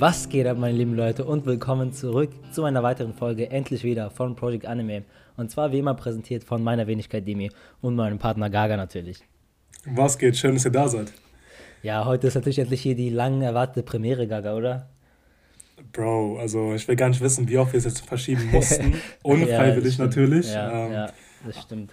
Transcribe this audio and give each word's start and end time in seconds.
Was 0.00 0.30
geht 0.30 0.46
ab, 0.46 0.56
meine 0.56 0.78
lieben 0.78 0.94
Leute, 0.94 1.26
und 1.26 1.44
willkommen 1.44 1.92
zurück 1.92 2.30
zu 2.52 2.64
einer 2.64 2.82
weiteren 2.82 3.12
Folge, 3.12 3.50
endlich 3.50 3.84
wieder 3.84 4.10
von 4.10 4.34
Project 4.34 4.64
Anime. 4.64 5.02
Und 5.36 5.50
zwar 5.50 5.72
wie 5.72 5.78
immer 5.78 5.92
präsentiert 5.92 6.42
von 6.42 6.62
meiner 6.62 6.86
Wenigkeit 6.86 7.28
Demi 7.28 7.50
und 7.82 7.96
meinem 7.96 8.18
Partner 8.18 8.48
Gaga 8.48 8.78
natürlich. 8.78 9.22
Was 9.84 10.16
geht? 10.16 10.38
Schön, 10.38 10.54
dass 10.54 10.64
ihr 10.64 10.70
da 10.70 10.88
seid. 10.88 11.12
Ja, 11.82 12.06
heute 12.06 12.28
ist 12.28 12.34
natürlich 12.34 12.60
endlich 12.60 12.80
hier 12.80 12.94
die 12.94 13.10
lang 13.10 13.42
erwartete 13.42 13.82
Premiere, 13.82 14.26
Gaga, 14.26 14.54
oder? 14.54 14.88
Bro, 15.92 16.38
also 16.38 16.72
ich 16.72 16.88
will 16.88 16.96
gar 16.96 17.10
nicht 17.10 17.20
wissen, 17.20 17.46
wie 17.46 17.58
oft 17.58 17.74
wir 17.74 17.78
es 17.78 17.84
jetzt 17.84 18.00
verschieben 18.00 18.50
mussten. 18.50 18.94
Unfreiwillig 19.22 19.98
ja, 19.98 20.04
natürlich. 20.06 20.50
Ja, 20.50 20.86
ähm, 20.86 20.92
ja, 20.92 21.12
das 21.44 21.60
stimmt. 21.60 21.92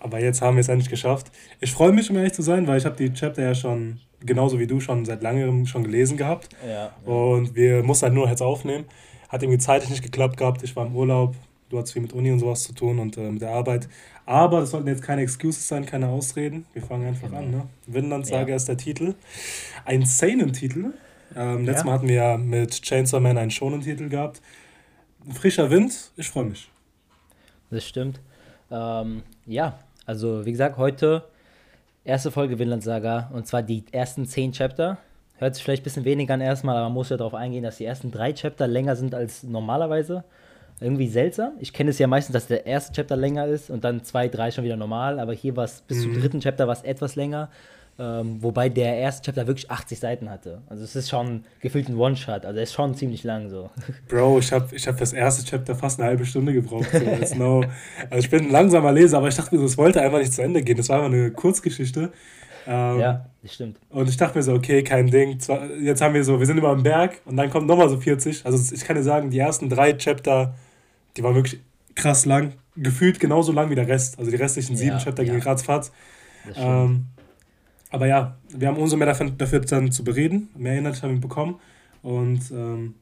Aber 0.00 0.20
jetzt 0.20 0.42
haben 0.42 0.56
wir 0.56 0.62
es 0.62 0.68
endlich 0.68 0.88
geschafft. 0.88 1.30
Ich 1.60 1.72
freue 1.72 1.92
mich, 1.92 2.10
um 2.10 2.16
ehrlich 2.16 2.32
zu 2.32 2.42
sein, 2.42 2.66
weil 2.66 2.78
ich 2.78 2.86
habe 2.86 2.96
die 2.96 3.12
Chapter 3.12 3.42
ja 3.42 3.54
schon, 3.54 4.00
genauso 4.20 4.58
wie 4.58 4.66
du, 4.66 4.80
schon 4.80 5.04
seit 5.04 5.22
langem 5.22 5.66
schon 5.66 5.84
gelesen 5.84 6.16
gehabt. 6.16 6.48
Ja. 6.66 6.92
Und 7.04 7.54
wir 7.54 7.82
mussten 7.82 8.06
halt 8.06 8.14
nur 8.14 8.28
jetzt 8.28 8.42
aufnehmen. 8.42 8.86
Hat 9.28 9.42
irgendwie 9.42 9.58
zeitlich 9.58 9.90
nicht 9.90 10.02
geklappt 10.02 10.36
gehabt. 10.36 10.62
Ich 10.62 10.74
war 10.74 10.86
im 10.86 10.96
Urlaub. 10.96 11.36
Du 11.68 11.78
hattest 11.78 11.92
viel 11.92 12.02
mit 12.02 12.12
Uni 12.12 12.32
und 12.32 12.40
sowas 12.40 12.64
zu 12.64 12.72
tun 12.72 12.98
und 12.98 13.16
äh, 13.16 13.30
mit 13.30 13.42
der 13.42 13.50
Arbeit. 13.50 13.88
Aber 14.26 14.60
das 14.60 14.70
sollten 14.70 14.88
jetzt 14.88 15.02
keine 15.02 15.22
Excuses 15.22 15.68
sein, 15.68 15.86
keine 15.86 16.08
Ausreden. 16.08 16.66
Wir 16.72 16.82
fangen 16.82 17.06
einfach 17.06 17.28
genau. 17.28 17.38
an. 17.38 17.50
Ne? 17.50 17.66
Vinland-Saga 17.86 18.48
ja. 18.48 18.56
ist 18.56 18.68
der 18.68 18.76
Titel. 18.76 19.14
Ein 19.84 20.04
Seinen-Titel. 20.04 20.92
Ähm, 21.36 21.64
letztes 21.64 21.82
ja. 21.82 21.86
Mal 21.86 21.92
hatten 21.92 22.08
wir 22.08 22.14
ja 22.14 22.36
mit 22.36 22.82
Chainsaw 22.82 23.20
Man 23.20 23.38
einen 23.38 23.52
Shonen-Titel 23.52 24.08
gehabt. 24.08 24.40
Ein 25.26 25.32
frischer 25.32 25.70
Wind, 25.70 26.10
ich 26.16 26.28
freue 26.28 26.46
mich. 26.46 26.70
Das 27.70 27.86
stimmt. 27.86 28.20
Ähm, 28.70 29.22
ja, 29.46 29.78
also 30.06 30.44
wie 30.44 30.52
gesagt, 30.52 30.76
heute 30.76 31.24
erste 32.04 32.30
Folge 32.30 32.58
Vinland 32.58 32.82
Saga 32.82 33.30
und 33.32 33.46
zwar 33.46 33.62
die 33.62 33.84
ersten 33.92 34.26
zehn 34.26 34.52
Chapter. 34.52 34.98
Hört 35.38 35.54
sich 35.54 35.64
vielleicht 35.64 35.82
ein 35.82 35.84
bisschen 35.84 36.04
weniger 36.04 36.34
an 36.34 36.40
erstmal, 36.40 36.76
aber 36.76 36.86
man 36.86 36.94
muss 36.94 37.08
ja 37.08 37.16
darauf 37.16 37.34
eingehen, 37.34 37.62
dass 37.62 37.78
die 37.78 37.84
ersten 37.84 38.10
drei 38.10 38.32
Chapter 38.32 38.66
länger 38.66 38.96
sind 38.96 39.14
als 39.14 39.42
normalerweise. 39.42 40.24
Irgendwie 40.80 41.08
seltsam. 41.08 41.52
Ich 41.60 41.72
kenne 41.72 41.90
es 41.90 41.98
ja 41.98 42.06
meistens, 42.06 42.32
dass 42.32 42.46
der 42.46 42.66
erste 42.66 42.92
Chapter 42.92 43.16
länger 43.16 43.46
ist 43.46 43.70
und 43.70 43.84
dann 43.84 44.02
zwei, 44.02 44.28
drei 44.28 44.50
schon 44.50 44.64
wieder 44.64 44.76
normal, 44.76 45.18
aber 45.18 45.34
hier 45.34 45.56
war 45.56 45.64
es 45.64 45.82
bis 45.82 45.98
mhm. 45.98 46.02
zum 46.02 46.20
dritten 46.20 46.40
Chapter 46.40 46.66
war 46.66 46.74
es 46.74 46.82
etwas 46.82 47.16
länger. 47.16 47.50
Ähm, 48.02 48.42
wobei 48.42 48.70
der 48.70 48.96
erste 48.96 49.26
Chapter 49.26 49.46
wirklich 49.46 49.70
80 49.70 49.98
Seiten 49.98 50.30
hatte. 50.30 50.62
Also 50.70 50.84
es 50.84 50.96
ist 50.96 51.10
schon 51.10 51.44
gefühlt 51.60 51.90
ein 51.90 51.98
One-Shot. 51.98 52.46
Also 52.46 52.56
er 52.56 52.62
ist 52.62 52.72
schon 52.72 52.94
ziemlich 52.94 53.24
lang 53.24 53.50
so. 53.50 53.68
Bro, 54.08 54.38
ich 54.38 54.50
habe 54.52 54.74
ich 54.74 54.88
hab 54.88 54.96
das 54.96 55.12
erste 55.12 55.44
Chapter 55.44 55.74
fast 55.74 56.00
eine 56.00 56.08
halbe 56.08 56.24
Stunde 56.24 56.54
gebraucht. 56.54 56.88
So. 56.90 57.34
No. 57.34 57.62
Also 58.08 58.24
ich 58.24 58.30
bin 58.30 58.46
ein 58.46 58.50
langsamer 58.50 58.92
Leser, 58.92 59.18
aber 59.18 59.28
ich 59.28 59.34
dachte 59.34 59.54
mir, 59.54 59.62
das 59.62 59.76
wollte 59.76 60.00
einfach 60.00 60.18
nicht 60.18 60.32
zu 60.32 60.40
Ende 60.40 60.62
gehen. 60.62 60.78
Das 60.78 60.88
war 60.88 60.96
einfach 60.96 61.12
eine 61.12 61.30
Kurzgeschichte. 61.30 62.10
Ähm, 62.66 63.00
ja, 63.00 63.26
das 63.42 63.52
stimmt. 63.52 63.78
Und 63.90 64.08
ich 64.08 64.16
dachte 64.16 64.38
mir 64.38 64.44
so, 64.44 64.54
okay, 64.54 64.82
kein 64.82 65.10
Ding. 65.10 65.38
Jetzt 65.82 66.00
haben 66.00 66.14
wir 66.14 66.24
so, 66.24 66.38
wir 66.38 66.46
sind 66.46 66.56
über 66.56 66.74
dem 66.74 66.82
Berg 66.82 67.20
und 67.26 67.36
dann 67.36 67.50
kommt 67.50 67.66
nochmal 67.66 67.90
so 67.90 67.98
40. 67.98 68.46
Also 68.46 68.74
ich 68.74 68.82
kann 68.82 68.96
dir 68.96 69.02
sagen, 69.02 69.28
die 69.28 69.38
ersten 69.38 69.68
drei 69.68 69.92
Chapter, 69.92 70.54
die 71.18 71.22
waren 71.22 71.34
wirklich 71.34 71.60
krass 71.94 72.24
lang. 72.24 72.54
Gefühlt 72.76 73.20
genauso 73.20 73.52
lang 73.52 73.68
wie 73.68 73.74
der 73.74 73.88
Rest. 73.88 74.18
Also 74.18 74.30
die 74.30 74.38
restlichen 74.38 74.74
sieben 74.74 74.96
ja, 74.96 75.04
Chapter 75.04 75.22
ja. 75.22 75.32
gingen 75.32 75.42
ratzfatz. 75.42 75.92
Ähm, 76.56 77.06
aber 77.90 78.06
ja, 78.06 78.36
wir 78.48 78.68
haben 78.68 78.76
umso 78.76 78.96
mehr 78.96 79.06
dafür, 79.06 79.30
dafür 79.30 79.60
dann 79.60 79.90
zu 79.92 80.04
bereden. 80.04 80.48
Mehr 80.56 80.78
Inhalte 80.78 81.02
haben 81.02 81.14
wir 81.14 81.20
bekommen. 81.20 81.56
Und 82.02 82.50
ähm, 82.52 82.94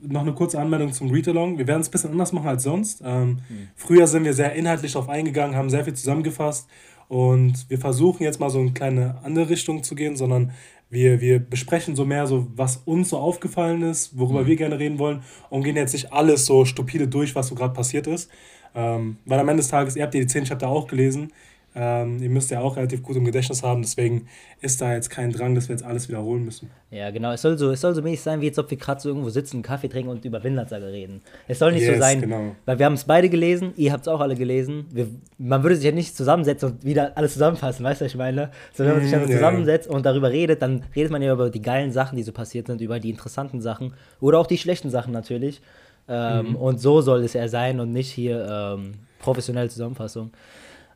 noch 0.00 0.22
eine 0.22 0.32
kurze 0.32 0.60
Anmeldung 0.60 0.92
zum 0.92 1.10
Read-Along. 1.10 1.58
Wir 1.58 1.66
werden 1.66 1.80
es 1.80 1.88
ein 1.88 1.90
bisschen 1.90 2.10
anders 2.12 2.32
machen 2.32 2.48
als 2.48 2.62
sonst. 2.62 3.02
Ähm, 3.04 3.40
mhm. 3.48 3.68
Früher 3.74 4.06
sind 4.06 4.24
wir 4.24 4.32
sehr 4.32 4.54
inhaltlich 4.54 4.92
darauf 4.92 5.08
eingegangen, 5.08 5.56
haben 5.56 5.70
sehr 5.70 5.84
viel 5.84 5.94
zusammengefasst. 5.94 6.68
Und 7.08 7.68
wir 7.68 7.78
versuchen 7.78 8.22
jetzt 8.22 8.40
mal 8.40 8.48
so 8.48 8.60
in 8.60 8.74
kleine 8.74 9.18
andere 9.22 9.50
Richtung 9.50 9.82
zu 9.82 9.94
gehen, 9.94 10.16
sondern 10.16 10.52
wir, 10.88 11.20
wir 11.20 11.40
besprechen 11.40 11.96
so 11.96 12.04
mehr 12.04 12.26
so, 12.26 12.46
was 12.54 12.82
uns 12.84 13.08
so 13.08 13.18
aufgefallen 13.18 13.82
ist, 13.82 14.16
worüber 14.16 14.42
mhm. 14.42 14.46
wir 14.46 14.56
gerne 14.56 14.78
reden 14.78 14.98
wollen 14.98 15.22
und 15.50 15.64
gehen 15.64 15.76
jetzt 15.76 15.94
nicht 15.94 16.12
alles 16.12 16.46
so 16.46 16.64
stupide 16.64 17.08
durch, 17.08 17.34
was 17.34 17.48
so 17.48 17.54
gerade 17.54 17.74
passiert 17.74 18.06
ist. 18.06 18.30
Ähm, 18.74 19.16
weil 19.26 19.38
am 19.38 19.48
Ende 19.48 19.62
des 19.62 19.68
Tages, 19.68 19.96
ihr 19.96 20.04
habt 20.04 20.14
ja 20.14 20.20
die 20.20 20.26
10 20.26 20.44
Chapter 20.44 20.68
auch 20.68 20.86
gelesen. 20.86 21.32
Ähm, 21.74 22.22
ihr 22.22 22.28
müsst 22.28 22.50
ja 22.50 22.60
auch 22.60 22.76
relativ 22.76 23.02
gut 23.02 23.16
im 23.16 23.24
Gedächtnis 23.24 23.62
haben, 23.62 23.80
deswegen 23.80 24.26
ist 24.60 24.82
da 24.82 24.92
jetzt 24.92 25.08
kein 25.08 25.32
Drang, 25.32 25.54
dass 25.54 25.68
wir 25.68 25.74
jetzt 25.74 25.84
alles 25.84 26.06
wiederholen 26.08 26.44
müssen. 26.44 26.70
Ja, 26.90 27.10
genau. 27.10 27.32
Es 27.32 27.40
soll 27.40 27.56
so, 27.56 27.70
es 27.70 27.80
soll 27.80 27.94
so 27.94 28.02
mäßig 28.02 28.20
sein, 28.20 28.40
wie 28.42 28.46
jetzt, 28.46 28.58
ob 28.58 28.70
wir 28.70 28.76
gerade 28.76 29.00
so 29.00 29.08
irgendwo 29.08 29.30
sitzen, 29.30 29.56
einen 29.56 29.62
Kaffee 29.62 29.88
trinken 29.88 30.10
und 30.10 30.22
über 30.26 30.44
Vinlandsaga 30.44 30.86
reden. 30.86 31.22
Es 31.48 31.58
soll 31.58 31.72
nicht 31.72 31.82
yes, 31.82 31.94
so 31.94 32.00
sein, 32.00 32.20
genau. 32.20 32.54
weil 32.66 32.78
wir 32.78 32.84
haben 32.84 32.92
es 32.92 33.04
beide 33.04 33.30
gelesen, 33.30 33.72
ihr 33.76 33.90
habt 33.92 34.02
es 34.02 34.08
auch 34.08 34.20
alle 34.20 34.34
gelesen. 34.34 34.84
Wir, 34.90 35.06
man 35.38 35.62
würde 35.62 35.76
sich 35.76 35.86
ja 35.86 35.92
nicht 35.92 36.14
zusammensetzen 36.14 36.72
und 36.72 36.84
wieder 36.84 37.12
alles 37.16 37.32
zusammenfassen, 37.32 37.84
weißt 37.84 38.02
du, 38.02 38.04
was 38.04 38.12
ich 38.12 38.18
meine? 38.18 38.50
So, 38.74 38.84
wenn 38.84 38.92
man 38.92 39.02
sich 39.02 39.10
dann 39.10 39.24
mm, 39.24 39.30
zusammensetzt 39.30 39.88
und 39.88 40.04
darüber 40.04 40.30
redet, 40.30 40.60
dann 40.60 40.84
redet 40.94 41.10
man 41.10 41.22
ja 41.22 41.32
über 41.32 41.48
die 41.48 41.62
geilen 41.62 41.90
Sachen, 41.90 42.16
die 42.16 42.22
so 42.22 42.32
passiert 42.32 42.66
sind, 42.66 42.82
über 42.82 43.00
die 43.00 43.08
interessanten 43.08 43.62
Sachen 43.62 43.94
oder 44.20 44.38
auch 44.38 44.46
die 44.46 44.58
schlechten 44.58 44.90
Sachen 44.90 45.14
natürlich. 45.14 45.62
Ähm, 46.08 46.50
mhm. 46.50 46.56
Und 46.56 46.80
so 46.80 47.00
soll 47.00 47.24
es 47.24 47.32
ja 47.32 47.48
sein 47.48 47.80
und 47.80 47.92
nicht 47.92 48.10
hier 48.10 48.46
ähm, 48.46 48.94
professionelle 49.20 49.70
Zusammenfassung. 49.70 50.30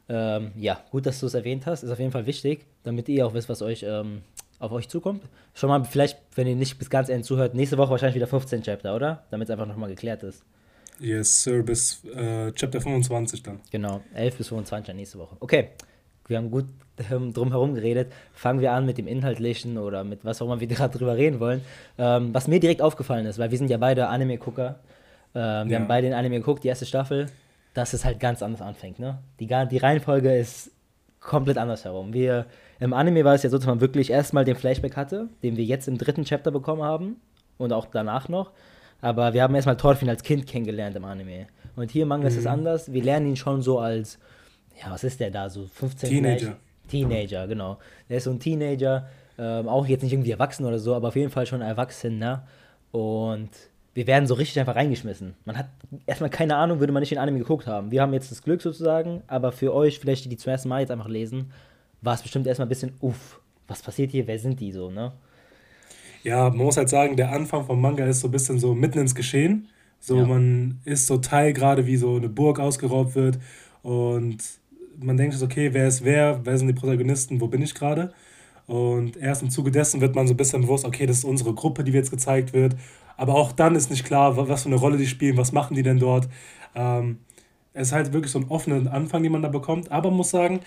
Ähm, 0.09 0.53
ja, 0.57 0.81
gut, 0.91 1.07
dass 1.07 1.21
du 1.21 1.27
es 1.27 1.35
erwähnt 1.35 1.67
hast. 1.67 1.83
Ist 1.83 1.91
auf 1.91 1.99
jeden 1.99 2.13
Fall 2.13 2.27
wichtig, 2.27 2.67
damit 2.85 3.09
ihr 3.09 3.27
auch 3.27 3.35
wisst, 3.35 3.49
was 3.49 3.63
euch 3.63 3.85
ähm, 3.87 4.23
auf 4.59 4.73
euch 4.73 4.89
zukommt. 4.89 5.23
Schon 5.55 5.69
mal, 5.69 5.85
vielleicht, 5.85 6.19
wenn 6.35 6.47
ihr 6.47 6.57
nicht 6.57 6.79
bis 6.79 6.91
ganz 6.91 7.09
Ende 7.09 7.25
zuhört, 7.25 7.55
nächste 7.55 7.79
Woche 7.79 7.91
wahrscheinlich 7.91 8.17
wieder 8.17 8.27
15 8.27 8.63
Chapter, 8.63 8.95
oder? 8.95 9.25
Damit 9.31 9.49
es 9.49 9.53
einfach 9.53 9.67
nochmal 9.67 9.91
geklärt 9.91 10.23
ist. 10.23 10.43
Yes, 10.99 11.43
Sir, 11.43 11.63
bis 11.63 12.05
äh, 12.05 12.53
Chapter 12.53 12.81
25 12.81 13.43
dann. 13.43 13.61
Genau, 13.71 14.01
11 14.15 14.37
bis 14.37 14.49
25 14.49 14.95
nächste 14.95 15.19
Woche. 15.19 15.37
Okay, 15.41 15.71
wir 16.27 16.39
haben 16.39 16.51
gut 16.51 16.67
ähm, 17.11 17.33
drum 17.35 17.51
herum 17.51 17.75
geredet. 17.75 18.13
Fangen 18.33 18.61
wir 18.61 18.73
an 18.73 18.87
mit 18.87 18.97
dem 18.97 19.07
Inhaltlichen 19.07 19.77
oder 19.77 20.05
mit 20.05 20.25
was 20.25 20.41
auch 20.41 20.47
immer 20.47 20.61
wir 20.61 20.67
gerade 20.69 20.97
drüber 20.97 21.17
reden 21.17 21.41
wollen. 21.41 21.63
Ähm, 21.99 22.33
was 22.33 22.49
mir 22.49 22.61
direkt 22.61 22.81
aufgefallen 22.81 23.27
ist, 23.27 23.39
weil 23.39 23.51
wir 23.51 23.59
sind 23.59 23.71
ja 23.71 23.77
beide 23.77 24.09
Anime-Gucker. 24.09 24.79
Ähm, 25.35 25.69
wir 25.69 25.75
ja. 25.75 25.81
haben 25.81 25.89
beide 25.89 26.07
den 26.09 26.15
Anime 26.15 26.37
geguckt, 26.37 26.65
die 26.65 26.69
erste 26.69 26.87
Staffel 26.87 27.27
dass 27.77 27.93
es 27.93 28.07
halt 28.07 28.21
ganz 28.21 28.43
anders 28.43 28.63
anfängt. 28.63 28.99
Ne? 28.99 29.19
Die, 29.39 29.47
die 29.47 29.77
Reihenfolge 29.77 30.35
ist 30.35 30.71
komplett 31.21 31.59
anders 31.59 31.85
herum. 31.85 32.15
Wir, 32.15 32.47
Im 32.81 32.95
Anime 32.95 33.23
war 33.25 33.35
es 33.35 33.43
ja 33.43 33.51
so, 33.51 33.59
dass 33.59 33.67
man 33.67 33.83
wirklich 33.83 34.11
erstmal 34.11 34.47
den 34.47 34.57
Flashback 34.57 34.97
hatte, 34.97 35.29
den 35.43 35.59
wir 35.59 35.65
jetzt 35.65 35.87
im 35.87 35.99
dritten 35.99 36.25
Chapter 36.25 36.51
bekommen 36.51 36.83
haben 36.83 37.17
und 37.59 37.75
auch 37.75 37.87
danach 37.87 38.31
noch. 38.31 38.53
Aber 39.03 39.35
wir 39.35 39.43
haben 39.43 39.55
erstmal 39.55 39.77
Thorfinn 39.77 40.09
als 40.09 40.23
Kind 40.23 40.47
kennengelernt 40.47 40.97
im 40.97 41.05
Anime. 41.05 41.49
Und 41.75 41.91
hier 41.91 42.05
im 42.05 42.09
Manga 42.09 42.23
mhm. 42.23 42.29
ist 42.29 42.37
es 42.39 42.45
mhm. 42.45 42.51
anders. 42.51 42.93
Wir 42.93 43.03
lernen 43.03 43.27
ihn 43.27 43.37
schon 43.37 43.61
so 43.61 43.79
als, 43.79 44.19
ja, 44.83 44.91
was 44.91 45.05
ist 45.05 45.21
der 45.21 45.31
da, 45.31 45.51
so 45.51 45.67
15 45.67 46.09
Teenager. 46.09 46.57
Teenager, 46.89 47.47
genau. 47.47 47.79
Der 48.09 48.17
ist 48.17 48.25
so 48.25 48.31
ein 48.31 48.41
Teenager, 48.41 49.07
ähm, 49.39 49.69
auch 49.69 49.87
jetzt 49.87 50.03
nicht 50.03 50.15
irgendwie 50.15 50.31
erwachsen 50.31 50.65
oder 50.65 50.79
so, 50.79 50.95
aber 50.95 51.09
auf 51.09 51.17
jeden 51.17 51.31
Fall 51.31 51.45
schon 51.45 51.61
erwachsen, 51.61 52.19
ne? 52.19 52.43
Und 52.93 53.51
wir 53.97 54.07
werden 54.07 54.27
so 54.27 54.35
richtig 54.35 54.61
einfach 54.61 54.77
reingeschmissen. 54.77 55.35
Man 55.47 55.57
hat 55.57 55.69
erstmal 56.05 56.29
keine 56.29 56.57
Ahnung, 56.57 56.81
würde 56.81 56.93
man 56.93 57.01
nicht 57.01 57.13
den 57.13 57.19
Anime 57.19 57.39
geguckt 57.39 57.67
haben. 57.67 57.91
Wir 57.91 58.03
haben 58.03 58.13
jetzt 58.13 58.31
das 58.31 58.43
Glück 58.43 58.61
sozusagen, 58.61 59.23
aber 59.27 59.53
für 59.53 59.73
euch, 59.73 59.99
vielleicht 59.99 60.27
die, 60.27 60.29
die 60.29 60.37
zum 60.37 60.51
ersten 60.51 60.69
Mal 60.69 60.81
jetzt 60.81 60.91
einfach 60.91 61.09
lesen, 61.09 61.51
war 62.03 62.13
es 62.13 62.21
bestimmt 62.21 62.47
erstmal 62.47 62.67
ein 62.67 62.69
bisschen, 62.69 62.93
uff, 63.01 63.41
was 63.67 63.81
passiert 63.81 64.11
hier, 64.11 64.27
wer 64.27 64.39
sind 64.39 64.61
die 64.61 64.71
so, 64.71 64.91
ne? 64.91 65.13
Ja, 66.25 66.51
man 66.51 66.59
muss 66.59 66.77
halt 66.77 66.91
sagen, 66.91 67.17
der 67.17 67.33
Anfang 67.33 67.65
vom 67.65 67.81
Manga 67.81 68.05
ist 68.05 68.21
so 68.21 68.29
ein 68.29 68.33
bisschen 68.33 68.59
so 68.59 68.75
mitten 68.75 68.99
ins 68.99 69.15
Geschehen. 69.15 69.69
So, 69.99 70.19
ja. 70.19 70.27
man 70.27 70.79
ist 70.85 71.07
so 71.07 71.17
Teil 71.17 71.55
gerade, 71.55 71.87
wie 71.87 71.97
so 71.97 72.17
eine 72.17 72.29
Burg 72.29 72.61
ausgeraubt 72.61 73.15
wird 73.15 73.39
und 73.81 74.37
man 74.99 75.17
denkt 75.17 75.35
sich, 75.35 75.43
okay, 75.43 75.73
wer 75.73 75.89
ist 75.89 76.05
wer, 76.05 76.41
wer 76.45 76.59
sind 76.59 76.69
die 76.69 76.75
Protagonisten, 76.75 77.41
wo 77.41 77.47
bin 77.47 77.63
ich 77.63 77.75
gerade? 77.75 78.13
Und 78.67 79.17
erst 79.17 79.43
im 79.43 79.49
Zuge 79.49 79.71
dessen 79.71 80.03
wird 80.03 80.15
man 80.15 80.27
so 80.27 80.35
ein 80.35 80.37
bisschen 80.37 80.63
bewusst, 80.63 80.85
okay, 80.85 81.07
das 81.07 81.19
ist 81.19 81.25
unsere 81.25 81.55
Gruppe, 81.55 81.83
die 81.83 81.93
jetzt 81.93 82.11
gezeigt 82.11 82.53
wird. 82.53 82.77
Aber 83.17 83.35
auch 83.35 83.53
dann 83.53 83.75
ist 83.75 83.91
nicht 83.91 84.05
klar, 84.05 84.37
was 84.37 84.63
für 84.63 84.69
eine 84.69 84.77
Rolle 84.77 84.97
die 84.97 85.07
spielen, 85.07 85.37
was 85.37 85.53
machen 85.53 85.75
die 85.75 85.83
denn 85.83 85.99
dort. 85.99 86.29
Ähm, 86.75 87.19
es 87.73 87.89
ist 87.89 87.93
halt 87.93 88.13
wirklich 88.13 88.33
so 88.33 88.39
ein 88.39 88.49
offener 88.49 88.93
Anfang, 88.93 89.23
den 89.23 89.33
man 89.33 89.43
da 89.43 89.49
bekommt. 89.49 89.91
Aber 89.91 90.11
muss 90.11 90.31
sagen, 90.31 90.61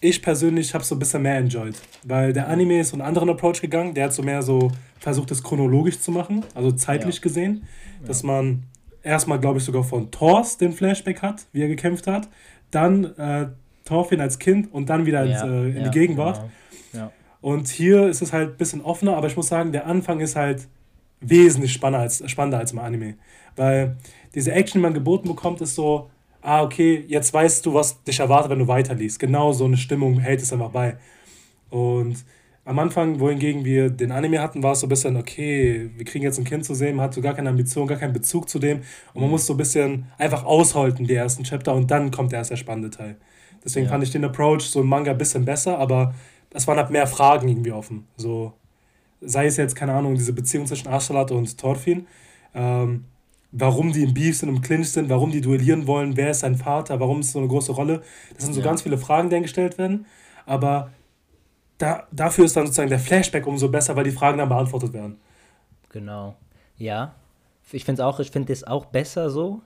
ich 0.00 0.20
persönlich 0.20 0.74
habe 0.74 0.82
es 0.82 0.88
so 0.88 0.94
ein 0.94 0.98
bisschen 0.98 1.22
mehr 1.22 1.38
enjoyed. 1.38 1.80
Weil 2.04 2.32
der 2.32 2.48
Anime 2.48 2.80
ist 2.80 2.90
so 2.90 2.96
einen 2.96 3.02
anderen 3.02 3.30
Approach 3.30 3.60
gegangen. 3.60 3.94
Der 3.94 4.04
hat 4.04 4.12
so 4.12 4.22
mehr 4.22 4.42
so 4.42 4.70
versucht, 4.98 5.30
das 5.30 5.42
chronologisch 5.42 6.00
zu 6.00 6.10
machen, 6.10 6.44
also 6.54 6.72
zeitlich 6.72 7.16
ja. 7.16 7.22
gesehen. 7.22 7.66
Dass 8.06 8.22
ja. 8.22 8.28
man 8.28 8.64
erstmal, 9.02 9.40
glaube 9.40 9.58
ich, 9.58 9.64
sogar 9.64 9.84
von 9.84 10.10
Thors 10.10 10.58
den 10.58 10.72
Flashback 10.72 11.22
hat, 11.22 11.46
wie 11.52 11.62
er 11.62 11.68
gekämpft 11.68 12.06
hat. 12.06 12.28
Dann 12.70 13.04
äh, 13.16 13.46
Thorfinn 13.84 14.20
als 14.20 14.38
Kind 14.38 14.72
und 14.72 14.90
dann 14.90 15.06
wieder 15.06 15.24
ins, 15.24 15.42
äh, 15.42 15.78
in 15.78 15.84
die 15.84 15.90
Gegenwart. 15.90 16.42
Genau. 16.92 17.12
Und 17.40 17.68
hier 17.68 18.08
ist 18.08 18.22
es 18.22 18.32
halt 18.32 18.52
ein 18.52 18.56
bisschen 18.56 18.80
offener, 18.80 19.16
aber 19.16 19.26
ich 19.26 19.36
muss 19.36 19.48
sagen, 19.48 19.72
der 19.72 19.86
Anfang 19.86 20.20
ist 20.20 20.36
halt 20.36 20.66
wesentlich 21.28 21.72
spannender 21.72 22.02
als, 22.02 22.22
spannender 22.30 22.58
als 22.58 22.72
im 22.72 22.78
Anime. 22.78 23.14
Weil 23.56 23.96
diese 24.34 24.52
Action, 24.52 24.80
die 24.80 24.82
man 24.82 24.94
geboten 24.94 25.28
bekommt, 25.28 25.60
ist 25.60 25.74
so, 25.74 26.10
ah, 26.42 26.62
okay, 26.62 27.04
jetzt 27.08 27.32
weißt 27.32 27.64
du, 27.64 27.74
was 27.74 28.02
dich 28.04 28.20
erwartet, 28.20 28.50
wenn 28.50 28.58
du 28.58 28.68
weiterliest. 28.68 29.18
Genau 29.18 29.52
so 29.52 29.64
eine 29.64 29.76
Stimmung 29.76 30.18
hält 30.20 30.42
es 30.42 30.52
einfach 30.52 30.70
bei. 30.70 30.96
Und 31.70 32.24
am 32.66 32.78
Anfang, 32.78 33.20
wohingegen 33.20 33.64
wir 33.64 33.90
den 33.90 34.10
Anime 34.10 34.40
hatten, 34.40 34.62
war 34.62 34.72
es 34.72 34.80
so 34.80 34.86
ein 34.86 34.88
bisschen, 34.88 35.16
okay, 35.16 35.90
wir 35.96 36.04
kriegen 36.04 36.24
jetzt 36.24 36.38
ein 36.38 36.44
Kind 36.44 36.64
zu 36.64 36.74
sehen, 36.74 36.96
man 36.96 37.06
hat 37.06 37.14
so 37.14 37.20
gar 37.20 37.34
keine 37.34 37.50
Ambition, 37.50 37.86
gar 37.86 37.98
keinen 37.98 38.12
Bezug 38.12 38.48
zu 38.48 38.58
dem. 38.58 38.80
Und 39.12 39.20
man 39.20 39.30
muss 39.30 39.46
so 39.46 39.54
ein 39.54 39.58
bisschen 39.58 40.06
einfach 40.18 40.44
aushalten, 40.44 41.06
die 41.06 41.14
ersten 41.14 41.44
Chapter, 41.44 41.74
und 41.74 41.90
dann 41.90 42.10
kommt 42.10 42.32
erst 42.32 42.50
der 42.50 42.56
spannende 42.56 42.90
Teil. 42.90 43.16
Deswegen 43.62 43.86
ja. 43.86 43.92
fand 43.92 44.04
ich 44.04 44.10
den 44.10 44.24
Approach 44.24 44.62
so 44.62 44.80
im 44.80 44.88
Manga 44.88 45.10
ein 45.10 45.18
bisschen 45.18 45.44
besser, 45.44 45.78
aber 45.78 46.14
es 46.50 46.66
waren 46.66 46.78
halt 46.78 46.90
mehr 46.90 47.06
Fragen 47.06 47.48
irgendwie 47.48 47.72
offen. 47.72 48.06
So, 48.16 48.52
sei 49.24 49.46
es 49.46 49.56
jetzt, 49.56 49.74
keine 49.76 49.94
Ahnung, 49.94 50.14
diese 50.14 50.32
Beziehung 50.32 50.66
zwischen 50.66 50.88
Aschtalat 50.88 51.30
und 51.30 51.58
Thorfinn, 51.58 52.06
ähm, 52.54 53.04
warum 53.52 53.92
die 53.92 54.02
im 54.02 54.14
Beef 54.14 54.36
sind, 54.36 54.48
im 54.48 54.60
Clinch 54.60 54.90
sind, 54.90 55.08
warum 55.08 55.30
die 55.30 55.40
duellieren 55.40 55.86
wollen, 55.86 56.16
wer 56.16 56.30
ist 56.30 56.40
sein 56.40 56.56
Vater, 56.56 56.98
warum 57.00 57.20
ist 57.20 57.32
so 57.32 57.38
eine 57.38 57.48
große 57.48 57.72
Rolle. 57.72 58.02
Das 58.34 58.44
sind 58.44 58.54
so 58.54 58.60
ja. 58.60 58.66
ganz 58.66 58.82
viele 58.82 58.98
Fragen, 58.98 59.30
die 59.30 59.40
gestellt 59.40 59.78
werden. 59.78 60.06
Aber 60.44 60.90
da, 61.78 62.06
dafür 62.10 62.44
ist 62.44 62.56
dann 62.56 62.66
sozusagen 62.66 62.90
der 62.90 62.98
Flashback 62.98 63.46
umso 63.46 63.68
besser, 63.68 63.96
weil 63.96 64.04
die 64.04 64.10
Fragen 64.10 64.38
dann 64.38 64.48
beantwortet 64.48 64.92
werden. 64.92 65.18
Genau. 65.90 66.36
Ja. 66.76 67.14
Ich 67.72 67.84
finde 67.84 68.02
es 68.02 68.06
auch, 68.06 68.20
ich 68.20 68.30
finde 68.30 68.52
es 68.52 68.64
auch 68.64 68.86
besser 68.86 69.30
so. 69.30 69.62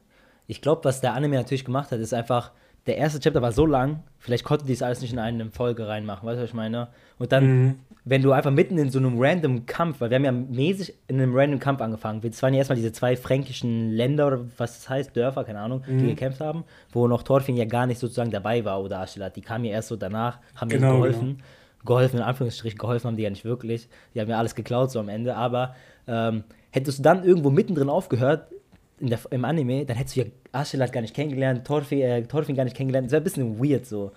Ich 0.46 0.60
glaube, 0.60 0.84
was 0.84 1.00
der 1.00 1.14
Anime 1.14 1.36
natürlich 1.36 1.64
gemacht 1.64 1.90
hat, 1.90 1.98
ist 1.98 2.14
einfach, 2.14 2.52
der 2.88 2.96
erste 2.96 3.20
Chapter 3.20 3.42
war 3.42 3.52
so 3.52 3.66
lang, 3.66 4.02
vielleicht 4.18 4.44
konnten 4.44 4.66
die 4.66 4.72
es 4.72 4.82
alles 4.82 5.02
nicht 5.02 5.12
in 5.12 5.18
eine 5.18 5.50
Folge 5.50 5.86
reinmachen, 5.86 6.26
weißt 6.26 6.38
du, 6.38 6.42
was 6.42 6.50
ich 6.50 6.54
meine? 6.54 6.88
Und 7.18 7.32
dann, 7.32 7.44
mhm. 7.44 7.74
wenn 8.06 8.22
du 8.22 8.32
einfach 8.32 8.50
mitten 8.50 8.78
in 8.78 8.90
so 8.90 8.98
einem 8.98 9.16
random 9.18 9.66
Kampf, 9.66 10.00
weil 10.00 10.08
wir 10.08 10.16
haben 10.16 10.24
ja 10.24 10.32
mäßig 10.32 10.94
in 11.06 11.20
einem 11.20 11.36
random 11.36 11.60
Kampf 11.60 11.82
angefangen. 11.82 12.22
Es 12.24 12.42
waren 12.42 12.54
ja 12.54 12.58
erstmal 12.58 12.76
diese 12.76 12.90
zwei 12.90 13.14
fränkischen 13.14 13.90
Länder 13.90 14.26
oder 14.26 14.40
was 14.56 14.78
das 14.78 14.88
heißt, 14.88 15.16
Dörfer, 15.16 15.44
keine 15.44 15.60
Ahnung, 15.60 15.82
mhm. 15.86 15.98
die 15.98 16.06
gekämpft 16.06 16.40
haben, 16.40 16.64
wo 16.90 17.06
noch 17.06 17.22
Thorfinn 17.22 17.56
ja 17.56 17.66
gar 17.66 17.86
nicht 17.86 17.98
sozusagen 17.98 18.30
dabei 18.30 18.64
war 18.64 18.82
oder 18.82 19.00
Aschelat. 19.00 19.36
Die 19.36 19.42
kamen 19.42 19.66
ja 19.66 19.72
erst 19.72 19.88
so 19.88 19.96
danach, 19.96 20.38
haben 20.56 20.70
genau, 20.70 20.92
mir 20.92 20.94
geholfen. 20.94 21.28
Genau. 21.28 21.44
Geholfen, 21.84 22.16
in 22.16 22.22
Anführungsstrichen, 22.22 22.78
geholfen 22.78 23.06
haben 23.06 23.16
die 23.16 23.22
ja 23.22 23.30
nicht 23.30 23.44
wirklich. 23.44 23.88
Die 24.14 24.20
haben 24.20 24.28
ja 24.28 24.38
alles 24.38 24.54
geklaut 24.54 24.90
so 24.90 24.98
am 24.98 25.08
Ende, 25.08 25.36
aber 25.36 25.76
ähm, 26.06 26.42
hättest 26.70 26.98
du 26.98 27.02
dann 27.02 27.22
irgendwo 27.22 27.50
mittendrin 27.50 27.88
aufgehört, 27.88 28.48
der, 29.00 29.18
im 29.30 29.44
Anime, 29.44 29.84
dann 29.84 29.96
hättest 29.96 30.16
du 30.16 30.20
ja 30.20 30.26
Aschelat 30.52 30.92
gar 30.92 31.00
nicht 31.00 31.14
kennengelernt, 31.14 31.66
Thorfinn, 31.66 32.00
äh, 32.00 32.22
Thorfinn 32.22 32.56
gar 32.56 32.64
nicht 32.64 32.76
kennengelernt. 32.76 33.06
Das 33.06 33.12
wäre 33.12 33.22
ein 33.22 33.24
bisschen 33.24 33.58
weird 33.58 33.86
so. 33.86 34.12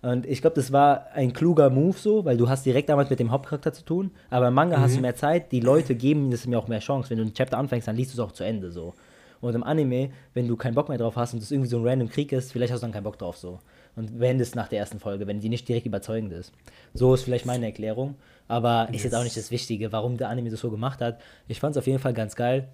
Und 0.00 0.26
ich 0.26 0.40
glaube, 0.40 0.54
das 0.54 0.72
war 0.72 1.08
ein 1.12 1.32
kluger 1.32 1.70
Move 1.70 1.96
so, 1.98 2.24
weil 2.24 2.36
du 2.36 2.48
hast 2.48 2.64
direkt 2.64 2.88
damals 2.88 3.10
mit 3.10 3.18
dem 3.18 3.32
Hauptcharakter 3.32 3.72
zu 3.72 3.84
tun. 3.84 4.10
Aber 4.30 4.48
im 4.48 4.54
Manga 4.54 4.78
mhm. 4.78 4.82
hast 4.82 4.92
du 4.92 4.98
mhm. 4.98 5.02
mehr 5.02 5.16
Zeit, 5.16 5.50
die 5.50 5.60
Leute 5.60 5.94
geben 5.94 6.30
das 6.30 6.46
mir 6.46 6.58
auch 6.58 6.68
mehr 6.68 6.78
Chance. 6.78 7.10
Wenn 7.10 7.18
du 7.18 7.24
ein 7.24 7.34
Chapter 7.34 7.58
anfängst, 7.58 7.88
dann 7.88 7.96
liest 7.96 8.12
du 8.12 8.20
es 8.22 8.26
auch 8.26 8.32
zu 8.32 8.44
Ende 8.44 8.70
so. 8.70 8.94
Und 9.40 9.54
im 9.54 9.62
Anime, 9.62 10.10
wenn 10.34 10.48
du 10.48 10.56
keinen 10.56 10.74
Bock 10.74 10.88
mehr 10.88 10.98
drauf 10.98 11.16
hast 11.16 11.32
und 11.32 11.42
es 11.42 11.50
irgendwie 11.50 11.68
so 11.68 11.78
ein 11.78 11.86
random 11.86 12.08
Krieg 12.08 12.32
ist, 12.32 12.52
vielleicht 12.52 12.72
hast 12.72 12.80
du 12.80 12.86
dann 12.86 12.92
keinen 12.92 13.04
Bock 13.04 13.18
drauf 13.18 13.36
so. 13.36 13.60
Und 13.96 14.20
wenn 14.20 14.38
es 14.40 14.54
nach 14.54 14.68
der 14.68 14.78
ersten 14.78 15.00
Folge, 15.00 15.26
wenn 15.26 15.40
die 15.40 15.48
nicht 15.48 15.68
direkt 15.68 15.86
überzeugend 15.86 16.32
ist. 16.32 16.52
So 16.94 17.14
ist 17.14 17.22
vielleicht 17.22 17.46
meine 17.46 17.66
Erklärung. 17.66 18.16
Aber 18.46 18.86
yes. 18.88 18.98
ist 18.98 19.04
jetzt 19.04 19.14
auch 19.14 19.24
nicht 19.24 19.36
das 19.36 19.50
Wichtige, 19.50 19.92
warum 19.92 20.16
der 20.16 20.28
Anime 20.28 20.50
das 20.50 20.60
so 20.60 20.70
gemacht 20.70 21.00
hat. 21.00 21.20
Ich 21.48 21.60
fand 21.60 21.76
es 21.76 21.78
auf 21.78 21.86
jeden 21.86 21.98
Fall 21.98 22.14
ganz 22.14 22.34
geil. 22.34 22.68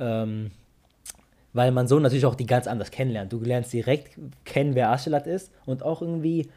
Ähm, 0.00 0.50
weil 1.52 1.70
man 1.72 1.86
so 1.86 1.98
natürlich 1.98 2.26
auch 2.26 2.34
die 2.34 2.46
ganz 2.46 2.66
anders 2.66 2.90
kennenlernt. 2.90 3.32
Du 3.32 3.40
lernst 3.40 3.72
direkt 3.72 4.18
kennen, 4.44 4.74
wer 4.74 4.90
Aschelat 4.90 5.26
ist 5.26 5.50
und 5.66 5.82
auch 5.82 6.00
irgendwie 6.00 6.48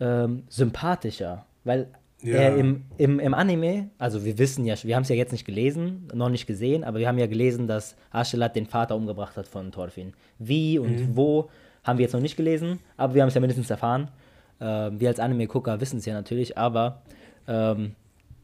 ähm, 0.00 0.44
sympathischer, 0.48 1.46
weil 1.64 1.88
ja. 2.20 2.36
er 2.36 2.56
im, 2.56 2.84
im, 2.96 3.20
im 3.20 3.34
Anime, 3.34 3.90
also 3.98 4.24
wir 4.24 4.38
wissen 4.38 4.64
ja, 4.64 4.74
wir 4.82 4.96
haben 4.96 5.02
es 5.02 5.08
ja 5.08 5.14
jetzt 5.14 5.32
nicht 5.32 5.44
gelesen, 5.44 6.08
noch 6.12 6.30
nicht 6.30 6.46
gesehen, 6.46 6.84
aber 6.84 6.98
wir 6.98 7.08
haben 7.08 7.18
ja 7.18 7.26
gelesen, 7.26 7.68
dass 7.68 7.96
Aschelat 8.10 8.56
den 8.56 8.66
Vater 8.66 8.96
umgebracht 8.96 9.36
hat 9.36 9.46
von 9.46 9.70
Thorfinn. 9.70 10.14
Wie 10.38 10.78
und 10.78 10.96
mhm. 10.98 11.16
wo, 11.16 11.50
haben 11.84 11.98
wir 11.98 12.04
jetzt 12.04 12.14
noch 12.14 12.20
nicht 12.20 12.36
gelesen, 12.36 12.80
aber 12.96 13.14
wir 13.14 13.22
haben 13.22 13.28
es 13.28 13.34
ja 13.34 13.40
mindestens 13.40 13.70
erfahren. 13.70 14.10
Ähm, 14.60 14.98
wir 14.98 15.08
als 15.08 15.20
Anime-Gucker 15.20 15.80
wissen 15.80 15.98
es 15.98 16.06
ja 16.06 16.14
natürlich, 16.14 16.56
aber 16.58 17.02
ähm, 17.46 17.94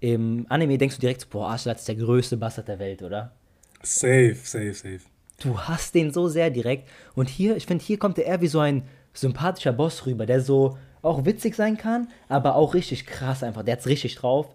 im 0.00 0.46
Anime 0.48 0.78
denkst 0.78 0.96
du 0.96 1.00
direkt, 1.00 1.28
boah, 1.30 1.50
Aschelat 1.50 1.78
ist 1.78 1.88
der 1.88 1.96
größte 1.96 2.36
Bastard 2.36 2.68
der 2.68 2.78
Welt, 2.78 3.02
oder? 3.02 3.32
Safe, 3.82 4.34
safe, 4.34 4.74
safe 4.74 5.09
du 5.40 5.58
hast 5.58 5.94
den 5.94 6.12
so 6.12 6.28
sehr 6.28 6.50
direkt. 6.50 6.88
Und 7.14 7.28
hier, 7.28 7.56
ich 7.56 7.66
finde, 7.66 7.84
hier 7.84 7.98
kommt 7.98 8.18
er 8.18 8.26
eher 8.26 8.40
wie 8.40 8.46
so 8.46 8.60
ein 8.60 8.84
sympathischer 9.12 9.72
Boss 9.72 10.06
rüber, 10.06 10.26
der 10.26 10.40
so 10.40 10.78
auch 11.02 11.24
witzig 11.24 11.56
sein 11.56 11.76
kann, 11.76 12.08
aber 12.28 12.54
auch 12.54 12.74
richtig 12.74 13.06
krass 13.06 13.42
einfach. 13.42 13.64
Der 13.64 13.74
hat's 13.76 13.86
richtig 13.86 14.14
drauf 14.16 14.46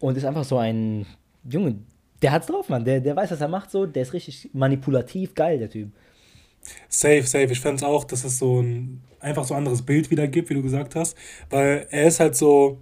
und 0.00 0.16
ist 0.16 0.24
einfach 0.24 0.44
so 0.44 0.56
ein 0.56 1.06
Junge, 1.48 1.76
der 2.22 2.32
hat's 2.32 2.46
drauf, 2.46 2.68
Mann. 2.68 2.84
Der, 2.84 3.00
der 3.00 3.16
weiß, 3.16 3.32
was 3.32 3.40
er 3.40 3.48
macht 3.48 3.70
so, 3.70 3.84
der 3.84 4.02
ist 4.02 4.12
richtig 4.12 4.50
manipulativ, 4.52 5.34
geil, 5.34 5.58
der 5.58 5.68
Typ. 5.68 5.90
Safe, 6.88 7.22
safe. 7.22 7.52
Ich 7.52 7.60
fände 7.60 7.76
es 7.76 7.82
auch, 7.82 8.04
dass 8.04 8.24
es 8.24 8.38
so 8.38 8.62
ein 8.62 9.02
einfach 9.20 9.44
so 9.44 9.54
anderes 9.54 9.82
Bild 9.82 10.10
wieder 10.10 10.26
gibt, 10.28 10.48
wie 10.50 10.54
du 10.54 10.62
gesagt 10.62 10.94
hast. 10.94 11.16
Weil 11.50 11.86
er 11.90 12.06
ist 12.06 12.20
halt 12.20 12.36
so, 12.36 12.78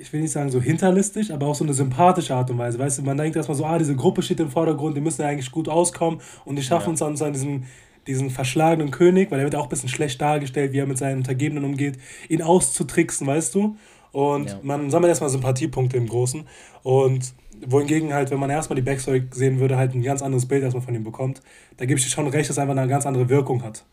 ich 0.00 0.12
will 0.12 0.20
nicht 0.20 0.32
sagen 0.32 0.50
so 0.50 0.60
hinterlistig, 0.60 1.32
aber 1.32 1.46
auch 1.46 1.54
so 1.54 1.64
eine 1.64 1.74
sympathische 1.74 2.34
Art 2.34 2.50
und 2.50 2.58
Weise. 2.58 2.78
Weißt 2.78 2.98
du, 2.98 3.02
man 3.02 3.16
denkt 3.16 3.36
erstmal 3.36 3.56
so, 3.56 3.64
ah, 3.64 3.78
diese 3.78 3.94
Gruppe 3.94 4.22
steht 4.22 4.40
im 4.40 4.50
Vordergrund, 4.50 4.96
die 4.96 5.00
müssen 5.00 5.22
ja 5.22 5.28
eigentlich 5.28 5.50
gut 5.50 5.68
auskommen 5.68 6.20
und 6.44 6.56
die 6.56 6.62
schaffen 6.62 6.96
ja. 6.96 7.06
uns 7.06 7.20
dann 7.20 7.32
diesen, 7.32 7.66
diesen 8.06 8.30
verschlagenen 8.30 8.90
König, 8.90 9.30
weil 9.30 9.38
er 9.38 9.44
wird 9.44 9.56
auch 9.56 9.64
ein 9.64 9.68
bisschen 9.68 9.88
schlecht 9.88 10.20
dargestellt, 10.20 10.72
wie 10.72 10.78
er 10.78 10.86
mit 10.86 10.98
seinen 10.98 11.18
Untergebenen 11.18 11.64
umgeht, 11.64 11.98
ihn 12.28 12.42
auszutricksen, 12.42 13.26
weißt 13.26 13.54
du? 13.54 13.76
Und 14.12 14.50
ja. 14.50 14.58
man 14.62 14.90
sammelt 14.90 15.10
erstmal 15.10 15.30
Sympathiepunkte 15.30 15.96
im 15.96 16.08
Großen. 16.08 16.44
Und 16.82 17.32
wohingegen 17.66 18.12
halt, 18.12 18.30
wenn 18.30 18.40
man 18.40 18.50
erstmal 18.50 18.76
die 18.76 18.82
Backstory 18.82 19.28
sehen 19.30 19.60
würde, 19.60 19.76
halt 19.76 19.94
ein 19.94 20.02
ganz 20.02 20.22
anderes 20.22 20.46
Bild 20.46 20.62
erstmal 20.62 20.82
von 20.82 20.94
ihm 20.94 21.04
bekommt. 21.04 21.42
Da 21.76 21.84
gebe 21.84 21.98
ich 21.98 22.04
dir 22.04 22.10
schon 22.10 22.26
recht, 22.26 22.48
dass 22.48 22.56
es 22.56 22.58
einfach 22.58 22.76
eine 22.76 22.88
ganz 22.88 23.06
andere 23.06 23.28
Wirkung 23.28 23.62
hat. 23.62 23.84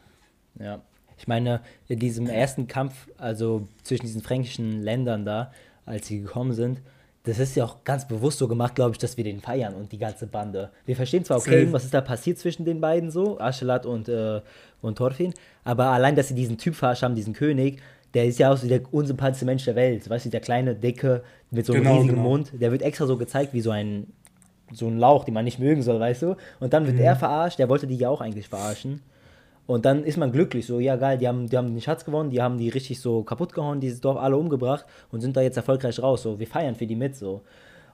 Ja. 0.59 0.81
Ich 1.19 1.27
meine, 1.27 1.61
in 1.87 1.99
diesem 1.99 2.27
ersten 2.27 2.67
Kampf, 2.67 2.93
also 3.17 3.67
zwischen 3.83 4.05
diesen 4.05 4.21
fränkischen 4.21 4.83
Ländern 4.83 5.25
da, 5.25 5.51
als 5.87 6.07
sie 6.07 6.21
gekommen 6.21 6.53
sind, 6.53 6.81
das 7.23 7.39
ist 7.39 7.55
ja 7.55 7.65
auch 7.65 7.83
ganz 7.83 8.07
bewusst 8.07 8.37
so 8.37 8.47
gemacht, 8.47 8.75
glaube 8.75 8.91
ich, 8.91 8.97
dass 8.99 9.17
wir 9.17 9.23
den 9.23 9.41
feiern 9.41 9.73
und 9.73 9.91
die 9.91 9.97
ganze 9.97 10.27
Bande. 10.27 10.69
Wir 10.85 10.95
verstehen 10.95 11.25
zwar, 11.25 11.37
okay, 11.37 11.63
Safe. 11.63 11.73
was 11.73 11.83
ist 11.83 11.93
da 11.93 12.01
passiert 12.01 12.37
zwischen 12.37 12.63
den 12.63 12.79
beiden 12.79 13.11
so, 13.11 13.39
Aschelat 13.39 13.85
und, 13.85 14.07
äh, 14.07 14.41
und 14.81 14.97
Thorfinn, 14.97 15.33
aber 15.65 15.87
allein, 15.87 16.15
dass 16.15 16.29
sie 16.29 16.35
diesen 16.35 16.57
Typ 16.57 16.75
verarscht 16.75 17.03
haben, 17.03 17.15
diesen 17.15 17.33
König, 17.33 17.81
der 18.13 18.25
ist 18.25 18.39
ja 18.39 18.51
auch 18.51 18.57
so 18.57 18.67
der 18.67 18.81
unsympathischste 18.93 19.45
Mensch 19.45 19.65
der 19.65 19.75
Welt. 19.75 20.09
Weißt 20.09 20.25
du, 20.25 20.29
der 20.29 20.39
kleine, 20.39 20.75
dicke, 20.75 21.23
mit 21.51 21.65
so 21.65 21.73
einem 21.73 21.83
genau, 21.83 21.95
riesigen 21.95 22.15
genau. 22.15 22.29
Mund, 22.29 22.51
der 22.53 22.71
wird 22.71 22.81
extra 22.81 23.05
so 23.05 23.17
gezeigt 23.17 23.53
wie 23.53 23.61
so 23.61 23.71
ein, 23.71 24.07
so 24.71 24.87
ein 24.87 24.97
Lauch, 24.97 25.25
den 25.25 25.33
man 25.33 25.45
nicht 25.45 25.59
mögen 25.59 25.81
soll, 25.81 25.99
weißt 25.99 26.21
du? 26.21 26.35
Und 26.59 26.73
dann 26.73 26.85
wird 26.85 26.95
mhm. 26.95 27.03
er 27.03 27.15
verarscht, 27.15 27.59
der 27.59 27.69
wollte 27.69 27.87
die 27.87 27.97
ja 27.97 28.09
auch 28.09 28.21
eigentlich 28.21 28.47
verarschen. 28.47 29.01
Und 29.67 29.85
dann 29.85 30.05
ist 30.05 30.17
man 30.17 30.31
glücklich, 30.31 30.65
so, 30.65 30.79
ja 30.79 30.95
geil, 30.95 31.17
die 31.17 31.27
haben, 31.27 31.47
die 31.47 31.57
haben 31.57 31.67
den 31.67 31.81
Schatz 31.81 32.05
gewonnen, 32.05 32.29
die 32.29 32.41
haben 32.41 32.57
die 32.57 32.69
richtig 32.69 33.01
so 33.01 33.23
kaputt 33.23 33.53
gehauen, 33.53 33.81
dieses 33.81 33.99
Dorf 33.99 34.17
alle 34.17 34.37
umgebracht 34.37 34.85
und 35.11 35.19
sind 35.19 35.35
da 35.35 35.41
jetzt 35.41 35.57
erfolgreich 35.57 36.01
raus, 36.01 36.23
so, 36.23 36.39
wir 36.39 36.47
feiern 36.47 36.73
für 36.73 36.87
die 36.87 36.95
mit, 36.95 37.15
so. 37.17 37.41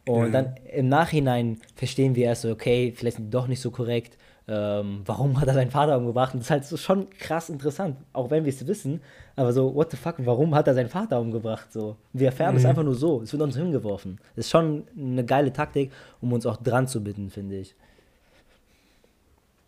Und 0.05 0.33
ja. 0.33 0.43
dann 0.43 0.55
im 0.71 0.87
Nachhinein 0.87 1.57
verstehen 1.75 2.15
wir 2.15 2.25
erst 2.25 2.43
so, 2.43 2.51
okay, 2.51 2.93
vielleicht 2.95 3.17
sind 3.17 3.25
die 3.25 3.31
doch 3.31 3.47
nicht 3.47 3.59
so 3.59 3.71
korrekt, 3.71 4.17
ähm, 4.47 5.01
warum 5.05 5.39
hat 5.39 5.47
er 5.47 5.53
seinen 5.53 5.71
Vater 5.71 5.97
umgebracht? 5.97 6.33
Und 6.33 6.41
das 6.41 6.47
ist 6.47 6.51
halt 6.51 6.65
so 6.65 6.77
schon 6.77 7.09
krass 7.09 7.49
interessant, 7.49 7.95
auch 8.11 8.29
wenn 8.29 8.43
wir 8.43 8.53
es 8.53 8.67
wissen, 8.67 9.01
aber 9.35 9.51
so, 9.51 9.73
what 9.73 9.89
the 9.89 9.97
fuck, 9.97 10.15
warum 10.19 10.53
hat 10.53 10.67
er 10.67 10.75
seinen 10.75 10.89
Vater 10.89 11.19
umgebracht, 11.19 11.73
so. 11.73 11.95
Wir 12.11 12.27
erfahren 12.27 12.55
es 12.55 12.63
mhm. 12.63 12.69
einfach 12.69 12.83
nur 12.83 12.95
so, 12.95 13.21
es 13.21 13.31
wird 13.33 13.41
uns 13.41 13.57
hingeworfen. 13.57 14.19
Das 14.35 14.45
ist 14.45 14.51
schon 14.51 14.83
eine 14.95 15.25
geile 15.25 15.51
Taktik, 15.51 15.91
um 16.21 16.33
uns 16.33 16.45
auch 16.45 16.57
dran 16.57 16.87
zu 16.87 17.03
bitten, 17.03 17.31
finde 17.31 17.57
ich. 17.57 17.75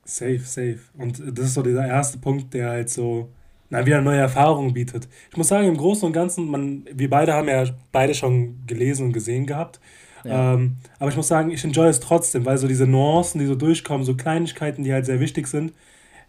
Safe, 0.05 0.39
safe. 0.39 0.79
Und 0.97 1.19
das 1.19 1.47
ist 1.47 1.53
so 1.55 1.63
dieser 1.63 1.85
erste 1.85 2.19
Punkt, 2.19 2.53
der 2.53 2.69
halt 2.69 2.89
so, 2.89 3.29
na, 3.69 3.85
wieder 3.85 4.01
neue 4.01 4.19
Erfahrungen 4.19 4.73
bietet. 4.73 5.07
Ich 5.31 5.37
muss 5.37 5.47
sagen, 5.47 5.67
im 5.67 5.77
Großen 5.77 6.05
und 6.05 6.13
Ganzen, 6.13 6.49
man, 6.49 6.85
wir 6.93 7.09
beide 7.09 7.33
haben 7.33 7.47
ja 7.47 7.65
beide 7.91 8.13
schon 8.13 8.65
gelesen 8.67 9.07
und 9.07 9.13
gesehen 9.13 9.47
gehabt. 9.47 9.79
Ja. 10.23 10.53
Ähm, 10.53 10.77
aber 10.99 11.09
ich 11.09 11.17
muss 11.17 11.27
sagen, 11.27 11.49
ich 11.49 11.63
enjoy 11.63 11.87
es 11.87 11.99
trotzdem, 11.99 12.45
weil 12.45 12.57
so 12.57 12.67
diese 12.67 12.85
Nuancen, 12.85 13.39
die 13.39 13.47
so 13.47 13.55
durchkommen, 13.55 14.05
so 14.05 14.15
Kleinigkeiten, 14.15 14.83
die 14.83 14.93
halt 14.93 15.07
sehr 15.07 15.19
wichtig 15.19 15.47
sind, 15.47 15.73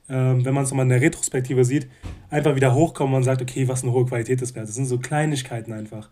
ähm, 0.08 0.44
wenn 0.44 0.54
man 0.54 0.64
es 0.64 0.70
nochmal 0.70 0.84
in 0.84 0.90
der 0.90 1.02
Retrospektive 1.02 1.64
sieht, 1.64 1.88
einfach 2.30 2.54
wieder 2.54 2.74
hochkommen 2.74 3.14
und 3.14 3.24
sagt, 3.24 3.42
okay, 3.42 3.68
was 3.68 3.82
eine 3.82 3.92
hohe 3.92 4.06
Qualität 4.06 4.40
das 4.40 4.54
wäre. 4.54 4.64
Das 4.64 4.74
sind 4.74 4.86
so 4.86 4.98
Kleinigkeiten 4.98 5.72
einfach. 5.72 6.08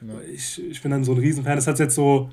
Ja. 0.00 0.14
Ich, 0.32 0.62
ich 0.70 0.80
bin 0.80 0.92
dann 0.92 1.04
so 1.04 1.12
ein 1.12 1.18
Riesenfan. 1.18 1.56
Das 1.56 1.66
hat 1.66 1.78
jetzt 1.78 1.94
so 1.94 2.30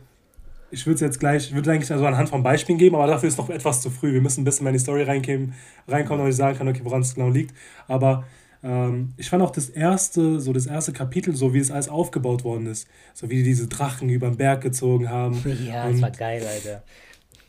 ich 0.71 0.85
würde 0.85 0.95
es 0.95 1.01
jetzt 1.01 1.19
gleich, 1.19 1.47
ich 1.47 1.55
würde 1.55 1.71
eigentlich 1.71 1.91
also 1.91 2.05
anhand 2.05 2.29
von 2.29 2.43
Beispielen 2.43 2.77
geben, 2.77 2.95
aber 2.95 3.07
dafür 3.07 3.29
ist 3.29 3.37
noch 3.37 3.49
etwas 3.49 3.81
zu 3.81 3.89
früh. 3.89 4.13
Wir 4.13 4.21
müssen 4.21 4.41
ein 4.41 4.43
bisschen 4.43 4.63
mehr 4.63 4.71
in 4.71 4.77
die 4.77 4.83
Story 4.83 5.03
reinkommen, 5.03 5.53
reinkommen, 5.87 6.19
damit 6.19 6.31
ich 6.31 6.37
sagen 6.37 6.57
kann, 6.57 6.67
okay, 6.67 6.81
woran 6.83 7.01
es 7.01 7.15
genau 7.15 7.29
liegt. 7.29 7.55
Aber 7.87 8.25
ähm, 8.63 9.13
ich 9.17 9.29
fand 9.29 9.43
auch 9.43 9.51
das 9.51 9.69
erste, 9.69 10.39
so 10.39 10.51
das 10.53 10.65
erste 10.65 10.91
Kapitel, 10.91 11.35
so 11.35 11.53
wie 11.53 11.59
es 11.59 11.71
alles 11.71 11.89
aufgebaut 11.89 12.43
worden 12.43 12.65
ist. 12.67 12.87
So 13.13 13.29
wie 13.29 13.37
die 13.37 13.43
diese 13.43 13.67
Drachen 13.67 14.09
über 14.09 14.27
den 14.27 14.37
Berg 14.37 14.61
gezogen 14.61 15.09
haben. 15.09 15.41
Ja, 15.65 15.85
Und 15.85 15.93
das 15.93 16.01
war 16.01 16.11
geil, 16.11 16.43
Alter. 16.45 16.83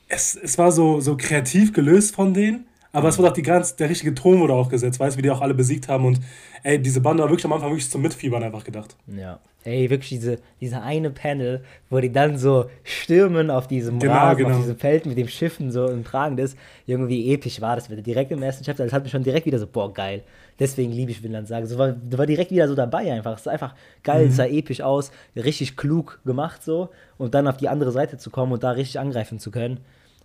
Es, 0.09 0.35
es 0.35 0.57
war 0.57 0.73
so, 0.73 1.01
so 1.01 1.17
kreativ 1.17 1.73
gelöst 1.73 2.15
von 2.15 2.33
denen, 2.33 2.67
aber 2.93 3.09
es 3.09 3.19
wurde 3.19 3.29
auch 3.29 3.35
die 3.35 3.43
ganz, 3.43 3.77
der 3.77 3.91
richtige 3.91 4.15
Ton 4.15 4.41
wurde 4.41 4.55
auch 4.55 4.71
gesetzt, 4.71 4.99
weißt 4.99 5.17
du, 5.17 5.19
wie 5.19 5.23
die 5.23 5.31
auch 5.31 5.43
alle 5.43 5.55
besiegt 5.55 5.89
haben. 5.89 6.07
Und 6.07 6.21
ey, 6.63 6.81
diese 6.81 7.01
Bande 7.01 7.23
war 7.23 7.31
wirklich 7.31 7.45
am 7.45 7.53
Anfang 7.53 7.71
wirklich 7.71 7.91
zum 7.91 8.01
Mitfiebern 8.01 8.43
einfach 8.43 8.65
gedacht. 8.65 8.97
Ja. 9.07 9.41
Ey, 9.69 9.91
wirklich 9.91 10.09
diese, 10.09 10.39
diese 10.61 10.81
eine 10.81 11.11
Panel, 11.11 11.63
wo 11.91 12.01
die 12.01 12.11
dann 12.11 12.39
so 12.39 12.71
stürmen 12.85 13.51
auf 13.51 13.67
diesem 13.67 13.99
genau, 13.99 14.15
Rasen, 14.15 14.39
genau. 14.39 14.51
auf 14.51 14.61
diesem 14.63 14.79
Feld 14.79 15.05
mit 15.05 15.19
dem 15.19 15.29
Schiffen 15.29 15.71
so 15.71 15.87
im 15.89 16.05
Tragen 16.05 16.39
ist. 16.39 16.57
Irgendwie 16.87 17.33
episch 17.35 17.61
war 17.61 17.77
das 17.77 17.91
wieder. 17.91 18.01
Direkt 18.01 18.33
im 18.33 18.43
ersten 18.43 18.65
Chapter, 18.65 18.85
das 18.85 18.93
hat 18.93 19.03
mich 19.03 19.13
schon 19.13 19.23
direkt 19.23 19.45
wieder 19.45 19.59
so, 19.59 19.67
boah, 19.67 19.93
geil. 19.93 20.23
Deswegen 20.59 20.91
liebe 20.93 21.11
ich 21.11 21.23
Vinland 21.23 21.49
Saga. 21.49 21.67
So 21.67 21.77
war, 21.77 21.95
war 22.11 22.27
direkt 22.27 22.51
wieder 22.51 22.67
so 22.67 22.75
dabei 22.75 23.13
einfach. 23.13 23.35
Es 23.35 23.41
ist 23.41 23.49
einfach 23.49 23.75
geil, 24.03 24.27
mhm. 24.27 24.31
sah 24.31 24.47
episch 24.47 24.81
aus, 24.81 25.13
richtig 25.37 25.77
klug 25.77 26.21
gemacht 26.25 26.63
so. 26.65 26.89
Und 27.19 27.35
dann 27.35 27.47
auf 27.47 27.59
die 27.59 27.69
andere 27.69 27.93
Seite 27.93 28.17
zu 28.17 28.31
kommen 28.31 28.53
und 28.53 28.63
da 28.63 28.71
richtig 28.71 28.99
angreifen 28.99 29.39
zu 29.39 29.51
können. 29.51 29.81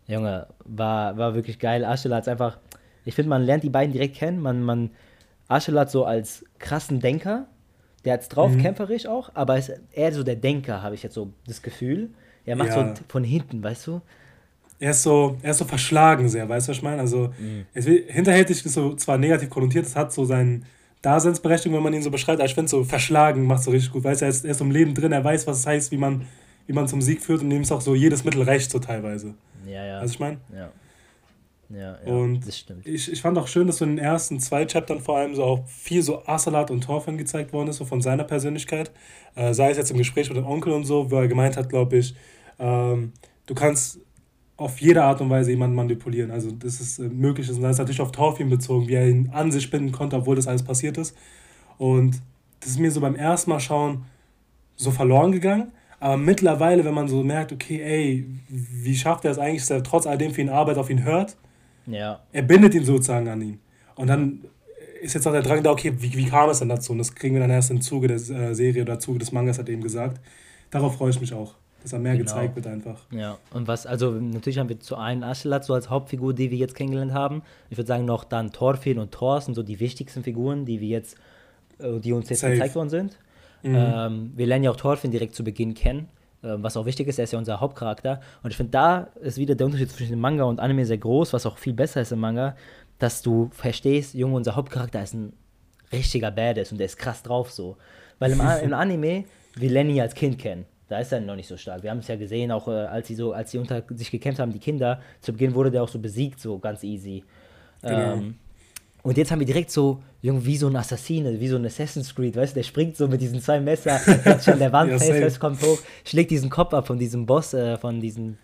Junge, 0.07 0.47
war, 0.63 1.17
war 1.17 1.35
wirklich 1.35 1.59
geil. 1.59 1.83
Ashela 1.83 2.17
hat 2.17 2.27
einfach, 2.27 2.57
ich 3.03 3.13
finde, 3.13 3.29
man 3.29 3.43
lernt 3.43 3.63
die 3.63 3.69
beiden 3.69 3.91
direkt 3.91 4.15
kennen. 4.15 4.39
Man, 4.39 4.63
man, 4.63 4.89
Ashela 5.49 5.85
so 5.87 6.05
als 6.05 6.45
krassen 6.59 6.99
Denker, 6.99 7.45
Der 8.05 8.13
hat's 8.13 8.27
drauf, 8.29 8.51
mhm. 8.51 8.61
kämpferisch 8.61 9.05
auch, 9.05 9.31
aber 9.33 9.57
ist 9.57 9.71
eher 9.91 10.11
so 10.11 10.23
der 10.23 10.35
Denker, 10.35 10.81
habe 10.83 10.95
ich 10.95 11.03
jetzt 11.03 11.13
so 11.13 11.31
das 11.47 11.61
Gefühl. 11.61 12.09
Er 12.45 12.55
macht 12.55 12.69
ja. 12.69 12.95
so 12.95 13.03
von 13.07 13.23
hinten, 13.23 13.63
weißt 13.63 13.87
du? 13.87 14.01
Er 14.79 14.91
ist 14.91 15.03
so, 15.03 15.37
er 15.41 15.51
ist 15.51 15.59
so 15.59 15.65
verschlagen 15.65 16.27
sehr, 16.27 16.49
weißt 16.49 16.67
du, 16.67 16.71
was 16.71 16.77
ich 16.77 16.83
meine? 16.83 16.99
Also, 16.99 17.29
mhm. 17.39 17.65
es, 17.73 17.85
hinterhältig 17.85 18.65
ist 18.65 18.73
so 18.73 18.95
zwar 18.95 19.17
negativ 19.17 19.49
konnotiert, 19.49 19.85
es 19.85 19.95
hat 19.95 20.11
so 20.11 20.25
seinen 20.25 20.65
Daseinsberechtigung, 21.01 21.77
wenn 21.77 21.83
man 21.83 21.93
ihn 21.93 22.01
so 22.01 22.11
beschreibt, 22.11 22.39
aber 22.39 22.47
ich 22.47 22.55
finde 22.55 22.69
so 22.69 22.83
verschlagen 22.83 23.45
macht 23.45 23.63
so 23.63 23.71
richtig 23.71 23.91
gut, 23.91 24.03
weißt 24.03 24.21
du, 24.21 24.25
er 24.25 24.29
ist, 24.29 24.43
er 24.43 24.51
ist 24.51 24.61
im 24.61 24.71
Leben 24.71 24.93
drin, 24.93 25.11
er 25.11 25.23
weiß, 25.23 25.47
was 25.47 25.59
es 25.59 25.65
heißt, 25.65 25.91
wie 25.91 25.97
man, 25.97 26.25
wie 26.67 26.73
man 26.73 26.87
zum 26.87 27.01
Sieg 27.01 27.21
führt 27.21 27.41
und 27.41 27.51
ihm 27.51 27.61
ist 27.61 27.71
auch 27.71 27.81
so 27.81 27.95
jedes 27.95 28.23
Mittel 28.23 28.41
recht, 28.41 28.71
so 28.71 28.79
teilweise. 28.79 29.33
Ja, 29.65 29.85
ja. 29.85 29.99
Also 29.99 30.13
ich 30.13 30.19
meine? 30.19 30.37
Ja. 30.53 30.69
Ja, 31.69 31.97
ja, 32.05 32.13
und 32.13 32.45
das 32.45 32.59
stimmt. 32.59 32.85
Ich, 32.85 33.11
ich 33.11 33.21
fand 33.21 33.37
auch 33.37 33.47
schön, 33.47 33.67
dass 33.67 33.77
so 33.77 33.85
in 33.85 33.95
den 33.95 34.05
ersten 34.05 34.39
zwei 34.39 34.65
Chaptern 34.65 34.99
vor 34.99 35.17
allem 35.17 35.33
so 35.33 35.43
auch 35.43 35.67
viel 35.67 36.01
so 36.03 36.25
Asalat 36.25 36.69
und 36.71 36.83
Thorfinn 36.83 37.17
gezeigt 37.17 37.53
worden 37.53 37.69
ist, 37.69 37.77
so 37.77 37.85
von 37.85 38.01
seiner 38.01 38.23
Persönlichkeit. 38.23 38.91
Äh, 39.35 39.53
sei 39.53 39.71
es 39.71 39.77
jetzt 39.77 39.91
im 39.91 39.97
Gespräch 39.97 40.29
mit 40.29 40.37
dem 40.37 40.45
Onkel 40.45 40.73
und 40.73 40.85
so, 40.85 41.09
wo 41.09 41.17
er 41.17 41.27
gemeint 41.27 41.57
hat, 41.57 41.69
glaube 41.69 41.97
ich, 41.97 42.15
ähm, 42.59 43.13
du 43.45 43.55
kannst 43.55 43.99
auf 44.57 44.79
jede 44.79 45.03
Art 45.03 45.19
und 45.21 45.29
Weise 45.29 45.51
jemanden 45.51 45.75
manipulieren. 45.75 46.31
Also 46.31 46.51
das 46.51 46.79
ist 46.79 46.99
äh, 46.99 47.09
möglich. 47.09 47.49
Und 47.49 47.61
das 47.61 47.71
ist 47.71 47.79
natürlich 47.79 48.01
auf 48.01 48.11
Thorfinn 48.11 48.49
bezogen, 48.49 48.87
wie 48.87 48.93
er 48.93 49.07
ihn 49.07 49.29
an 49.33 49.51
sich 49.51 49.69
binden 49.69 49.91
konnte, 49.91 50.15
obwohl 50.17 50.35
das 50.35 50.47
alles 50.47 50.63
passiert 50.63 50.97
ist. 50.97 51.15
Und 51.77 52.21
das 52.59 52.71
ist 52.71 52.79
mir 52.79 52.91
so 52.91 53.01
beim 53.01 53.15
ersten 53.15 53.49
Mal 53.49 53.59
schauen 53.59 54.05
so 54.75 54.91
verloren 54.91 55.31
gegangen. 55.31 55.71
Aber 55.99 56.17
mittlerweile, 56.17 56.83
wenn 56.85 56.93
man 56.93 57.07
so 57.07 57.23
merkt, 57.23 57.51
okay, 57.51 57.81
ey, 57.81 58.25
wie 58.49 58.95
schafft 58.95 59.25
er 59.25 59.31
es 59.31 59.39
eigentlich, 59.39 59.61
dass 59.61 59.69
er 59.69 59.83
trotz 59.83 60.05
alledem 60.05 60.33
für 60.33 60.41
ihn 60.41 60.49
Arbeit 60.49 60.77
auf 60.77 60.89
ihn 60.89 61.03
hört, 61.03 61.37
ja. 61.85 62.19
Er 62.31 62.41
bindet 62.41 62.73
ihn 62.75 62.85
sozusagen 62.85 63.27
an 63.27 63.41
ihn. 63.41 63.59
Und 63.95 64.07
dann 64.07 64.45
ist 65.01 65.13
jetzt 65.13 65.27
auch 65.27 65.33
der 65.33 65.41
Drang 65.41 65.61
da, 65.61 65.71
okay, 65.71 65.93
wie, 65.99 66.15
wie 66.15 66.25
kam 66.25 66.49
es 66.49 66.59
denn 66.59 66.69
dazu? 66.69 66.93
Und 66.93 66.97
das 66.97 67.13
kriegen 67.13 67.35
wir 67.35 67.41
dann 67.41 67.49
erst 67.49 67.71
im 67.71 67.81
Zuge 67.81 68.07
der 68.07 68.17
äh, 68.17 68.55
Serie 68.55 68.81
oder 68.81 68.99
Zuge 68.99 69.19
des 69.19 69.31
Mangas, 69.31 69.59
hat 69.59 69.67
er 69.67 69.73
eben 69.73 69.83
gesagt. 69.83 70.19
Darauf 70.71 70.95
freue 70.95 71.09
ich 71.09 71.19
mich 71.19 71.33
auch, 71.33 71.55
dass 71.81 71.93
er 71.93 71.99
mehr 71.99 72.13
genau. 72.13 72.23
gezeigt 72.23 72.55
wird 72.55 72.67
einfach. 72.67 73.05
Ja, 73.11 73.37
und 73.53 73.67
was, 73.67 73.85
also 73.85 74.11
natürlich 74.11 74.57
haben 74.59 74.69
wir 74.69 74.79
zu 74.79 74.95
einen 74.95 75.23
Aschelat 75.23 75.65
so 75.65 75.73
als 75.73 75.89
Hauptfigur, 75.89 76.33
die 76.33 76.51
wir 76.51 76.57
jetzt 76.57 76.75
kennengelernt 76.75 77.13
haben. 77.13 77.43
Ich 77.69 77.77
würde 77.77 77.87
sagen, 77.87 78.05
noch 78.05 78.23
dann 78.23 78.51
Thorfinn 78.51 78.97
und 78.97 79.11
Thor 79.11 79.41
sind 79.41 79.55
so 79.55 79.61
die 79.61 79.79
wichtigsten 79.79 80.23
Figuren, 80.23 80.65
die 80.65 80.79
wir 80.79 80.87
jetzt, 80.87 81.17
äh, 81.79 81.99
die 81.99 82.13
uns 82.13 82.29
jetzt 82.29 82.39
Safe. 82.39 82.53
gezeigt 82.53 82.75
worden 82.75 82.89
sind. 82.89 83.17
Mhm. 83.61 83.75
Ähm, 83.75 84.31
wir 84.35 84.47
lernen 84.47 84.63
ja 84.63 84.71
auch 84.71 84.77
Thorfinn 84.77 85.11
direkt 85.11 85.35
zu 85.35 85.43
Beginn 85.43 85.73
kennen. 85.73 86.07
Ähm, 86.43 86.61
was 86.61 86.75
auch 86.75 86.85
wichtig 86.85 87.07
ist, 87.07 87.17
er 87.17 87.23
ist 87.23 87.33
ja 87.33 87.39
unser 87.39 87.59
Hauptcharakter. 87.59 88.19
Und 88.43 88.51
ich 88.51 88.57
finde, 88.57 88.71
da 88.71 89.07
ist 89.21 89.37
wieder 89.37 89.55
der 89.55 89.65
Unterschied 89.65 89.91
zwischen 89.91 90.19
Manga 90.19 90.43
und 90.43 90.59
Anime 90.59 90.85
sehr 90.85 90.97
groß, 90.97 91.33
was 91.33 91.45
auch 91.45 91.57
viel 91.57 91.73
besser 91.73 92.01
ist 92.01 92.11
im 92.11 92.19
Manga, 92.19 92.55
dass 92.99 93.21
du 93.21 93.49
verstehst, 93.53 94.13
Junge, 94.13 94.35
unser 94.35 94.55
Hauptcharakter 94.55 95.01
ist 95.01 95.13
ein 95.13 95.33
richtiger 95.91 96.31
Badass 96.31 96.71
und 96.71 96.79
der 96.79 96.85
ist 96.85 96.97
krass 96.97 97.23
drauf 97.23 97.51
so. 97.51 97.77
Weil 98.19 98.31
im, 98.31 98.41
im 98.63 98.73
Anime, 98.73 99.25
wir 99.55 99.81
ihn 99.81 100.01
als 100.01 100.15
Kind 100.15 100.37
kennen. 100.37 100.65
Da 100.89 100.99
ist 100.99 101.11
er 101.11 101.21
noch 101.21 101.35
nicht 101.35 101.47
so 101.47 101.57
stark. 101.57 101.81
Wir 101.81 101.91
haben 101.91 101.99
es 101.99 102.07
ja 102.07 102.17
gesehen, 102.17 102.51
auch 102.51 102.67
äh, 102.67 102.71
als 102.71 103.07
sie 103.07 103.15
so, 103.15 103.31
als 103.33 103.51
sie 103.51 103.57
unter 103.57 103.81
sich 103.89 104.11
gekämpft 104.11 104.39
haben, 104.39 104.51
die 104.51 104.59
Kinder, 104.59 104.99
zu 105.21 105.31
Beginn 105.31 105.55
wurde 105.55 105.71
der 105.71 105.81
auch 105.81 105.87
so 105.87 105.97
besiegt, 105.97 106.39
so 106.39 106.59
ganz 106.59 106.83
easy. 106.83 107.23
Genau. 107.81 108.13
Ähm, 108.13 108.35
und 109.03 109.17
jetzt 109.17 109.31
haben 109.31 109.39
wir 109.39 109.45
direkt 109.45 109.69
so, 109.69 110.01
irgendwie 110.21 110.55
so 110.55 110.67
ein 110.67 110.75
Assassine, 110.77 111.39
wie 111.39 111.47
so 111.49 111.57
ein 111.57 111.65
Assassin's 111.65 112.15
Creed, 112.15 112.37
weißt 112.37 112.53
du, 112.53 112.59
der 112.59 112.63
springt 112.63 112.95
so 112.95 113.07
mit 113.09 113.19
diesen 113.19 113.41
zwei 113.41 113.59
Messer, 113.59 113.99
jetzt 114.25 114.45
schon 114.45 114.57
der 114.57 114.71
Wand 114.71 114.91
ja, 114.91 114.97
fest, 114.97 115.39
kommt 115.39 115.61
hoch, 115.61 115.79
schlägt 116.05 116.31
diesen 116.31 116.49
Kopf 116.49 116.73
ab 116.73 116.87
von 116.87 116.97
diesem 116.97 117.25
Boss, 117.25 117.53
äh, 117.53 117.77
von 117.77 117.99
diesen, 117.99 118.37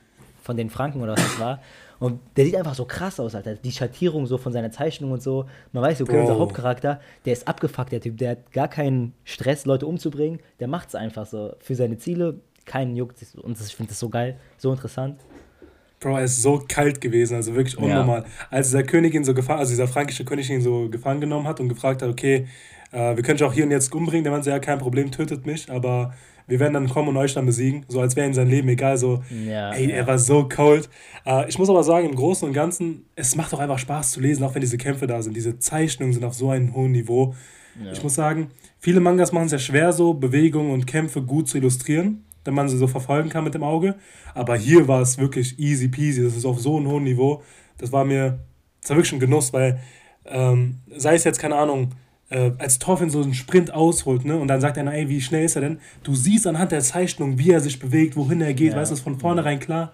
von 0.43 0.57
den 0.57 0.69
Franken 0.69 1.01
oder 1.01 1.13
was 1.13 1.23
das 1.23 1.39
war. 1.39 1.61
Und 1.99 2.19
der 2.35 2.45
sieht 2.45 2.55
einfach 2.55 2.75
so 2.75 2.85
krass 2.85 3.19
aus, 3.19 3.35
Alter. 3.35 3.55
Die 3.55 3.71
Schattierung 3.71 4.25
so 4.25 4.37
von 4.37 4.53
seiner 4.53 4.71
Zeichnung 4.71 5.11
und 5.11 5.21
so. 5.21 5.45
Man 5.73 5.83
weiß, 5.83 6.01
okay, 6.01 6.13
Bro. 6.13 6.21
unser 6.21 6.39
Hauptcharakter, 6.39 7.01
der 7.25 7.33
ist 7.33 7.47
abgefuckt, 7.47 7.91
der 7.91 7.99
Typ. 7.99 8.17
Der 8.17 8.31
hat 8.31 8.51
gar 8.53 8.69
keinen 8.69 9.13
Stress, 9.25 9.65
Leute 9.65 9.85
umzubringen. 9.85 10.39
Der 10.61 10.69
macht 10.69 10.89
es 10.89 10.95
einfach 10.95 11.25
so. 11.25 11.55
Für 11.59 11.75
seine 11.75 11.97
Ziele, 11.97 12.39
keinen 12.65 12.95
juckt. 12.95 13.17
Und 13.41 13.59
ich 13.59 13.75
finde 13.75 13.89
das 13.89 13.99
so 13.99 14.07
geil, 14.07 14.37
so 14.57 14.71
interessant. 14.71 15.19
Bro, 15.99 16.17
er 16.17 16.23
ist 16.23 16.41
so 16.41 16.63
kalt 16.67 17.01
gewesen, 17.01 17.35
also 17.35 17.55
wirklich 17.55 17.77
unnormal. 17.77 18.21
Ja. 18.21 18.27
Als 18.49 18.67
dieser 18.67 18.83
Königin 18.83 19.25
so 19.25 19.33
gefangen, 19.33 19.59
also 19.59 19.71
dieser 19.71 19.87
fränkische 19.87 20.23
König 20.23 20.49
ihn 20.49 20.61
so 20.61 20.89
gefangen 20.89 21.19
genommen 21.19 21.47
hat 21.47 21.59
und 21.59 21.67
gefragt 21.67 22.01
hat, 22.01 22.09
okay, 22.09 22.47
äh, 22.91 23.15
wir 23.15 23.23
können 23.23 23.37
dich 23.37 23.45
auch 23.45 23.53
hier 23.53 23.65
und 23.65 23.71
jetzt 23.71 23.93
umbringen, 23.93 24.23
der 24.23 24.31
meinte 24.31 24.45
so, 24.45 24.51
ja, 24.51 24.59
kein 24.59 24.79
Problem, 24.79 25.11
tötet 25.11 25.45
mich, 25.45 25.69
aber 25.69 26.13
wir 26.47 26.59
werden 26.59 26.73
dann 26.73 26.89
kommen 26.89 27.09
und 27.09 27.17
euch 27.17 27.33
dann 27.33 27.45
besiegen, 27.45 27.85
so 27.89 27.99
als 27.99 28.15
wäre 28.15 28.27
ihm 28.27 28.33
sein 28.33 28.49
Leben 28.49 28.69
egal, 28.69 28.97
so, 28.97 29.21
ja, 29.45 29.71
ey, 29.73 29.89
ja. 29.89 29.97
er 29.97 30.07
war 30.07 30.17
so 30.17 30.47
cold. 30.47 30.89
Äh, 31.25 31.49
ich 31.49 31.59
muss 31.59 31.69
aber 31.69 31.83
sagen, 31.83 32.07
im 32.07 32.15
Großen 32.15 32.47
und 32.47 32.53
Ganzen, 32.53 33.05
es 33.15 33.35
macht 33.35 33.53
auch 33.53 33.59
einfach 33.59 33.77
Spaß 33.77 34.11
zu 34.11 34.21
lesen, 34.21 34.43
auch 34.43 34.55
wenn 34.55 34.61
diese 34.61 34.77
Kämpfe 34.77 35.05
da 35.05 35.21
sind. 35.21 35.35
Diese 35.35 35.59
Zeichnungen 35.59 36.13
sind 36.13 36.23
auf 36.23 36.33
so 36.33 36.49
einem 36.49 36.73
hohen 36.73 36.91
Niveau. 36.91 37.35
Ich 37.93 38.03
muss 38.03 38.15
sagen, 38.15 38.49
viele 38.77 38.99
Mangas 38.99 39.31
machen 39.31 39.45
es 39.45 39.53
ja 39.53 39.59
schwer, 39.59 39.93
so 39.93 40.13
Bewegungen 40.13 40.71
und 40.71 40.85
Kämpfe 40.85 41.21
gut 41.21 41.47
zu 41.47 41.57
illustrieren 41.57 42.25
wenn 42.49 42.55
man 42.55 42.67
sie 42.67 42.77
so 42.77 42.87
verfolgen 42.87 43.29
kann 43.29 43.43
mit 43.43 43.53
dem 43.53 43.61
Auge. 43.61 43.93
Aber 44.33 44.55
hier 44.55 44.87
war 44.87 45.01
es 45.01 45.19
wirklich 45.19 45.59
easy 45.59 45.87
peasy. 45.87 46.23
Das 46.23 46.35
ist 46.35 46.45
auf 46.45 46.59
so 46.59 46.77
einem 46.77 46.87
hohen 46.87 47.03
Niveau. 47.03 47.43
Das 47.77 47.91
war 47.91 48.05
mir, 48.05 48.39
das 48.81 48.89
war 48.89 48.97
wirklich 48.97 49.13
ein 49.13 49.19
Genuss, 49.19 49.53
weil 49.53 49.79
ähm, 50.25 50.79
sei 50.97 51.13
es 51.13 51.25
jetzt, 51.25 51.39
keine 51.39 51.55
Ahnung, 51.55 51.91
äh, 52.29 52.51
als 52.57 52.79
Torfin 52.79 53.11
so 53.11 53.21
einen 53.21 53.35
Sprint 53.35 53.71
ausholt, 53.71 54.25
ne? 54.25 54.35
Und 54.37 54.47
dann 54.47 54.61
sagt 54.61 54.79
einer, 54.79 54.95
ey, 54.95 55.09
wie 55.09 55.21
schnell 55.21 55.45
ist 55.45 55.55
er 55.57 55.61
denn? 55.61 55.79
Du 56.01 56.15
siehst 56.15 56.47
anhand 56.47 56.71
der 56.71 56.81
Zeichnung, 56.81 57.37
wie 57.37 57.51
er 57.51 57.59
sich 57.59 57.77
bewegt, 57.77 58.15
wohin 58.15 58.41
er 58.41 58.55
geht, 58.55 58.73
ja. 58.73 58.79
weißt 58.79 58.89
du, 58.89 58.95
ist 58.95 59.01
von 59.01 59.19
vornherein 59.19 59.59
klar. 59.59 59.93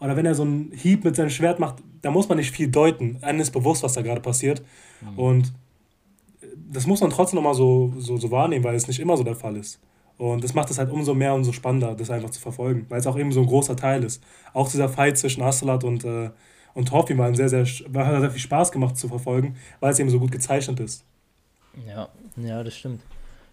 Oder 0.00 0.16
wenn 0.16 0.26
er 0.26 0.34
so 0.34 0.42
einen 0.42 0.72
Hieb 0.72 1.04
mit 1.04 1.14
seinem 1.14 1.30
Schwert 1.30 1.60
macht, 1.60 1.76
da 2.00 2.10
muss 2.10 2.28
man 2.28 2.38
nicht 2.38 2.50
viel 2.50 2.66
deuten. 2.66 3.18
Einem 3.20 3.38
ist 3.38 3.52
bewusst, 3.52 3.84
was 3.84 3.92
da 3.92 4.02
gerade 4.02 4.20
passiert. 4.20 4.60
Mhm. 5.00 5.18
Und 5.18 5.52
das 6.72 6.88
muss 6.88 7.00
man 7.00 7.10
trotzdem 7.10 7.36
nochmal 7.36 7.54
so, 7.54 7.92
so, 7.98 8.16
so 8.16 8.32
wahrnehmen, 8.32 8.64
weil 8.64 8.74
es 8.74 8.88
nicht 8.88 8.98
immer 8.98 9.16
so 9.16 9.22
der 9.22 9.36
Fall 9.36 9.56
ist. 9.56 9.78
Und 10.22 10.44
das 10.44 10.54
macht 10.54 10.70
es 10.70 10.78
halt 10.78 10.88
umso 10.88 11.14
mehr, 11.14 11.34
umso 11.34 11.50
spannender, 11.50 11.96
das 11.96 12.08
einfach 12.08 12.30
zu 12.30 12.40
verfolgen, 12.40 12.86
weil 12.88 13.00
es 13.00 13.08
auch 13.08 13.18
eben 13.18 13.32
so 13.32 13.40
ein 13.40 13.46
großer 13.46 13.74
Teil 13.74 14.04
ist. 14.04 14.22
Auch 14.52 14.70
dieser 14.70 14.88
Fight 14.88 15.18
zwischen 15.18 15.42
Astelat 15.42 15.82
und, 15.82 16.04
äh, 16.04 16.30
und 16.74 16.86
Torfin 16.90 17.18
war, 17.18 17.34
sehr, 17.34 17.48
sehr, 17.48 17.66
war, 17.88 18.20
sehr 18.20 18.30
viel 18.30 18.40
Spaß 18.40 18.70
gemacht 18.70 18.96
zu 18.96 19.08
verfolgen, 19.08 19.56
weil 19.80 19.90
es 19.90 19.98
eben 19.98 20.10
so 20.10 20.20
gut 20.20 20.30
gezeichnet 20.30 20.78
ist. 20.78 21.04
Ja, 21.88 22.08
ja, 22.36 22.62
das 22.62 22.76
stimmt. 22.76 23.02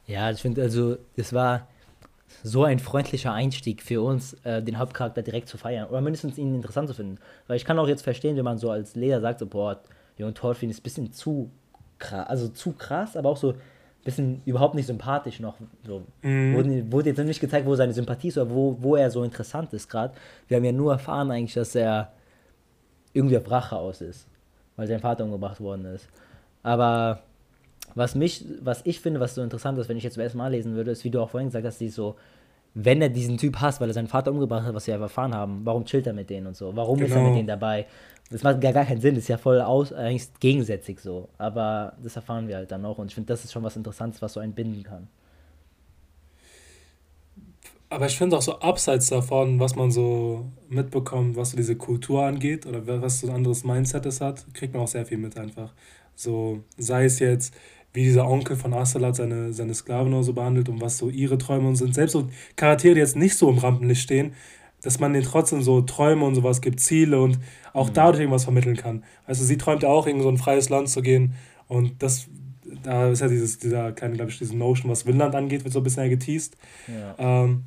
Ja, 0.06 0.30
ich 0.30 0.44
finde, 0.44 0.62
also, 0.62 0.98
das 1.16 1.34
war 1.34 1.68
so 2.44 2.66
ein 2.66 2.78
freundlicher 2.78 3.34
Einstieg 3.34 3.82
für 3.82 4.04
uns, 4.04 4.34
äh, 4.44 4.62
den 4.62 4.78
Hauptcharakter 4.78 5.24
direkt 5.24 5.50
zu 5.50 5.58
feiern 5.58 5.90
oder 5.90 6.02
mindestens 6.02 6.38
ihn 6.38 6.54
interessant 6.54 6.88
zu 6.88 6.94
finden. 6.94 7.18
Weil 7.48 7.58
ich 7.58 7.66
kann 7.66 7.80
auch 7.80 7.88
jetzt 7.88 8.04
verstehen, 8.04 8.38
wenn 8.38 8.46
man 8.46 8.60
so 8.60 8.70
als 8.70 8.94
Leser 8.94 9.22
sagt, 9.22 9.40
so, 9.40 9.48
boah, 9.48 9.82
Jürgen 10.18 10.36
Thorfinn 10.36 10.70
ist 10.70 10.82
ein 10.82 10.84
bisschen 10.84 11.14
zu 11.14 11.50
krass, 11.98 12.28
also 12.28 12.48
zu 12.48 12.74
krass, 12.74 13.18
aber 13.18 13.30
auch 13.30 13.38
so 13.38 13.56
bisschen 14.04 14.42
überhaupt 14.46 14.76
nicht 14.76 14.88
sympathisch 14.88 15.40
noch. 15.40 15.56
So. 15.86 16.04
Mhm. 16.22 16.56
Wurde, 16.56 16.92
wurde 16.92 17.10
jetzt 17.10 17.20
nicht 17.20 17.40
gezeigt, 17.40 17.66
wo 17.66 17.76
seine 17.76 17.94
Sympathie 17.94 18.30
ist 18.30 18.38
oder 18.38 18.50
wo, 18.50 18.78
wo 18.80 18.96
er 18.96 19.12
so 19.12 19.24
interessant 19.24 19.74
ist 19.74 19.90
gerade. 19.90 20.14
Wir 20.48 20.58
haben 20.58 20.66
ja 20.66 20.72
nur 20.72 20.94
erfahren 20.94 21.32
eigentlich, 21.32 21.54
dass 21.54 21.76
er 21.76 22.12
irgendwie 23.14 23.38
auf 23.38 23.50
Rache 23.50 23.76
aus 23.76 24.02
ist, 24.02 24.28
weil 24.76 24.88
sein 24.88 25.00
Vater 25.00 25.26
umgebracht 25.26 25.60
worden 25.60 25.86
ist. 25.86 26.08
Aber 26.64 27.24
was 27.96 28.16
mich, 28.16 28.46
was 28.62 28.82
ich 28.86 29.00
finde, 29.00 29.20
was 29.20 29.36
so 29.36 29.42
interessant 29.42 29.78
ist, 29.80 29.90
wenn 29.90 29.98
ich 29.98 30.04
jetzt 30.04 30.14
zum 30.14 30.24
ersten 30.24 30.38
Mal 30.38 30.52
lesen 30.52 30.76
würde, 30.76 30.92
ist, 30.92 31.04
wie 31.04 31.10
du 31.10 31.22
auch 31.22 31.30
vorhin 31.30 31.50
gesagt 31.50 31.66
hast, 31.66 31.80
die 31.80 31.90
so, 31.90 32.16
wenn 32.74 33.02
er 33.02 33.10
diesen 33.10 33.38
Typ 33.38 33.60
hasst, 33.60 33.82
weil 33.82 33.90
er 33.90 33.94
seinen 33.94 34.08
Vater 34.08 34.32
umgebracht 34.32 34.66
hat, 34.66 34.74
was 34.74 34.88
wir 34.88 34.96
ja 34.96 35.02
erfahren 35.02 35.34
haben, 35.34 35.62
warum 35.64 35.86
chillt 35.86 36.08
er 36.08 36.14
mit 36.14 36.30
denen 36.30 36.48
und 36.48 36.56
so? 36.56 36.76
Warum 36.76 36.98
genau. 36.98 37.08
ist 37.08 37.12
er 37.12 37.18
mit 37.18 37.26
genau. 37.26 37.36
denen 37.38 37.48
dabei? 37.48 37.86
Das 38.32 38.44
macht 38.44 38.62
gar, 38.62 38.74
gar 38.74 38.86
keinen 38.86 39.02
Sinn, 39.02 39.16
das 39.16 39.24
ist 39.24 39.28
ja 39.28 39.38
voll 39.38 39.60
aus, 39.60 39.92
eigentlich 39.92 40.28
gegensätzlich 40.40 41.00
so. 41.00 41.30
Aber 41.38 41.94
das 42.04 42.16
erfahren 42.16 42.48
wir 42.48 42.58
halt 42.58 42.72
dann 42.72 42.86
auch 42.86 43.00
und 43.00 43.08
ich 43.08 43.16
finde, 43.16 43.28
das 43.28 43.44
ist 43.44 43.52
schon 43.52 43.64
was 43.64 43.76
Interessantes, 43.76 44.22
was 44.22 44.34
so 44.34 44.40
einen 44.40 44.54
binden 44.54 44.84
kann. 44.84 45.08
Aber 47.92 48.06
ich 48.06 48.18
finde 48.18 48.38
auch 48.38 48.42
so 48.44 48.60
abseits 48.60 49.08
davon, 49.08 49.60
was 49.60 49.76
man 49.76 49.90
so 49.90 50.46
mitbekommt, 50.70 51.36
was 51.36 51.52
so 51.52 51.58
diese 51.58 51.76
Kultur 51.76 52.24
angeht 52.24 52.68
oder 52.68 53.02
was 53.02 53.22
so 53.22 53.28
ein 53.28 53.34
anderes 53.34 53.64
Mindset 53.64 54.06
es 54.06 54.22
hat, 54.22 54.46
kriegt 54.54 54.76
man 54.76 54.84
auch 54.84 54.88
sehr 54.88 55.08
viel 55.08 55.18
mit 55.18 55.38
einfach. 55.38 55.74
So, 56.16 56.64
sei 56.78 57.06
es 57.06 57.18
jetzt, 57.18 57.56
wie 57.94 58.04
dieser 58.04 58.28
Onkel 58.28 58.56
von 58.56 58.74
Astalat 58.74 59.16
seine, 59.16 59.54
seine 59.54 59.74
Sklaven 59.74 60.14
oder 60.14 60.24
so 60.24 60.34
behandelt 60.34 60.70
und 60.70 60.82
was 60.82 60.98
so 60.98 61.10
ihre 61.10 61.38
Träume 61.38 61.76
sind. 61.76 61.96
Selbst 61.96 62.14
so 62.14 62.30
Charaktere, 62.56 62.94
die 62.94 63.00
jetzt 63.00 63.16
nicht 63.16 63.36
so 63.36 63.50
im 63.50 63.58
Rampenlicht 63.58 64.02
stehen, 64.02 64.34
dass 64.82 65.00
man 65.00 65.14
denen 65.14 65.26
trotzdem 65.26 65.62
so 65.62 65.82
Träume 65.82 66.26
und 66.26 66.36
sowas 66.36 66.62
gibt, 66.62 66.80
Ziele 66.80 67.22
und 67.22 67.40
auch 67.74 67.90
mhm. 67.90 67.94
dadurch 67.94 68.20
irgendwas 68.20 68.44
vermitteln 68.44 68.78
kann. 68.78 69.04
Also 69.26 69.44
sie 69.44 69.58
träumt 69.58 69.84
ja 69.84 69.90
auch, 69.90 70.08
in 70.08 70.22
so 70.22 70.30
ein 70.30 70.38
freies 70.38 70.70
Land 70.70 70.90
zu 70.90 71.02
gehen 71.02 71.34
und 71.68 72.02
das, 72.02 72.28
da 72.84 73.10
ist 73.10 73.22
ja 73.22 73.28
dieses, 73.28 73.58
dieser 73.58 73.92
kleine, 73.92 74.16
glaube 74.16 74.32
ich, 74.32 74.38
diese 74.38 74.56
Notion, 74.56 74.90
was 74.90 75.06
Winland 75.06 75.36
angeht, 75.36 75.64
wird 75.64 75.74
so 75.74 75.80
ein 75.80 75.84
bisschen 75.84 76.10
geteased. 76.10 76.56
Ja. 76.88 77.44
Ähm, 77.44 77.64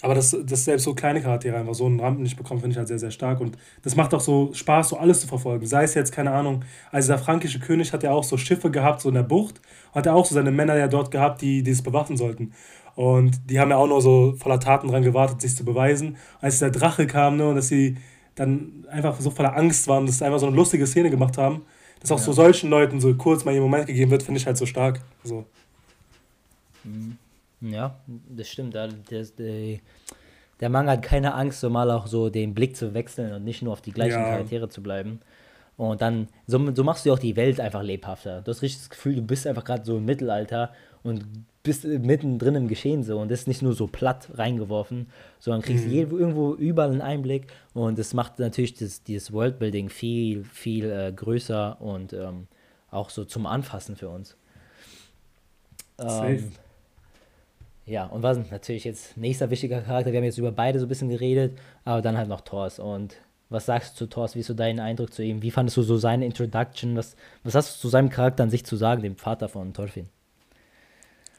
aber 0.00 0.14
dass, 0.14 0.36
dass 0.44 0.64
selbst 0.64 0.84
so 0.84 0.94
kleine 0.94 1.20
Charaktere 1.20 1.56
einfach 1.56 1.74
so 1.74 1.86
einen 1.86 1.98
Rampen 1.98 2.22
nicht 2.22 2.36
bekommen, 2.36 2.60
finde 2.60 2.72
ich 2.72 2.78
halt 2.78 2.88
sehr, 2.88 3.00
sehr 3.00 3.10
stark. 3.10 3.40
Und 3.40 3.58
das 3.82 3.96
macht 3.96 4.14
auch 4.14 4.20
so 4.20 4.50
Spaß, 4.52 4.90
so 4.90 4.96
alles 4.96 5.20
zu 5.20 5.26
verfolgen. 5.26 5.66
Sei 5.66 5.82
es 5.82 5.94
jetzt, 5.94 6.12
keine 6.12 6.30
Ahnung, 6.30 6.64
also 6.92 7.08
der 7.08 7.18
frankische 7.18 7.58
König 7.58 7.92
hat 7.92 8.04
ja 8.04 8.12
auch 8.12 8.22
so 8.22 8.36
Schiffe 8.36 8.70
gehabt, 8.70 9.00
so 9.00 9.08
in 9.08 9.16
der 9.16 9.24
Bucht, 9.24 9.60
hat 9.92 10.06
er 10.06 10.14
auch 10.14 10.24
so 10.24 10.34
seine 10.34 10.52
Männer 10.52 10.76
ja 10.76 10.86
dort 10.86 11.10
gehabt, 11.10 11.42
die, 11.42 11.62
die 11.62 11.72
es 11.72 11.82
bewachen 11.82 12.16
sollten. 12.16 12.52
Und 12.94 13.50
die 13.50 13.58
haben 13.58 13.70
ja 13.70 13.76
auch 13.76 13.88
nur 13.88 14.00
so 14.00 14.34
voller 14.38 14.60
Taten 14.60 14.88
dran 14.88 15.02
gewartet, 15.02 15.40
sich 15.40 15.56
zu 15.56 15.64
beweisen. 15.64 16.16
Als 16.40 16.60
der 16.60 16.70
Drache 16.70 17.06
kam, 17.06 17.36
ne, 17.36 17.48
und 17.48 17.56
dass 17.56 17.68
sie 17.68 17.96
dann 18.36 18.86
einfach 18.90 19.20
so 19.20 19.30
voller 19.30 19.56
Angst 19.56 19.88
waren, 19.88 20.06
dass 20.06 20.18
sie 20.18 20.24
einfach 20.24 20.38
so 20.38 20.46
eine 20.46 20.56
lustige 20.56 20.86
Szene 20.86 21.10
gemacht 21.10 21.38
haben, 21.38 21.62
dass 22.00 22.12
auch 22.12 22.18
ja. 22.18 22.24
so 22.24 22.32
solchen 22.32 22.70
Leuten 22.70 23.00
so 23.00 23.12
kurz 23.14 23.44
mal 23.44 23.50
einen 23.50 23.60
Moment 23.60 23.86
gegeben 23.86 24.12
wird, 24.12 24.22
finde 24.22 24.40
ich 24.40 24.46
halt 24.46 24.56
so 24.56 24.66
stark. 24.66 25.00
So. 25.24 25.44
Mhm. 26.84 27.18
Ja, 27.60 28.00
das 28.06 28.48
stimmt. 28.48 28.74
Der, 28.74 28.88
der, 28.88 29.26
der 30.60 30.68
Manga 30.68 30.92
hat 30.92 31.02
keine 31.02 31.34
Angst, 31.34 31.60
so 31.60 31.70
mal 31.70 31.90
auch 31.90 32.06
so 32.06 32.30
den 32.30 32.54
Blick 32.54 32.76
zu 32.76 32.94
wechseln 32.94 33.32
und 33.32 33.44
nicht 33.44 33.62
nur 33.62 33.72
auf 33.72 33.80
die 33.80 33.92
gleichen 33.92 34.20
ja. 34.20 34.30
Charaktere 34.30 34.68
zu 34.68 34.82
bleiben. 34.82 35.20
Und 35.76 36.02
dann, 36.02 36.28
so, 36.46 36.74
so 36.74 36.82
machst 36.82 37.06
du 37.06 37.12
auch 37.12 37.18
die 37.20 37.36
Welt 37.36 37.60
einfach 37.60 37.82
lebhafter. 37.82 38.42
Du 38.42 38.50
hast 38.50 38.62
richtig 38.62 38.80
das 38.80 38.90
Gefühl, 38.90 39.14
du 39.14 39.22
bist 39.22 39.46
einfach 39.46 39.64
gerade 39.64 39.84
so 39.84 39.98
im 39.98 40.04
Mittelalter 40.04 40.72
und 41.04 41.24
bist 41.62 41.84
mittendrin 41.84 42.54
im 42.54 42.68
Geschehen 42.68 43.02
so 43.02 43.18
und 43.18 43.30
das 43.30 43.40
ist 43.40 43.46
nicht 43.46 43.62
nur 43.62 43.74
so 43.74 43.86
platt 43.86 44.28
reingeworfen, 44.34 45.08
sondern 45.38 45.62
kriegst 45.62 45.86
mhm. 45.86 45.92
irgendwo 45.92 46.54
überall 46.54 46.90
einen 46.90 47.02
Einblick 47.02 47.48
und 47.74 47.98
das 47.98 48.14
macht 48.14 48.38
natürlich 48.38 48.74
das, 48.74 49.02
dieses 49.02 49.32
Worldbuilding 49.32 49.90
viel, 49.90 50.44
viel 50.44 50.90
äh, 50.90 51.12
größer 51.12 51.80
und 51.80 52.12
ähm, 52.12 52.46
auch 52.90 53.10
so 53.10 53.24
zum 53.24 53.46
Anfassen 53.46 53.96
für 53.96 54.08
uns. 54.08 54.36
Ähm, 55.98 56.52
ja, 57.88 58.06
und 58.06 58.22
was 58.22 58.38
natürlich 58.50 58.84
jetzt 58.84 59.16
nächster 59.16 59.50
wichtiger 59.50 59.80
Charakter, 59.80 60.12
wir 60.12 60.18
haben 60.18 60.24
jetzt 60.24 60.38
über 60.38 60.52
beide 60.52 60.78
so 60.78 60.86
ein 60.86 60.88
bisschen 60.88 61.08
geredet, 61.08 61.58
aber 61.84 62.02
dann 62.02 62.16
halt 62.16 62.28
noch 62.28 62.42
Thors 62.42 62.78
und 62.78 63.16
was 63.50 63.66
sagst 63.66 63.94
du 63.94 64.04
zu 64.04 64.06
Thors? 64.08 64.34
Wie 64.34 64.40
ist 64.40 64.46
so 64.46 64.54
dein 64.54 64.78
Eindruck 64.78 65.12
zu 65.12 65.22
ihm? 65.22 65.40
Wie 65.42 65.50
fandest 65.50 65.78
du 65.78 65.82
so 65.82 65.96
seine 65.96 66.26
Introduction? 66.26 66.96
Was, 66.96 67.16
was 67.44 67.54
hast 67.54 67.76
du 67.76 67.80
zu 67.80 67.88
seinem 67.88 68.10
Charakter 68.10 68.42
an 68.42 68.50
sich 68.50 68.64
zu 68.64 68.76
sagen, 68.76 69.02
dem 69.02 69.16
Vater 69.16 69.48
von 69.48 69.72
Thorfinn? 69.72 70.08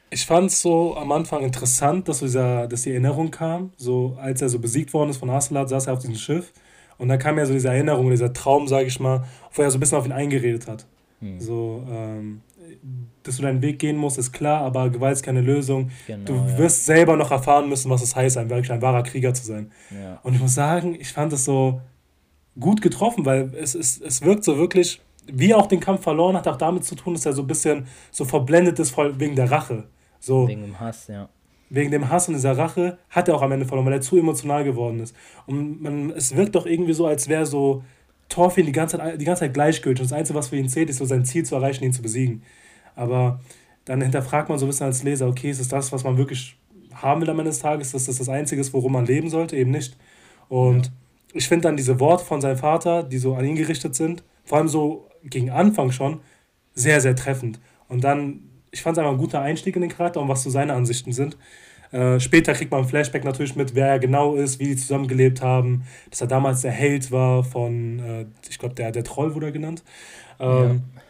Ich 0.10 0.26
fand 0.26 0.50
es 0.50 0.62
so 0.64 0.98
am 0.98 1.12
Anfang 1.12 1.44
interessant, 1.44 2.08
dass, 2.08 2.20
dieser, 2.20 2.68
dass 2.68 2.82
die 2.82 2.92
Erinnerung 2.92 3.30
kam. 3.30 3.72
So, 3.78 4.18
als 4.20 4.42
er 4.42 4.50
so 4.50 4.58
besiegt 4.58 4.92
worden 4.94 5.12
ist 5.12 5.18
von 5.18 5.30
Aselat, 5.30 5.70
saß 5.70 5.86
er 5.86 5.94
auf 5.94 6.00
diesem 6.00 6.16
Schiff. 6.16 6.52
Und 6.98 7.10
dann 7.10 7.20
kam 7.20 7.38
ja 7.38 7.46
so 7.46 7.54
diese 7.54 7.70
Erinnerung, 7.70 8.10
dieser 8.10 8.34
Traum, 8.34 8.68
sage 8.68 8.88
ich 8.88 9.00
mal, 9.00 9.24
wo 9.54 9.62
er 9.62 9.70
so 9.70 9.78
ein 9.78 9.80
bisschen 9.80 10.00
auf 10.00 10.06
ihn 10.06 10.12
eingeredet 10.12 10.68
hat. 10.68 10.88
Hm. 11.20 11.40
So, 11.40 11.84
ähm, 11.90 12.42
dass 13.24 13.38
du 13.38 13.44
deinen 13.44 13.62
Weg 13.62 13.80
gehen 13.80 13.98
musst, 13.98 14.18
ist 14.18 14.32
klar, 14.32 14.62
aber 14.62 14.90
Gewalt 14.90 15.14
ist 15.14 15.24
keine 15.24 15.42
Lösung. 15.42 15.92
Genau, 16.08 16.26
du 16.26 16.34
ja. 16.34 16.58
wirst 16.58 16.86
selber 16.86 17.16
noch 17.16 17.32
erfahren 17.32 17.70
müssen, 17.70 17.90
was 17.90 18.02
es 18.02 18.16
heißt, 18.16 18.38
ein 18.38 18.50
wirklich 18.50 18.72
ein 18.72 18.82
wahrer 18.82 19.04
Krieger 19.04 19.34
zu 19.34 19.46
sein. 19.46 19.72
Ja. 19.92 20.20
Und 20.24 20.34
ich 20.34 20.40
muss 20.40 20.56
sagen, 20.56 20.96
ich 21.00 21.12
fand 21.12 21.34
es 21.34 21.46
so 21.46 21.82
gut 22.60 22.82
getroffen, 22.82 23.26
weil 23.26 23.54
es, 23.56 23.76
es, 23.76 24.02
es 24.02 24.22
wirkt 24.22 24.44
so 24.44 24.58
wirklich, 24.58 25.02
wie 25.32 25.52
er 25.52 25.58
auch 25.58 25.68
den 25.68 25.80
Kampf 25.80 26.02
verloren 26.02 26.36
hat, 26.36 26.48
auch 26.48 26.58
damit 26.58 26.86
zu 26.86 26.96
tun, 26.96 27.14
dass 27.14 27.26
er 27.26 27.34
so 27.34 27.44
ein 27.44 27.48
bisschen 27.48 27.88
so 28.12 28.26
verblendet 28.26 28.80
ist 28.80 28.98
wegen 28.98 29.36
der 29.36 29.52
Rache. 29.52 29.86
So, 30.20 30.48
wegen 30.48 30.62
dem 30.62 30.80
Hass, 30.80 31.08
ja. 31.08 31.30
Wegen 31.70 31.92
dem 31.92 32.10
Hass 32.10 32.28
und 32.28 32.34
dieser 32.34 32.58
Rache 32.58 32.98
hat 33.10 33.28
er 33.28 33.36
auch 33.36 33.44
am 33.44 33.52
Ende 33.52 33.66
verloren, 33.66 33.86
weil 33.86 33.94
er 33.94 34.02
zu 34.02 34.18
emotional 34.18 34.64
geworden 34.64 35.00
ist. 35.00 35.16
Und 35.46 35.82
man, 35.82 36.10
es 36.12 36.36
wirkt 36.36 36.56
doch 36.56 36.66
irgendwie 36.66 36.94
so, 36.94 37.06
als 37.06 37.30
wäre 37.30 37.46
so 37.46 37.84
Thorfinn 38.28 38.66
die 38.66 38.72
ganze, 38.72 38.98
Zeit, 38.98 39.22
die 39.22 39.26
ganze 39.26 39.42
Zeit 39.42 39.54
gleichgültig. 39.54 40.02
Und 40.02 40.12
das 40.12 40.18
Einzige, 40.18 40.38
was 40.38 40.50
für 40.50 40.58
ihn 40.58 40.68
zählt, 40.68 40.90
ist 40.90 40.98
so 40.98 41.06
sein 41.06 41.26
Ziel 41.26 41.46
zu 41.46 41.56
erreichen, 41.56 41.84
ihn 41.84 41.94
zu 41.94 42.02
besiegen. 42.02 42.44
Aber 43.00 43.40
dann 43.86 44.02
hinterfragt 44.02 44.50
man 44.50 44.60
so 44.60 44.66
ein 44.66 44.70
bisschen 44.70 44.88
als 44.88 45.04
Leser, 45.04 45.28
okay, 45.28 45.50
ist 45.50 45.60
es 45.60 45.68
das, 45.68 45.92
was 45.92 46.04
man 46.04 46.18
wirklich 46.18 46.58
haben 46.94 47.22
will 47.22 47.30
am 47.30 47.40
Ende 47.40 47.52
des 47.52 47.60
Tages? 47.60 47.94
Ist 47.94 48.08
das 48.08 48.18
das 48.18 48.30
Einzige, 48.30 48.62
worum 48.74 48.94
man 48.94 49.06
leben 49.06 49.30
sollte? 49.30 49.56
Eben 49.56 49.72
nicht. 49.72 49.98
Und 50.48 50.88
ja. 50.88 50.92
ich 51.34 51.48
finde 51.48 51.64
dann 51.64 51.78
diese 51.78 52.00
Worte 52.00 52.26
von 52.26 52.42
seinem 52.42 52.58
Vater, 52.58 53.04
die 53.04 53.18
so 53.18 53.36
an 53.36 53.46
ihn 53.46 53.56
gerichtet 53.56 53.96
sind, 53.96 54.24
vor 54.44 54.58
allem 54.58 54.68
so 54.68 55.08
gegen 55.24 55.50
Anfang 55.50 55.92
schon, 55.92 56.20
sehr, 56.74 57.02
sehr 57.02 57.16
treffend. 57.16 57.60
Und 57.88 58.04
dann 58.04 58.42
ich 58.72 58.82
fand 58.82 58.98
es 58.98 59.00
einfach 59.00 59.14
ein 59.14 59.18
guter 59.18 59.42
Einstieg 59.42 59.76
in 59.76 59.82
den 59.82 59.92
Charakter 59.92 60.22
und 60.22 60.28
was 60.28 60.44
so 60.44 60.50
seine 60.50 60.74
Ansichten 60.74 61.12
sind. 61.12 61.38
Äh, 61.92 62.20
später 62.20 62.54
kriegt 62.54 62.72
man 62.72 62.82
ein 62.82 62.88
Flashback 62.88 63.24
natürlich 63.24 63.56
mit, 63.56 63.74
wer 63.74 63.88
er 63.88 64.00
genau 64.00 64.36
ist, 64.36 64.60
wie 64.60 64.66
die 64.66 64.76
zusammengelebt 64.76 65.42
haben, 65.42 65.84
dass 66.12 66.22
er 66.22 66.28
damals 66.28 66.62
der 66.62 66.72
Held 66.72 67.12
war 67.12 67.44
von, 67.44 68.00
äh, 68.00 68.26
ich 68.48 68.60
glaube, 68.60 68.76
der, 68.76 68.92
der 68.92 69.04
Troll 69.04 69.34
wurde 69.34 69.48
er 69.48 69.52
genannt. 69.52 69.84
Ähm, 70.40 70.48
ja. 70.96 71.02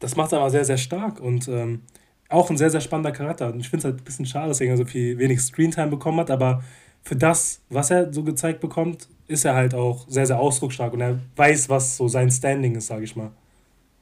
Das 0.00 0.16
macht 0.16 0.28
es 0.28 0.34
aber 0.34 0.50
sehr, 0.50 0.64
sehr 0.64 0.78
stark 0.78 1.20
und 1.20 1.46
ähm, 1.48 1.82
auch 2.28 2.50
ein 2.50 2.56
sehr, 2.56 2.70
sehr 2.70 2.80
spannender 2.80 3.12
Charakter. 3.12 3.52
Und 3.52 3.60
ich 3.60 3.68
finde 3.68 3.78
es 3.78 3.84
halt 3.84 4.00
ein 4.00 4.04
bisschen 4.04 4.26
schade, 4.26 4.48
dass 4.48 4.60
er 4.60 4.76
so 4.76 4.84
viel 4.84 5.18
wenig 5.18 5.40
Screentime 5.40 5.88
bekommen 5.88 6.20
hat, 6.20 6.30
aber 6.30 6.62
für 7.02 7.16
das, 7.16 7.60
was 7.68 7.90
er 7.90 8.12
so 8.12 8.22
gezeigt 8.22 8.60
bekommt, 8.60 9.08
ist 9.26 9.44
er 9.44 9.54
halt 9.54 9.74
auch 9.74 10.06
sehr, 10.08 10.26
sehr 10.26 10.38
ausdrucksstark 10.38 10.92
und 10.92 11.00
er 11.00 11.18
weiß, 11.36 11.68
was 11.68 11.96
so 11.96 12.08
sein 12.08 12.30
Standing 12.30 12.74
ist, 12.76 12.88
sage 12.88 13.04
ich 13.04 13.16
mal. 13.16 13.30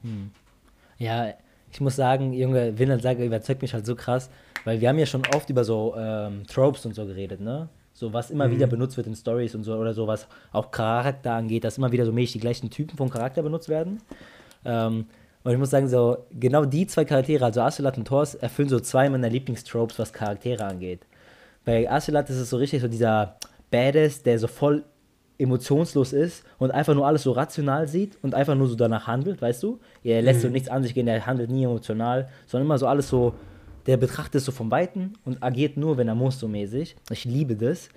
Hm. 0.01 0.31
Ja, 0.97 1.33
ich 1.71 1.81
muss 1.81 1.95
sagen, 1.95 2.33
Junge, 2.33 2.77
Vinland 2.77 3.01
Saga 3.01 3.23
überzeugt 3.23 3.61
mich 3.61 3.73
halt 3.73 3.85
so 3.85 3.95
krass, 3.95 4.29
weil 4.65 4.81
wir 4.81 4.89
haben 4.89 4.99
ja 4.99 5.05
schon 5.05 5.23
oft 5.33 5.49
über 5.49 5.63
so 5.63 5.95
ähm, 5.97 6.45
Tropes 6.47 6.85
und 6.85 6.95
so 6.95 7.05
geredet, 7.05 7.41
ne? 7.41 7.69
So 7.93 8.13
was 8.13 8.31
immer 8.31 8.47
mhm. 8.47 8.51
wieder 8.51 8.67
benutzt 8.67 8.95
wird 8.97 9.07
in 9.07 9.15
Stories 9.15 9.55
und 9.55 9.63
so 9.63 9.75
oder 9.75 9.93
so, 9.93 10.07
was 10.07 10.27
auch 10.51 10.71
Charakter 10.71 11.33
angeht, 11.33 11.63
dass 11.63 11.77
immer 11.77 11.91
wieder 11.91 12.05
so 12.05 12.13
mäßig 12.13 12.33
die 12.33 12.39
gleichen 12.39 12.69
Typen 12.69 12.97
von 12.97 13.09
Charakter 13.09 13.43
benutzt 13.43 13.67
werden. 13.67 14.01
Ähm, 14.63 15.05
und 15.43 15.51
ich 15.53 15.57
muss 15.57 15.69
sagen, 15.69 15.87
so 15.87 16.25
genau 16.31 16.65
die 16.65 16.85
zwei 16.87 17.05
Charaktere, 17.05 17.45
also 17.45 17.61
Aselat 17.61 17.97
und 17.97 18.07
Thors, 18.07 18.35
erfüllen 18.35 18.69
so 18.69 18.79
zwei 18.79 19.09
meiner 19.09 19.29
Lieblingstropes, 19.29 19.97
was 19.97 20.11
Charaktere 20.11 20.65
angeht. 20.65 21.05
Bei 21.65 21.89
Aselat 21.89 22.29
ist 22.29 22.37
es 22.37 22.49
so 22.49 22.57
richtig 22.57 22.81
so 22.81 22.87
dieser 22.87 23.37
Badass, 23.71 24.23
der 24.23 24.39
so 24.39 24.47
voll 24.47 24.83
emotionslos 25.37 26.11
ist 26.11 26.43
und 26.57 26.71
einfach 26.71 26.93
nur 26.93 27.07
alles 27.07 27.23
so 27.23 27.31
rational 27.31 27.87
sieht 27.87 28.17
und 28.21 28.35
einfach 28.35 28.55
nur 28.55 28.67
so 28.67 28.75
danach 28.75 29.07
handelt, 29.07 29.41
weißt 29.41 29.63
du? 29.63 29.79
Er 30.03 30.21
lässt 30.21 30.39
mhm. 30.39 30.43
so 30.43 30.49
nichts 30.49 30.69
an 30.69 30.83
sich 30.83 30.93
gehen, 30.93 31.07
er 31.07 31.25
handelt 31.25 31.49
nie 31.49 31.63
emotional, 31.63 32.27
sondern 32.45 32.67
immer 32.67 32.77
so 32.77 32.87
alles 32.87 33.07
so, 33.07 33.33
der 33.87 33.95
betrachtet 33.95 34.35
es 34.35 34.45
so 34.45 34.51
vom 34.51 34.69
Weiten 34.69 35.13
und 35.23 35.41
agiert 35.41 35.77
nur, 35.77 35.97
wenn 35.97 36.09
er 36.09 36.15
muss, 36.15 36.39
so 36.39 36.49
mäßig. 36.49 36.97
Ich 37.09 37.23
liebe 37.23 37.55
das, 37.55 37.89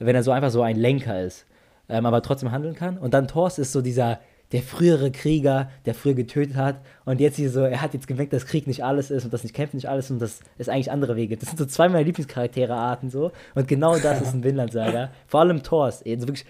wenn 0.00 0.16
er 0.16 0.24
so 0.24 0.32
einfach 0.32 0.50
so 0.50 0.62
ein 0.62 0.76
Lenker 0.76 1.22
ist, 1.22 1.46
ähm, 1.88 2.04
aber 2.04 2.20
trotzdem 2.20 2.50
handeln 2.50 2.74
kann. 2.74 2.98
Und 2.98 3.14
dann 3.14 3.28
Thors 3.28 3.58
ist 3.58 3.72
so 3.72 3.80
dieser, 3.80 4.18
der 4.52 4.62
frühere 4.62 5.10
Krieger, 5.10 5.70
der 5.84 5.94
früher 5.94 6.14
getötet 6.14 6.56
hat 6.56 6.80
und 7.04 7.20
jetzt 7.20 7.36
hier 7.36 7.50
so, 7.50 7.60
er 7.60 7.82
hat 7.82 7.94
jetzt 7.94 8.06
gemerkt, 8.06 8.32
dass 8.32 8.46
Krieg 8.46 8.66
nicht 8.66 8.82
alles 8.82 9.10
ist 9.10 9.24
und 9.24 9.32
dass 9.32 9.42
nicht 9.42 9.54
Kämpfen 9.54 9.76
nicht 9.76 9.88
alles 9.88 10.06
ist 10.06 10.10
und 10.12 10.22
das 10.22 10.40
ist 10.56 10.68
eigentlich 10.68 10.90
andere 10.90 11.16
Wege. 11.16 11.36
Das 11.36 11.50
sind 11.50 11.58
so 11.58 11.66
zwei 11.66 11.88
meiner 11.88 12.04
Lieblingscharaktere-Arten 12.04 13.10
so 13.10 13.32
und 13.54 13.68
genau 13.68 13.98
das 13.98 14.22
ist 14.22 14.34
ein 14.34 14.42
Vinland-Saga. 14.42 15.10
Vor 15.26 15.40
allem 15.40 15.62
Thors, 15.62 16.02
also 16.04 16.28
wirklich 16.28 16.46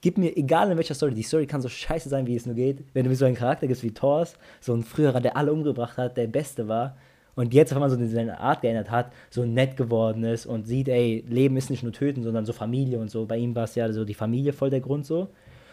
gib 0.00 0.18
mir, 0.18 0.36
egal 0.36 0.70
in 0.70 0.76
welcher 0.76 0.94
Story, 0.94 1.14
die 1.14 1.22
Story 1.22 1.46
kann 1.46 1.60
so 1.60 1.68
scheiße 1.68 2.08
sein, 2.08 2.26
wie 2.26 2.36
es 2.36 2.46
nur 2.46 2.54
geht, 2.54 2.78
wenn 2.94 3.04
du 3.04 3.10
mir 3.10 3.16
so 3.16 3.24
einen 3.24 3.34
Charakter 3.34 3.66
gibst 3.66 3.82
wie 3.82 3.92
Thors, 3.92 4.34
so 4.60 4.74
ein 4.74 4.82
früherer, 4.82 5.20
der 5.20 5.36
alle 5.36 5.52
umgebracht 5.52 5.96
hat, 5.96 6.16
der 6.16 6.26
Beste 6.26 6.68
war, 6.68 6.96
und 7.38 7.54
jetzt 7.54 7.70
auf 7.70 7.76
einmal 7.76 7.88
so 7.88 7.96
seine 8.04 8.40
Art 8.40 8.62
geändert 8.62 8.90
hat, 8.90 9.12
so 9.30 9.44
nett 9.44 9.76
geworden 9.76 10.24
ist 10.24 10.44
und 10.44 10.66
sieht, 10.66 10.88
ey, 10.88 11.24
Leben 11.28 11.56
ist 11.56 11.70
nicht 11.70 11.84
nur 11.84 11.92
töten, 11.92 12.24
sondern 12.24 12.44
so 12.44 12.52
Familie 12.52 12.98
und 12.98 13.12
so. 13.12 13.26
Bei 13.26 13.36
ihm 13.36 13.54
war 13.54 13.62
es 13.62 13.76
ja 13.76 13.92
so 13.92 14.04
die 14.04 14.14
Familie 14.14 14.52
voll 14.52 14.70
der 14.70 14.80
Grund 14.80 15.06
so. 15.06 15.28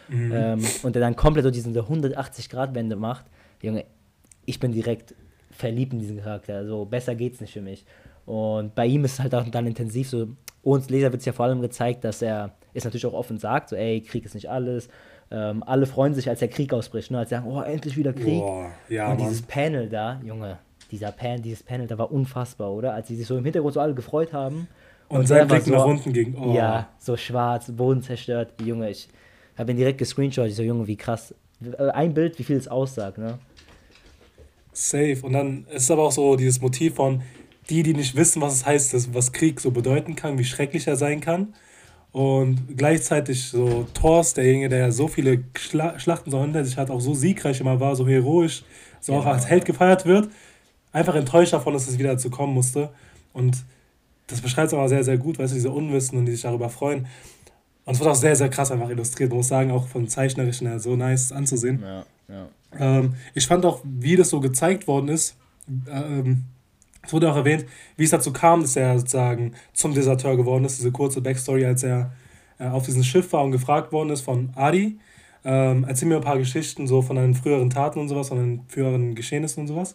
Mhm. 0.08 0.32
Ähm, 0.32 0.64
und 0.82 0.94
der 0.94 1.00
dann 1.00 1.16
komplett 1.16 1.44
so 1.44 1.50
diese 1.50 1.70
180-Grad-Wende 1.70 2.96
macht. 2.96 3.26
Junge, 3.62 3.84
ich 4.44 4.60
bin 4.60 4.72
direkt 4.72 5.14
verliebt 5.50 5.92
in 5.92 5.98
diesen 5.98 6.22
Charakter. 6.22 6.66
So 6.66 6.84
besser 6.84 7.14
geht's 7.14 7.40
nicht 7.40 7.52
für 7.52 7.62
mich. 7.62 7.84
Und 8.24 8.74
bei 8.74 8.86
ihm 8.86 9.04
ist 9.04 9.14
es 9.14 9.20
halt 9.20 9.34
auch 9.34 9.48
dann 9.48 9.66
intensiv 9.66 10.08
so. 10.08 10.28
Uns 10.62 10.90
Leser 10.90 11.12
wird 11.12 11.20
es 11.20 11.26
ja 11.26 11.32
vor 11.32 11.46
allem 11.46 11.60
gezeigt, 11.60 12.02
dass 12.04 12.22
er 12.22 12.52
es 12.74 12.84
natürlich 12.84 13.06
auch 13.06 13.12
offen 13.12 13.38
sagt, 13.38 13.68
so, 13.68 13.76
ey, 13.76 14.00
Krieg 14.00 14.24
ist 14.24 14.34
nicht 14.34 14.50
alles. 14.50 14.88
Ähm, 15.30 15.62
alle 15.64 15.86
freuen 15.86 16.14
sich, 16.14 16.28
als 16.28 16.40
der 16.40 16.48
Krieg 16.48 16.72
ausbricht, 16.72 17.10
ne? 17.10 17.18
als 17.18 17.30
sie 17.30 17.36
sagen, 17.36 17.46
oh, 17.48 17.60
endlich 17.60 17.96
wieder 17.96 18.12
Krieg. 18.12 18.40
Boah, 18.40 18.70
ja, 18.88 19.10
und 19.10 19.18
Mann. 19.18 19.28
dieses 19.28 19.42
Panel 19.42 19.88
da, 19.88 20.20
Junge, 20.24 20.58
dieser 20.90 21.12
Pan, 21.12 21.42
dieses 21.42 21.62
Panel, 21.62 21.86
da 21.86 21.98
war 21.98 22.12
unfassbar, 22.12 22.72
oder? 22.72 22.94
Als 22.94 23.08
sie 23.08 23.16
sich 23.16 23.26
so 23.26 23.36
im 23.36 23.44
Hintergrund 23.44 23.74
so 23.74 23.80
alle 23.80 23.94
gefreut 23.94 24.32
haben. 24.32 24.68
Und, 25.08 25.20
und 25.20 25.26
sein 25.26 25.46
Blick 25.46 25.62
so, 25.62 25.72
nach 25.72 25.84
unten 25.84 26.12
ging. 26.12 26.36
Oh. 26.36 26.52
Ja, 26.52 26.88
so 26.98 27.16
schwarz, 27.16 27.70
Boden 27.70 28.02
zerstört. 28.02 28.54
Junge, 28.60 28.90
ich 28.90 29.08
habe 29.58 29.70
ihn 29.70 29.76
direkt 29.76 29.98
gescreenshot. 29.98 30.48
Ich 30.48 30.56
so, 30.56 30.62
Junge, 30.62 30.86
wie 30.86 30.96
krass. 30.96 31.34
Ein 31.94 32.14
Bild, 32.14 32.38
wie 32.38 32.44
viel 32.44 32.56
es 32.56 32.68
aussagt, 32.68 33.18
ne? 33.18 33.38
Safe. 34.72 35.18
Und 35.22 35.32
dann 35.32 35.66
ist 35.70 35.90
aber 35.90 36.04
auch 36.04 36.12
so 36.12 36.36
dieses 36.36 36.60
Motiv 36.60 36.96
von 36.96 37.22
die, 37.70 37.82
die 37.82 37.94
nicht 37.94 38.14
wissen, 38.14 38.42
was 38.42 38.54
es 38.54 38.66
heißt, 38.66 39.14
was 39.14 39.32
Krieg 39.32 39.60
so 39.60 39.70
bedeuten 39.70 40.14
kann, 40.14 40.38
wie 40.38 40.44
schrecklich 40.44 40.86
er 40.86 40.96
sein 40.96 41.20
kann. 41.20 41.54
Und 42.12 42.76
gleichzeitig 42.76 43.44
so 43.44 43.86
Thors, 43.92 44.34
derjenige, 44.34 44.68
der 44.68 44.92
so 44.92 45.08
viele 45.08 45.44
Schla 45.58 45.98
Schlachten 45.98 46.30
so 46.30 46.40
hinter 46.40 46.64
sich 46.64 46.76
hat, 46.76 46.90
auch 46.90 47.00
so 47.00 47.14
siegreich 47.14 47.60
immer 47.60 47.80
war, 47.80 47.96
so 47.96 48.06
heroisch, 48.06 48.64
so 49.00 49.12
ja. 49.12 49.18
auch 49.18 49.26
als 49.26 49.46
Held 49.48 49.64
gefeiert 49.64 50.06
wird, 50.06 50.30
einfach 50.92 51.14
enttäuscht 51.14 51.52
davon, 51.52 51.74
dass 51.74 51.88
es 51.88 51.98
wieder 51.98 52.12
dazu 52.12 52.30
kommen 52.30 52.54
musste. 52.54 52.90
Und 53.32 53.64
das 54.28 54.40
beschreibt 54.40 54.68
es 54.68 54.74
aber 54.74 54.88
sehr, 54.88 55.04
sehr 55.04 55.18
gut, 55.18 55.38
weißt 55.38 55.52
du, 55.52 55.56
diese 55.56 55.70
Unwissen 55.70 56.18
und 56.18 56.26
die 56.26 56.32
sich 56.32 56.42
darüber 56.42 56.70
freuen. 56.70 57.06
Und 57.86 57.94
es 57.94 58.00
wird 58.00 58.10
auch 58.10 58.16
sehr, 58.16 58.36
sehr 58.36 58.50
krass 58.50 58.70
einfach 58.70 58.90
illustriert. 58.90 59.32
Muss 59.32 59.48
sagen, 59.48 59.70
auch 59.70 59.86
von 59.86 60.08
Zeichnerischen 60.08 60.66
her 60.66 60.80
so 60.80 60.96
nice 60.96 61.32
anzusehen. 61.32 61.82
Ja, 61.82 62.04
ja. 62.28 62.48
Ähm, 62.78 63.14
ich 63.32 63.46
fand 63.46 63.64
auch, 63.64 63.80
wie 63.84 64.16
das 64.16 64.28
so 64.28 64.40
gezeigt 64.40 64.86
worden 64.86 65.08
ist, 65.08 65.36
ähm, 65.88 66.44
es 67.06 67.12
wurde 67.12 67.30
auch 67.30 67.36
erwähnt, 67.36 67.64
wie 67.96 68.02
es 68.02 68.10
dazu 68.10 68.32
kam, 68.32 68.62
dass 68.62 68.74
er 68.74 68.98
sozusagen 68.98 69.54
zum 69.72 69.94
Deserteur 69.94 70.36
geworden 70.36 70.64
ist. 70.64 70.78
Diese 70.78 70.90
kurze 70.90 71.20
Backstory, 71.20 71.64
als 71.64 71.84
er 71.84 72.10
äh, 72.58 72.66
auf 72.66 72.84
diesem 72.84 73.04
Schiff 73.04 73.32
war 73.32 73.44
und 73.44 73.52
gefragt 73.52 73.92
worden 73.92 74.10
ist 74.10 74.22
von 74.22 74.50
Adi. 74.56 74.98
Ähm, 75.44 75.84
erzähl 75.86 76.08
mir 76.08 76.16
ein 76.16 76.22
paar 76.22 76.38
Geschichten 76.38 76.88
so 76.88 77.02
von 77.02 77.14
deinen 77.14 77.36
früheren 77.36 77.70
Taten 77.70 78.00
und 78.00 78.08
sowas, 78.08 78.28
von 78.28 78.38
den 78.38 78.60
früheren 78.66 79.14
Geschehnissen 79.14 79.60
und 79.60 79.66
sowas. 79.68 79.94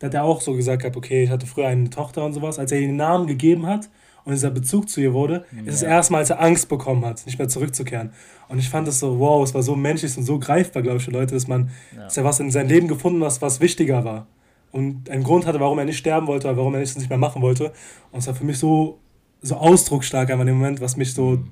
Da 0.00 0.08
hat 0.08 0.14
er 0.14 0.24
auch 0.24 0.40
so 0.40 0.54
gesagt, 0.54 0.82
gehabt, 0.82 0.96
okay, 0.96 1.22
ich 1.22 1.30
hatte 1.30 1.46
früher 1.46 1.68
eine 1.68 1.90
Tochter 1.90 2.24
und 2.24 2.32
sowas. 2.32 2.58
Als 2.58 2.72
er 2.72 2.80
ihr 2.80 2.88
den 2.88 2.96
Namen 2.96 3.28
gegeben 3.28 3.66
hat 3.66 3.88
und 4.28 4.34
dieser 4.34 4.50
Bezug 4.50 4.90
zu 4.90 5.00
ihr 5.00 5.14
wurde, 5.14 5.46
ja. 5.56 5.62
ist 5.64 5.76
es 5.76 5.82
erstmal, 5.82 6.20
als 6.20 6.28
er 6.28 6.38
Angst 6.38 6.68
bekommen 6.68 7.02
hat, 7.06 7.24
nicht 7.24 7.38
mehr 7.38 7.48
zurückzukehren. 7.48 8.12
Und 8.48 8.58
ich 8.58 8.68
fand 8.68 8.86
das 8.86 9.00
so, 9.00 9.18
wow, 9.18 9.42
es 9.42 9.54
war 9.54 9.62
so 9.62 9.74
menschlich 9.74 10.14
und 10.18 10.24
so 10.24 10.38
greifbar, 10.38 10.82
glaube 10.82 10.98
ich, 10.98 11.04
für 11.04 11.10
Leute, 11.10 11.32
dass 11.32 11.48
man, 11.48 11.70
ja. 11.96 12.04
dass 12.04 12.18
er 12.18 12.24
was 12.24 12.38
in 12.38 12.50
seinem 12.50 12.68
Leben 12.68 12.88
gefunden 12.88 13.24
hat, 13.24 13.40
was 13.40 13.60
wichtiger 13.60 14.04
war. 14.04 14.26
und 14.70 15.08
einen 15.08 15.24
Grund 15.24 15.46
hatte, 15.46 15.60
warum 15.60 15.78
er 15.78 15.86
nicht 15.86 15.96
sterben 15.96 16.26
wollte, 16.26 16.54
warum 16.56 16.74
er 16.74 16.80
nichts 16.80 16.96
nicht 16.96 17.08
mehr 17.08 17.18
machen 17.18 17.40
wollte. 17.40 17.72
Und 18.12 18.18
es 18.18 18.26
war 18.26 18.34
für 18.34 18.44
mich 18.44 18.58
so, 18.58 18.98
so 19.40 19.56
ausdrucksstark 19.56 20.28
einfach 20.30 20.42
in 20.42 20.48
dem 20.48 20.58
Moment, 20.58 20.82
was 20.82 20.98
mich 20.98 21.14
so 21.14 21.42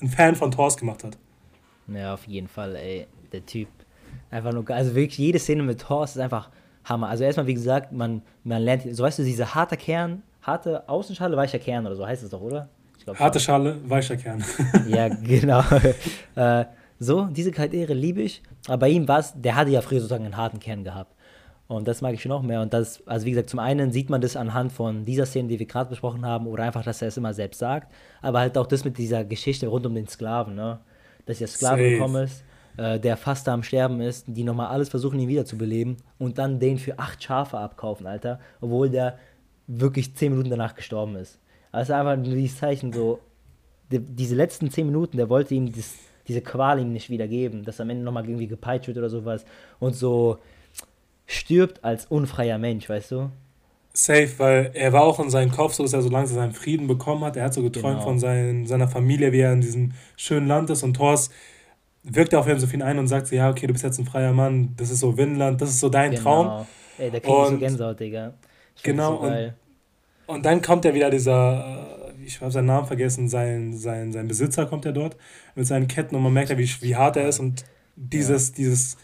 ein 0.00 0.08
Fan 0.08 0.36
von 0.36 0.50
Thors 0.50 0.78
gemacht 0.78 1.04
hat. 1.04 1.18
Ja, 1.88 2.14
auf 2.14 2.26
jeden 2.26 2.48
Fall, 2.48 2.76
ey. 2.76 3.06
Der 3.32 3.44
Typ. 3.44 3.68
Einfach 4.30 4.52
nur, 4.52 4.68
also 4.70 4.94
wirklich 4.94 5.18
jede 5.18 5.38
Szene 5.38 5.62
mit 5.64 5.82
Thors 5.82 6.16
ist 6.16 6.22
einfach 6.22 6.48
Hammer. 6.84 7.08
Also 7.08 7.24
erstmal, 7.24 7.46
wie 7.46 7.54
gesagt, 7.54 7.92
man, 7.92 8.22
man 8.42 8.62
lernt, 8.62 8.84
so 8.90 9.02
weißt 9.02 9.18
du, 9.18 9.24
dieser 9.24 9.54
harte 9.54 9.76
Kern, 9.76 10.22
harte 10.46 10.88
Außenschale, 10.88 11.36
weicher 11.36 11.58
Kern 11.58 11.86
oder 11.86 11.96
so 11.96 12.06
heißt 12.06 12.22
es 12.22 12.30
doch, 12.30 12.40
oder? 12.40 12.68
Glaub, 13.04 13.18
harte 13.18 13.40
Schale, 13.40 13.76
weicher 13.88 14.16
Kern. 14.16 14.44
ja, 14.88 15.08
genau. 15.08 15.62
äh, 16.34 16.64
so, 16.98 17.26
diese 17.26 17.52
Charaktere 17.52 17.94
liebe 17.94 18.22
ich. 18.22 18.42
Aber 18.66 18.78
bei 18.78 18.88
ihm 18.88 19.06
war 19.06 19.20
es, 19.20 19.32
der 19.36 19.54
hatte 19.54 19.70
ja 19.70 19.80
früher 19.80 20.00
sozusagen 20.00 20.24
einen 20.24 20.36
harten 20.36 20.58
Kern 20.58 20.82
gehabt. 20.82 21.14
Und 21.68 21.86
das 21.88 22.00
mag 22.00 22.14
ich 22.14 22.22
schon 22.22 22.30
noch 22.30 22.42
mehr. 22.42 22.62
Und 22.62 22.72
das, 22.72 23.06
also 23.06 23.26
wie 23.26 23.30
gesagt, 23.30 23.50
zum 23.50 23.58
einen 23.58 23.90
sieht 23.92 24.08
man 24.08 24.20
das 24.20 24.36
anhand 24.36 24.72
von 24.72 25.04
dieser 25.04 25.26
Szene, 25.26 25.48
die 25.48 25.58
wir 25.58 25.66
gerade 25.66 25.90
besprochen 25.90 26.24
haben, 26.24 26.46
oder 26.46 26.64
einfach, 26.64 26.84
dass 26.84 27.02
er 27.02 27.08
es 27.08 27.16
immer 27.16 27.34
selbst 27.34 27.58
sagt. 27.58 27.92
Aber 28.22 28.40
halt 28.40 28.56
auch 28.56 28.66
das 28.66 28.84
mit 28.84 28.98
dieser 28.98 29.24
Geschichte 29.24 29.66
rund 29.66 29.84
um 29.86 29.94
den 29.94 30.08
Sklaven, 30.08 30.54
ne? 30.54 30.78
Dass 31.26 31.38
der 31.38 31.48
Sklave 31.48 31.90
gekommen 31.90 32.24
ist, 32.24 32.44
äh, 32.76 33.00
der 33.00 33.16
fast 33.16 33.46
da 33.48 33.54
am 33.54 33.64
Sterben 33.64 34.00
ist, 34.00 34.26
die 34.28 34.44
nochmal 34.44 34.68
alles 34.68 34.88
versuchen, 34.88 35.18
ihn 35.18 35.28
wiederzubeleben 35.28 35.96
und 36.18 36.38
dann 36.38 36.60
den 36.60 36.78
für 36.78 36.98
acht 36.98 37.22
Schafe 37.22 37.58
abkaufen, 37.58 38.06
Alter. 38.06 38.38
Obwohl 38.60 38.88
der 38.88 39.18
wirklich 39.66 40.14
zehn 40.14 40.32
Minuten 40.32 40.50
danach 40.50 40.74
gestorben 40.74 41.16
ist. 41.16 41.38
Also 41.72 41.92
einfach 41.92 42.16
nur 42.16 42.34
dieses 42.34 42.58
Zeichen 42.58 42.92
so, 42.92 43.20
die, 43.90 44.00
diese 44.00 44.34
letzten 44.34 44.70
zehn 44.70 44.86
Minuten, 44.86 45.16
der 45.16 45.28
wollte 45.28 45.54
ihm 45.54 45.72
das, 45.72 45.94
diese 46.28 46.40
Qual 46.40 46.80
ihm 46.80 46.92
nicht 46.92 47.10
wiedergeben, 47.10 47.64
dass 47.64 47.78
er 47.78 47.84
am 47.84 47.90
Ende 47.90 48.04
nochmal 48.04 48.24
irgendwie 48.24 48.46
gepeitscht 48.46 48.88
wird 48.88 48.98
oder 48.98 49.10
sowas. 49.10 49.44
Und 49.78 49.94
so 49.94 50.38
stirbt 51.26 51.84
als 51.84 52.06
unfreier 52.06 52.58
Mensch, 52.58 52.88
weißt 52.88 53.12
du? 53.12 53.30
Safe, 53.92 54.30
weil 54.38 54.70
er 54.74 54.92
war 54.92 55.02
auch 55.02 55.18
in 55.20 55.30
seinem 55.30 55.50
Kopf 55.50 55.72
so, 55.72 55.82
dass 55.82 55.94
er 55.94 56.02
so 56.02 56.10
langsam 56.10 56.36
seinen 56.36 56.52
Frieden 56.52 56.86
bekommen 56.86 57.24
hat. 57.24 57.36
Er 57.36 57.44
hat 57.44 57.54
so 57.54 57.62
geträumt 57.62 57.96
genau. 57.96 58.04
von 58.04 58.18
sein, 58.18 58.66
seiner 58.66 58.88
Familie, 58.88 59.32
wie 59.32 59.40
er 59.40 59.52
in 59.52 59.62
diesem 59.62 59.92
schönen 60.16 60.46
Land 60.46 60.68
ist. 60.68 60.82
Und 60.82 60.94
Thors 60.94 61.30
wirkt 62.02 62.34
auf 62.34 62.46
ihn 62.46 62.58
so 62.58 62.66
viel 62.66 62.82
ein 62.82 62.98
und 62.98 63.08
sagt 63.08 63.28
so, 63.28 63.36
ja, 63.36 63.50
okay, 63.50 63.66
du 63.66 63.72
bist 63.72 63.84
jetzt 63.84 63.98
ein 63.98 64.04
freier 64.04 64.32
Mann, 64.32 64.74
das 64.76 64.90
ist 64.90 65.00
so 65.00 65.16
Winland, 65.16 65.60
das 65.60 65.70
ist 65.70 65.80
so 65.80 65.88
dein 65.88 66.10
genau. 66.10 66.22
Traum. 66.22 66.66
Ey, 66.98 67.10
da 67.10 67.20
krieg 67.20 67.34
ich 67.34 67.48
so 67.48 67.58
Gänsehaut, 67.58 68.00
Digga. 68.00 68.34
Genau, 68.82 69.16
so 69.16 69.28
und, 69.28 69.54
und 70.26 70.44
dann 70.44 70.62
kommt 70.62 70.84
ja 70.84 70.94
wieder 70.94 71.10
dieser, 71.10 72.08
äh, 72.08 72.24
ich 72.24 72.40
habe 72.40 72.50
seinen 72.50 72.66
Namen 72.66 72.86
vergessen, 72.86 73.28
sein, 73.28 73.76
sein, 73.76 74.12
sein 74.12 74.28
Besitzer 74.28 74.66
kommt 74.66 74.84
ja 74.84 74.92
dort 74.92 75.16
mit 75.54 75.66
seinen 75.66 75.88
Ketten 75.88 76.14
und 76.14 76.22
man 76.22 76.32
merkt 76.32 76.50
ja, 76.50 76.58
wie, 76.58 76.68
wie 76.80 76.96
hart 76.96 77.16
er 77.16 77.28
ist 77.28 77.38
und 77.38 77.64
dieses, 77.96 78.48
ja. 78.48 78.54
dieses, 78.56 78.96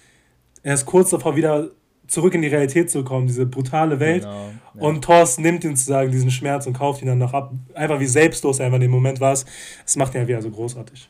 er 0.63 0.75
ist 0.75 0.87
kurz 0.87 1.11
davor 1.11 1.37
wieder 1.37 1.71
zurück 2.07 2.35
in 2.35 2.43
die 2.43 2.49
Realität 2.49 2.91
zu 2.91 3.05
kommen, 3.05 3.27
diese 3.27 3.47
brutale 3.47 3.99
Welt. 3.99 4.23
Genau, 4.23 4.51
ja. 4.75 4.81
Und 4.81 5.03
Thorsten 5.03 5.43
nimmt 5.43 5.65
ihn 5.65 5.77
sozusagen 5.77 6.11
diesen 6.11 6.31
Schmerz 6.31 6.67
und 6.67 6.75
kauft 6.75 7.01
ihn 7.01 7.09
dann 7.09 7.19
noch 7.19 7.33
ab. 7.33 7.53
Einfach 7.75 8.01
wie 8.01 8.07
selbstlos 8.07 8.59
er 8.59 8.67
einfach 8.67 8.77
in 8.77 8.83
dem 8.83 8.91
Moment 8.91 9.21
war. 9.21 9.31
Das 9.31 9.97
macht 9.97 10.15
ihn 10.15 10.21
ja 10.21 10.29
wieder 10.29 10.43
so 10.43 10.51
großartig. 10.51 11.09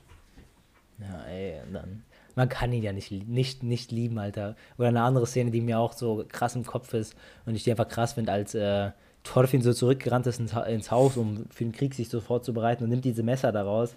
Ja, 1.00 1.24
ey, 1.28 1.54
dann. 1.72 2.04
Man 2.34 2.48
kann 2.48 2.72
ihn 2.72 2.82
ja 2.82 2.92
nicht, 2.92 3.10
nicht, 3.10 3.62
nicht 3.62 3.92
lieben, 3.92 4.18
Alter. 4.18 4.56
Oder 4.78 4.88
eine 4.88 5.02
andere 5.02 5.26
Szene, 5.26 5.50
die 5.50 5.60
mir 5.60 5.78
auch 5.78 5.92
so 5.92 6.24
krass 6.28 6.56
im 6.56 6.64
Kopf 6.64 6.94
ist 6.94 7.14
und 7.46 7.54
ich 7.54 7.64
die 7.64 7.70
einfach 7.70 7.88
krass 7.88 8.14
finde, 8.14 8.32
als 8.32 8.54
äh, 8.54 8.90
Thorfinn 9.24 9.62
so 9.62 9.72
zurückgerannt 9.72 10.26
ist 10.26 10.40
ins, 10.40 10.90
Haus, 10.90 11.16
um 11.16 11.46
für 11.50 11.64
den 11.64 11.72
Krieg 11.72 11.94
sich 11.94 12.08
so 12.08 12.20
vorzubereiten 12.20 12.84
und 12.84 12.90
nimmt 12.90 13.04
diese 13.04 13.22
Messer 13.22 13.52
daraus 13.52 13.94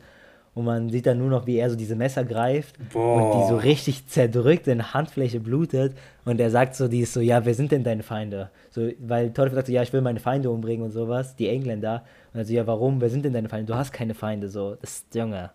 und 0.55 0.63
man 0.63 0.89
sieht 0.89 1.05
dann 1.05 1.17
nur 1.17 1.29
noch, 1.29 1.45
wie 1.45 1.57
er 1.57 1.69
so 1.69 1.75
diese 1.75 1.97
Messer 1.97 2.23
greift 2.23 2.77
Boah. 2.93 3.21
und 3.21 3.41
die 3.41 3.47
so 3.49 3.57
richtig 3.57 4.07
zerdrückt, 4.07 4.67
in 4.67 4.93
Handfläche 4.93 5.41
blutet. 5.41 5.93
Und 6.23 6.39
er 6.39 6.49
sagt 6.49 6.75
so, 6.75 6.87
die 6.87 7.01
ist 7.01 7.11
so, 7.11 7.19
ja, 7.19 7.45
wer 7.45 7.53
sind 7.53 7.73
denn 7.73 7.83
deine 7.83 8.03
Feinde? 8.03 8.49
So, 8.71 8.89
weil 8.99 9.33
Teufel 9.33 9.55
sagt 9.55 9.67
so, 9.67 9.73
ja, 9.73 9.83
ich 9.83 9.91
will 9.91 10.01
meine 10.01 10.21
Feinde 10.21 10.49
umbringen 10.49 10.85
und 10.85 10.91
sowas, 10.91 11.35
die 11.35 11.49
Engländer. 11.49 12.05
Und 12.33 12.39
er 12.39 12.45
so, 12.45 12.53
ja, 12.53 12.65
warum? 12.65 13.01
Wer 13.01 13.09
sind 13.09 13.25
denn 13.25 13.33
deine 13.33 13.49
Feinde? 13.49 13.73
Du 13.73 13.77
hast 13.77 13.91
keine 13.91 14.13
Feinde, 14.13 14.47
so. 14.47 14.75
Das 14.75 14.91
ist, 14.91 15.13
Junge. 15.13 15.51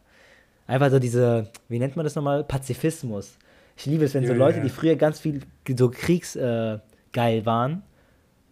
Einfach 0.70 0.92
so 0.92 1.00
diese, 1.00 1.48
wie 1.68 1.80
nennt 1.80 1.96
man 1.96 2.04
das 2.04 2.14
nochmal? 2.14 2.44
Pazifismus. 2.44 3.37
Ich 3.76 3.87
liebe 3.87 4.04
es, 4.04 4.14
wenn 4.14 4.24
so 4.24 4.33
Leute, 4.33 4.61
die 4.61 4.68
früher 4.68 4.94
ganz 4.94 5.18
viel 5.18 5.40
so 5.76 5.90
kriegsgeil 5.90 6.80
äh, 7.16 7.44
waren, 7.44 7.83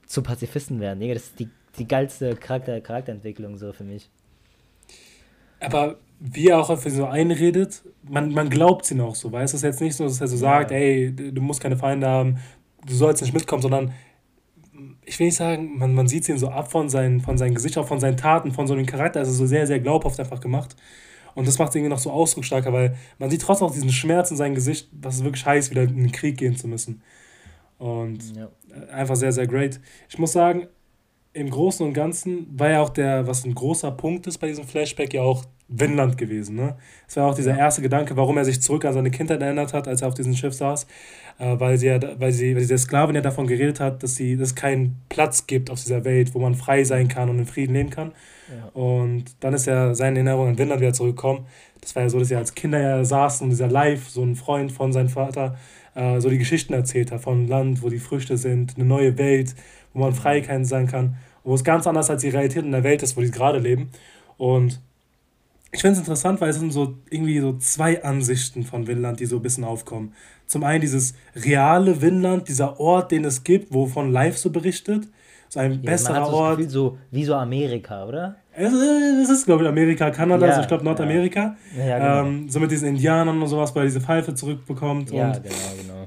zu 0.04 0.22
Pazifisten 0.22 0.81
werden. 0.81 0.98
Das 0.98 1.26
ist 1.26 1.38
die, 1.38 1.48
die 1.78 1.87
geilste 1.87 2.35
Charakter, 2.35 2.81
Charakterentwicklung 2.81 3.57
so 3.57 3.72
für 3.72 3.85
mich. 3.85 4.11
Aber 5.61 5.98
wie 6.18 6.48
er 6.48 6.59
auch 6.59 6.76
für 6.76 6.90
so 6.90 7.07
einredet, 7.07 7.83
man, 8.02 8.33
man 8.33 8.50
glaubt 8.50 8.85
sie 8.87 8.96
noch 8.96 9.14
so, 9.14 9.31
weißt 9.31 9.52
du? 9.52 9.57
Es 9.57 9.62
ist 9.62 9.68
jetzt 9.68 9.81
nicht 9.81 9.94
so, 9.94 10.02
dass 10.02 10.20
er 10.20 10.26
so 10.26 10.37
sagt, 10.37 10.72
ey, 10.72 11.14
du 11.14 11.40
musst 11.40 11.61
keine 11.61 11.76
Feinde 11.76 12.09
haben, 12.09 12.38
du 12.85 12.94
sollst 12.94 13.22
nicht 13.22 13.33
mitkommen, 13.33 13.62
sondern 13.62 13.92
ich 15.04 15.16
will 15.20 15.26
nicht 15.26 15.37
sagen, 15.37 15.78
man, 15.78 15.94
man 15.94 16.09
sieht 16.09 16.28
ihn 16.28 16.38
so 16.38 16.48
ab 16.48 16.68
von, 16.72 16.88
seinen, 16.88 17.20
von 17.20 17.38
seinem 17.38 17.54
Gesicht, 17.54 17.78
auch 17.78 17.87
von 17.87 18.00
seinen 18.00 18.16
Taten, 18.16 18.50
von 18.50 18.66
so 18.66 18.74
einem 18.74 18.87
Charakter, 18.87 19.20
also 19.20 19.31
so 19.31 19.46
sehr, 19.46 19.68
sehr 19.68 19.78
glaubhaft 19.78 20.18
einfach 20.18 20.40
gemacht. 20.40 20.74
Und 21.34 21.46
das 21.46 21.58
macht 21.58 21.70
es 21.70 21.74
irgendwie 21.76 21.90
noch 21.90 21.98
so 21.98 22.10
ausdrucksstarker, 22.10 22.72
weil 22.72 22.96
man 23.18 23.30
sieht 23.30 23.42
trotzdem 23.42 23.68
auch 23.68 23.72
diesen 23.72 23.90
Schmerz 23.90 24.30
in 24.30 24.36
seinem 24.36 24.54
Gesicht, 24.54 24.88
dass 24.92 25.16
es 25.16 25.24
wirklich 25.24 25.44
heißt, 25.46 25.70
wieder 25.70 25.82
in 25.82 25.96
den 25.96 26.12
Krieg 26.12 26.36
gehen 26.36 26.56
zu 26.56 26.68
müssen. 26.68 27.02
Und 27.78 28.36
ja. 28.36 28.48
einfach 28.90 29.16
sehr, 29.16 29.32
sehr 29.32 29.46
great. 29.46 29.80
Ich 30.08 30.18
muss 30.18 30.32
sagen, 30.32 30.68
im 31.38 31.51
Großen 31.51 31.87
und 31.87 31.94
Ganzen 31.94 32.46
war 32.59 32.70
ja 32.70 32.81
auch 32.81 32.90
der, 32.90 33.27
was 33.27 33.44
ein 33.44 33.55
großer 33.55 33.92
Punkt 33.92 34.27
ist 34.27 34.38
bei 34.38 34.48
diesem 34.48 34.66
Flashback, 34.66 35.14
ja 35.14 35.22
auch 35.22 35.44
Winland 35.68 36.18
gewesen. 36.18 36.57
Ne? 36.57 36.77
Das 37.07 37.16
war 37.16 37.27
auch 37.27 37.35
dieser 37.35 37.57
erste 37.57 37.83
Gedanke, 37.83 38.16
warum 38.16 38.38
er 38.38 38.44
sich 38.44 38.61
zurück 38.61 38.85
an 38.85 38.94
seine 38.94 39.11
Kindheit 39.11 39.40
erinnert 39.40 39.74
hat, 39.74 39.87
als 39.87 40.03
er 40.03 40.09
auf 40.09 40.14
diesem 40.14 40.35
Schiff 40.35 40.55
saß, 40.55 40.87
äh, 41.38 41.61
weil, 41.61 41.79
sie 41.79 41.87
ja, 41.87 42.01
weil, 42.18 42.33
sie, 42.33 42.55
weil 42.55 42.62
diese 42.62 42.79
Sklavin 42.79 43.14
ja 43.14 43.20
davon 43.20 43.46
geredet 43.46 43.79
hat, 43.79 44.03
dass, 44.03 44.16
sie, 44.16 44.37
dass 44.37 44.48
es 44.48 44.55
keinen 44.55 45.01
Platz 45.09 45.46
gibt 45.46 45.70
auf 45.70 45.81
dieser 45.81 46.05
Welt, 46.05 46.35
wo 46.35 46.38
man 46.38 46.55
frei 46.55 46.85
sein 46.85 47.09
kann 47.09 47.29
und 47.29 47.38
in 47.38 47.46
Frieden 47.46 47.74
leben 47.74 47.90
kann. 47.90 48.12
Ja. 48.48 48.81
Und 48.81 49.24
dann 49.40 49.53
ist 49.53 49.66
er 49.66 49.94
seine 49.94 50.16
Erinnerung 50.16 50.48
an 50.48 50.59
Winland 50.59 50.81
wieder 50.81 50.94
zurückgekommen. 50.94 51.46
Das 51.83 51.94
war 51.94 52.03
ja 52.03 52.09
so, 52.09 52.18
dass 52.18 52.29
sie 52.29 52.37
als 52.37 52.55
Kinder 52.55 52.81
ja 52.81 53.05
saßen 53.05 53.44
und 53.44 53.51
dieser 53.51 53.68
Live, 53.68 54.09
so 54.09 54.22
ein 54.22 54.37
Freund 54.37 54.72
von 54.72 54.92
seinem 54.92 55.11
Vater, 55.11 55.57
äh, 55.94 56.18
so 56.20 56.31
die 56.31 56.38
Geschichten 56.38 56.72
erzählt 56.72 57.12
hat 57.12 57.20
von 57.20 57.46
Land, 57.46 57.83
wo 57.83 57.90
die 57.90 57.98
Früchte 57.98 58.38
sind, 58.38 58.77
eine 58.77 58.87
neue 58.87 59.18
Welt, 59.18 59.55
wo 59.92 60.01
man 60.01 60.14
frei 60.14 60.42
sein 60.62 60.87
kann, 60.87 61.16
wo 61.48 61.54
es 61.54 61.64
ganz 61.64 61.87
anders 61.87 62.11
als 62.11 62.20
die 62.20 62.28
Realität 62.28 62.64
in 62.64 62.72
der 62.72 62.84
Welt 62.84 63.02
ist, 63.02 63.16
wo 63.16 63.22
die 63.22 63.30
gerade 63.30 63.58
leben. 63.58 63.88
Und 64.37 64.80
ich 65.72 65.80
finde 65.80 65.94
es 65.94 65.98
interessant, 65.98 66.40
weil 66.42 66.50
es 66.50 66.58
sind 66.58 66.72
so 66.72 66.94
irgendwie 67.08 67.40
so 67.40 67.56
zwei 67.56 68.04
Ansichten 68.04 68.64
von 68.64 68.87
Winland, 68.87 69.18
die 69.20 69.24
so 69.24 69.37
ein 69.37 69.42
bisschen 69.42 69.64
aufkommen. 69.64 70.12
Zum 70.46 70.62
einen 70.62 70.82
dieses 70.82 71.14
reale 71.34 72.02
Winland, 72.02 72.48
dieser 72.48 72.78
Ort, 72.78 73.12
den 73.12 73.24
es 73.24 73.44
gibt, 73.44 73.72
wovon 73.72 74.12
Live 74.12 74.37
so 74.37 74.50
berichtet. 74.50 75.08
So 75.48 75.61
ein 75.61 75.72
ja, 75.72 75.78
besserer 75.90 76.12
man 76.12 76.22
hat 76.22 76.30
so 76.30 76.37
Ort. 76.37 76.56
Gefühl, 76.58 76.70
so, 76.70 76.98
wie 77.11 77.24
so 77.24 77.34
Amerika, 77.34 78.04
oder? 78.04 78.37
Es, 78.52 78.72
es 78.72 79.30
ist, 79.30 79.46
glaube 79.46 79.62
ich, 79.62 79.68
Amerika, 79.70 80.11
Kanada, 80.11 80.44
ja, 80.44 80.50
also 80.50 80.62
ich 80.62 80.68
glaube 80.68 80.84
Nordamerika. 80.84 81.56
Ja. 81.76 81.84
Ja, 81.84 81.98
genau. 81.98 82.28
ähm, 82.28 82.48
so 82.50 82.61
mit 82.61 82.70
diesen 82.70 82.88
Indianern 82.88 83.40
und 83.40 83.48
sowas, 83.48 83.74
weil 83.74 83.84
er 83.84 83.87
diese 83.87 84.00
Pfeife 84.02 84.34
zurückbekommt. 84.34 85.11
Ja, 85.12 85.28
und, 85.28 85.42
genau, 85.42 85.54
genau. 85.80 85.97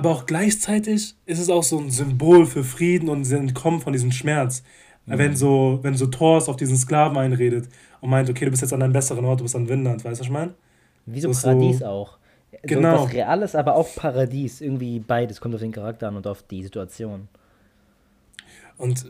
Aber 0.00 0.12
auch 0.12 0.24
gleichzeitig 0.24 1.14
ist 1.26 1.38
es 1.38 1.50
auch 1.50 1.62
so 1.62 1.78
ein 1.78 1.90
Symbol 1.90 2.46
für 2.46 2.64
Frieden 2.64 3.10
und 3.10 3.30
entkommen 3.30 3.82
von 3.82 3.92
diesem 3.92 4.12
Schmerz. 4.12 4.62
Mhm. 5.04 5.18
Wenn 5.18 5.36
so, 5.36 5.78
wenn 5.82 5.94
so 5.94 6.06
Thors 6.06 6.48
auf 6.48 6.56
diesen 6.56 6.78
Sklaven 6.78 7.18
einredet 7.18 7.68
und 8.00 8.08
meint, 8.08 8.30
okay, 8.30 8.46
du 8.46 8.50
bist 8.50 8.62
jetzt 8.62 8.72
an 8.72 8.80
einem 8.80 8.94
besseren 8.94 9.26
Ort, 9.26 9.40
du 9.40 9.44
bist 9.44 9.54
an 9.54 9.68
Windland, 9.68 10.02
weißt 10.02 10.18
du, 10.18 10.20
was 10.20 10.26
ich 10.26 10.32
meine? 10.32 10.54
Wie 11.04 11.20
so 11.20 11.30
Paradies 11.30 11.80
so, 11.80 11.84
auch. 11.84 12.16
Genau. 12.62 12.96
So 12.96 13.04
was 13.04 13.12
Reales, 13.12 13.54
aber 13.54 13.74
auch 13.74 13.94
Paradies. 13.94 14.62
Irgendwie 14.62 15.00
beides 15.00 15.38
kommt 15.38 15.54
auf 15.54 15.60
den 15.60 15.72
Charakter 15.72 16.08
an 16.08 16.16
und 16.16 16.26
auf 16.26 16.44
die 16.44 16.62
Situation. 16.62 17.28
Und 18.78 19.04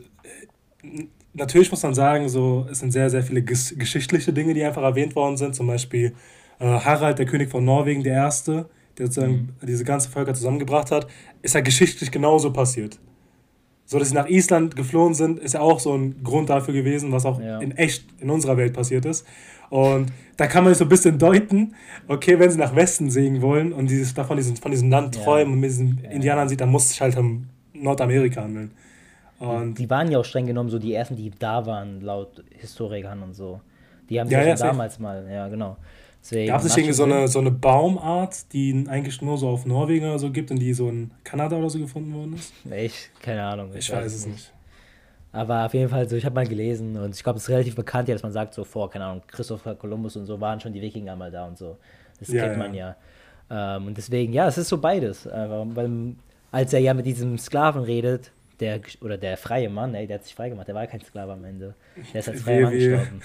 äh, 0.83 1.05
natürlich 1.33 1.71
muss 1.71 1.83
man 1.83 1.93
sagen, 1.93 2.27
so, 2.27 2.67
es 2.69 2.79
sind 2.79 2.91
sehr, 2.91 3.09
sehr 3.09 3.23
viele 3.23 3.43
ges 3.43 3.73
geschichtliche 3.77 4.33
Dinge, 4.33 4.53
die 4.53 4.65
einfach 4.65 4.83
erwähnt 4.83 5.15
worden 5.15 5.37
sind. 5.37 5.55
Zum 5.55 5.67
Beispiel 5.67 6.13
äh, 6.59 6.65
Harald, 6.65 7.17
der 7.17 7.27
König 7.27 7.49
von 7.49 7.63
Norwegen, 7.63 8.03
der 8.03 8.15
Erste, 8.15 8.65
der 8.97 9.07
sozusagen 9.07 9.33
mhm. 9.61 9.67
diese 9.67 9.83
ganze 9.83 10.09
Völker 10.09 10.33
zusammengebracht 10.33 10.91
hat, 10.91 11.07
ist 11.41 11.55
ja 11.55 11.61
geschichtlich 11.61 12.11
genauso 12.11 12.51
passiert. 12.51 12.99
So, 13.85 13.99
dass 13.99 14.09
sie 14.09 14.15
nach 14.15 14.27
Island 14.27 14.75
geflohen 14.75 15.13
sind, 15.13 15.39
ist 15.39 15.53
ja 15.53 15.59
auch 15.59 15.79
so 15.79 15.93
ein 15.93 16.23
Grund 16.23 16.49
dafür 16.49 16.73
gewesen, 16.73 17.11
was 17.11 17.25
auch 17.25 17.41
ja. 17.41 17.59
in 17.59 17.71
echt 17.71 18.05
in 18.19 18.29
unserer 18.29 18.55
Welt 18.55 18.73
passiert 18.73 19.05
ist. 19.05 19.25
Und 19.69 20.11
da 20.37 20.47
kann 20.47 20.63
man 20.63 20.73
so 20.75 20.85
ein 20.85 20.89
bisschen 20.89 21.17
deuten, 21.17 21.75
okay, 22.07 22.39
wenn 22.39 22.49
sie 22.49 22.57
nach 22.57 22.75
Westen 22.75 23.09
sehen 23.09 23.41
wollen 23.41 23.73
und 23.73 23.89
dieses, 23.89 24.13
davon 24.13 24.37
diesen, 24.37 24.55
von 24.57 24.71
diesem 24.71 24.89
Land 24.89 25.15
träumen 25.15 25.47
ja. 25.47 25.53
und 25.53 25.59
mit 25.59 25.69
diesen 25.69 25.99
ja. 26.03 26.09
Indianern 26.09 26.49
sieht, 26.49 26.61
dann 26.61 26.69
muss 26.69 26.83
es 26.85 26.89
sich 26.91 27.01
halt 27.01 27.17
um 27.17 27.47
Nordamerika 27.73 28.43
handeln. 28.43 28.71
Und 29.39 29.79
die 29.79 29.89
waren 29.89 30.11
ja 30.11 30.19
auch 30.19 30.25
streng 30.25 30.45
genommen 30.45 30.69
so 30.69 30.77
die 30.77 30.93
ersten, 30.93 31.15
die 31.15 31.31
da 31.31 31.65
waren, 31.65 32.01
laut 32.01 32.43
Historikern 32.59 33.23
und 33.23 33.33
so. 33.33 33.59
Die 34.09 34.19
haben 34.19 34.29
ja, 34.29 34.43
ja 34.43 34.55
damals 34.55 34.99
mal, 34.99 35.27
ja, 35.31 35.47
genau. 35.47 35.77
Gab 36.29 36.63
es 36.63 36.77
irgendwie 36.77 36.93
so 36.93 37.03
eine, 37.03 37.27
so 37.27 37.39
eine 37.39 37.51
Baumart, 37.51 38.53
die 38.53 38.85
eigentlich 38.87 39.21
nur 39.21 39.37
so 39.37 39.49
auf 39.49 39.65
Norwegen 39.65 40.05
oder 40.05 40.19
so 40.19 40.31
gibt 40.31 40.51
und 40.51 40.59
die 40.59 40.73
so 40.73 40.87
in 40.87 41.11
Kanada 41.23 41.57
oder 41.57 41.69
so 41.69 41.79
gefunden 41.79 42.13
worden 42.13 42.35
ist? 42.35 42.53
Ich, 42.71 43.09
keine 43.21 43.43
Ahnung. 43.43 43.69
Ich, 43.71 43.79
ich 43.79 43.91
weiß, 43.91 44.05
weiß, 44.05 44.13
es 44.13 44.25
nicht. 44.25 44.35
nicht. 44.35 44.53
Aber 45.33 45.65
auf 45.65 45.73
jeden 45.73 45.89
Fall, 45.89 46.07
so, 46.07 46.15
ich 46.15 46.25
habe 46.25 46.35
mal 46.35 46.45
gelesen 46.45 46.97
und 46.97 47.15
ich 47.15 47.23
glaube, 47.23 47.37
es 47.37 47.43
ist 47.43 47.49
relativ 47.49 47.75
bekannt, 47.75 48.07
ja, 48.09 48.15
dass 48.15 48.23
man 48.23 48.33
sagt, 48.33 48.53
so 48.53 48.63
vor, 48.63 48.89
keine 48.89 49.05
Ahnung, 49.05 49.23
Christopher 49.27 49.75
Columbus 49.75 50.15
und 50.17 50.25
so 50.25 50.39
waren 50.39 50.59
schon 50.59 50.73
die 50.73 50.81
Wikinger 50.81 51.15
mal 51.15 51.31
da 51.31 51.47
und 51.47 51.57
so. 51.57 51.77
Das 52.19 52.29
ja, 52.29 52.43
kennt 52.43 52.57
man 52.57 52.73
ja. 52.73 52.95
ja. 53.49 53.77
Ähm, 53.77 53.87
und 53.87 53.97
deswegen, 53.97 54.33
ja, 54.33 54.47
es 54.47 54.57
ist 54.57 54.69
so 54.69 54.77
beides. 54.77 55.25
Einfach, 55.27 55.65
weil, 55.73 56.15
als 56.51 56.73
er 56.73 56.79
ja 56.79 56.93
mit 56.93 57.05
diesem 57.05 57.37
Sklaven 57.37 57.83
redet, 57.83 58.31
der, 58.59 58.81
oder 59.01 59.17
der 59.17 59.37
freie 59.37 59.69
Mann, 59.69 59.95
ey, 59.95 60.05
der 60.05 60.19
hat 60.19 60.25
sich 60.25 60.35
frei 60.35 60.49
gemacht, 60.49 60.67
der 60.67 60.75
war 60.75 60.85
kein 60.85 61.01
Sklave 61.01 61.33
am 61.33 61.43
Ende. 61.43 61.73
Der 62.13 62.19
ist 62.19 62.29
als 62.29 62.41
freier 62.41 62.63
Mann 62.63 62.73
gestorben. 62.73 63.21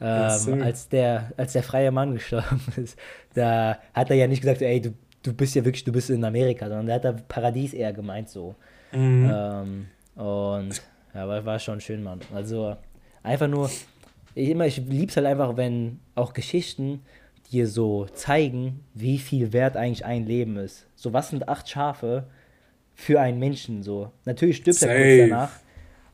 Ähm, 0.00 0.62
als, 0.62 0.88
der, 0.88 1.32
als 1.36 1.52
der 1.52 1.62
freie 1.62 1.90
Mann 1.90 2.12
gestorben 2.14 2.60
ist, 2.76 2.98
da 3.34 3.78
hat 3.92 4.10
er 4.10 4.16
ja 4.16 4.26
nicht 4.26 4.42
gesagt, 4.42 4.62
ey, 4.62 4.80
du, 4.80 4.94
du 5.22 5.32
bist 5.32 5.54
ja 5.54 5.64
wirklich, 5.64 5.84
du 5.84 5.92
bist 5.92 6.10
in 6.10 6.24
Amerika, 6.24 6.68
sondern 6.68 6.86
der 6.86 6.94
hat 6.96 7.04
da 7.04 7.12
Paradies 7.12 7.72
eher 7.72 7.92
gemeint 7.92 8.28
so. 8.28 8.54
Mhm. 8.92 9.30
Ähm, 9.32 9.86
und 10.16 10.82
ja, 11.14 11.28
war, 11.28 11.44
war 11.44 11.58
schon 11.58 11.80
schön, 11.80 12.02
Mann. 12.02 12.20
Also 12.34 12.76
einfach 13.22 13.48
nur, 13.48 13.70
ich, 14.34 14.48
immer, 14.48 14.66
ich 14.66 14.78
lieb's 14.78 15.16
halt 15.16 15.26
einfach, 15.26 15.56
wenn 15.56 16.00
auch 16.14 16.32
Geschichten 16.32 17.00
dir 17.50 17.68
so 17.68 18.06
zeigen, 18.06 18.84
wie 18.94 19.18
viel 19.18 19.52
wert 19.52 19.76
eigentlich 19.76 20.04
ein 20.04 20.26
Leben 20.26 20.56
ist. 20.56 20.86
So, 20.96 21.12
was 21.12 21.30
sind 21.30 21.48
acht 21.48 21.68
Schafe 21.68 22.24
für 22.94 23.20
einen 23.20 23.38
Menschen 23.38 23.82
so? 23.82 24.10
Natürlich 24.24 24.56
stirbt 24.58 24.82
er 24.82 24.96
kurz 24.96 25.30
danach, 25.30 25.50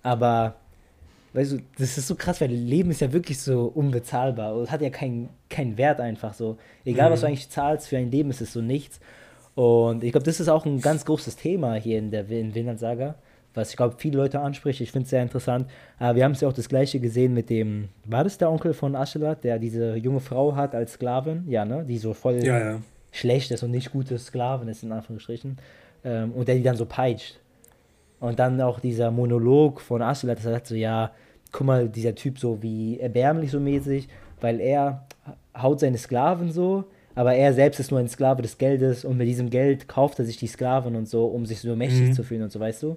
aber 0.02 0.56
weißt 1.32 1.52
du, 1.52 1.58
das 1.78 1.96
ist 1.96 2.08
so 2.08 2.14
krass, 2.14 2.40
weil 2.40 2.50
Leben 2.50 2.90
ist 2.90 3.00
ja 3.00 3.12
wirklich 3.12 3.38
so 3.38 3.70
unbezahlbar. 3.74 4.56
Es 4.56 4.70
hat 4.70 4.82
ja 4.82 4.90
keinen 4.90 5.28
kein 5.48 5.78
Wert 5.78 6.00
einfach 6.00 6.34
so. 6.34 6.56
Egal, 6.84 7.08
mhm. 7.08 7.12
was 7.12 7.20
du 7.20 7.26
mhm. 7.26 7.30
eigentlich 7.30 7.50
zahlst 7.50 7.88
für 7.88 7.98
ein 7.98 8.10
Leben, 8.10 8.30
ist 8.30 8.40
es 8.40 8.52
so 8.52 8.60
nichts. 8.60 9.00
Und 9.54 10.04
ich 10.04 10.12
glaube, 10.12 10.24
das 10.24 10.40
ist 10.40 10.48
auch 10.48 10.64
ein 10.64 10.80
ganz 10.80 11.04
großes 11.04 11.36
Thema 11.36 11.74
hier 11.74 11.98
in 11.98 12.10
der 12.10 12.28
in 12.30 12.54
Vinland 12.54 12.78
Saga, 12.78 13.16
was 13.54 13.70
ich 13.70 13.76
glaube, 13.76 13.96
viele 13.98 14.16
Leute 14.16 14.40
anspricht. 14.40 14.80
Ich 14.80 14.92
finde 14.92 15.04
es 15.04 15.10
sehr 15.10 15.22
interessant. 15.22 15.68
Aber 15.98 16.16
wir 16.16 16.24
haben 16.24 16.32
es 16.32 16.40
ja 16.40 16.48
auch 16.48 16.52
das 16.52 16.68
Gleiche 16.68 17.00
gesehen 17.00 17.34
mit 17.34 17.50
dem, 17.50 17.88
war 18.04 18.24
das 18.24 18.38
der 18.38 18.50
Onkel 18.50 18.74
von 18.74 18.94
Aschelat, 18.96 19.44
der 19.44 19.58
diese 19.58 19.96
junge 19.96 20.20
Frau 20.20 20.54
hat 20.54 20.74
als 20.74 20.92
Sklavin? 20.92 21.44
Ja, 21.48 21.64
ne? 21.64 21.84
Die 21.84 21.98
so 21.98 22.14
voll 22.14 22.44
ja, 22.44 22.58
ja. 22.58 22.80
schlecht 23.12 23.50
ist 23.50 23.62
und 23.62 23.72
nicht 23.72 23.92
gute 23.92 24.18
Sklavin 24.18 24.68
ist, 24.68 24.82
in 24.82 24.92
Anführungsstrichen. 24.92 25.58
Ähm, 26.04 26.32
und 26.32 26.48
der 26.48 26.54
die 26.54 26.62
dann 26.62 26.76
so 26.76 26.86
peitscht. 26.86 27.38
Und 28.20 28.38
dann 28.38 28.60
auch 28.60 28.80
dieser 28.80 29.10
Monolog 29.10 29.80
von 29.80 30.02
Aschelat, 30.02 30.38
das 30.38 30.44
sagt 30.44 30.66
so, 30.66 30.74
ja, 30.74 31.10
guck 31.52 31.66
mal, 31.66 31.88
dieser 31.88 32.14
Typ 32.14 32.38
so 32.38 32.62
wie 32.62 33.00
erbärmlich 33.00 33.50
so 33.50 33.58
mäßig, 33.58 34.08
weil 34.40 34.60
er 34.60 35.06
haut 35.56 35.80
seine 35.80 35.98
Sklaven 35.98 36.52
so, 36.52 36.84
aber 37.14 37.34
er 37.34 37.52
selbst 37.52 37.80
ist 37.80 37.90
nur 37.90 38.00
ein 38.00 38.08
Sklave 38.08 38.42
des 38.42 38.58
Geldes 38.58 39.04
und 39.04 39.16
mit 39.16 39.26
diesem 39.26 39.50
Geld 39.50 39.88
kauft 39.88 40.18
er 40.18 40.24
sich 40.24 40.36
die 40.36 40.46
Sklaven 40.46 40.94
und 40.96 41.08
so, 41.08 41.26
um 41.26 41.46
sich 41.46 41.60
so 41.60 41.74
mächtig 41.74 42.08
mhm. 42.08 42.12
zu 42.12 42.22
fühlen 42.22 42.42
und 42.42 42.52
so, 42.52 42.60
weißt 42.60 42.82
du? 42.82 42.96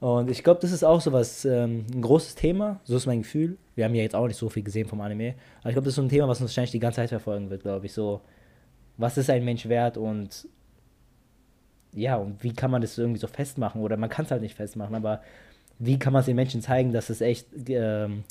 Und 0.00 0.30
ich 0.30 0.44
glaube, 0.44 0.60
das 0.60 0.70
ist 0.70 0.84
auch 0.84 1.00
so 1.00 1.12
was, 1.12 1.44
ähm, 1.44 1.84
ein 1.92 2.02
großes 2.02 2.36
Thema, 2.36 2.80
so 2.84 2.96
ist 2.96 3.06
mein 3.06 3.22
Gefühl. 3.22 3.56
Wir 3.74 3.84
haben 3.84 3.94
ja 3.94 4.02
jetzt 4.02 4.14
auch 4.14 4.28
nicht 4.28 4.36
so 4.36 4.48
viel 4.48 4.62
gesehen 4.62 4.86
vom 4.86 5.00
Anime, 5.00 5.34
aber 5.60 5.70
ich 5.70 5.74
glaube, 5.74 5.86
das 5.86 5.92
ist 5.92 5.96
so 5.96 6.02
ein 6.02 6.08
Thema, 6.08 6.28
was 6.28 6.40
uns 6.40 6.50
wahrscheinlich 6.50 6.70
die 6.70 6.78
ganze 6.78 6.96
Zeit 6.96 7.08
verfolgen 7.08 7.50
wird, 7.50 7.62
glaube 7.62 7.86
ich. 7.86 7.92
So, 7.92 8.20
was 8.96 9.18
ist 9.18 9.30
ein 9.30 9.44
Mensch 9.44 9.68
wert 9.68 9.96
und 9.96 10.46
ja, 11.92 12.16
und 12.16 12.42
wie 12.42 12.52
kann 12.52 12.70
man 12.70 12.82
das 12.82 12.98
irgendwie 12.98 13.20
so 13.20 13.26
festmachen? 13.26 13.80
Oder 13.80 13.96
man 13.96 14.10
kann 14.10 14.24
es 14.24 14.30
halt 14.30 14.42
nicht 14.42 14.54
festmachen, 14.54 14.94
aber 14.94 15.22
wie 15.78 15.98
kann 15.98 16.12
man 16.12 16.20
es 16.20 16.26
den 16.26 16.36
Menschen 16.36 16.60
zeigen, 16.60 16.92
dass 16.92 17.10
es 17.10 17.20
echt, 17.20 17.46
ähm, 17.68 18.24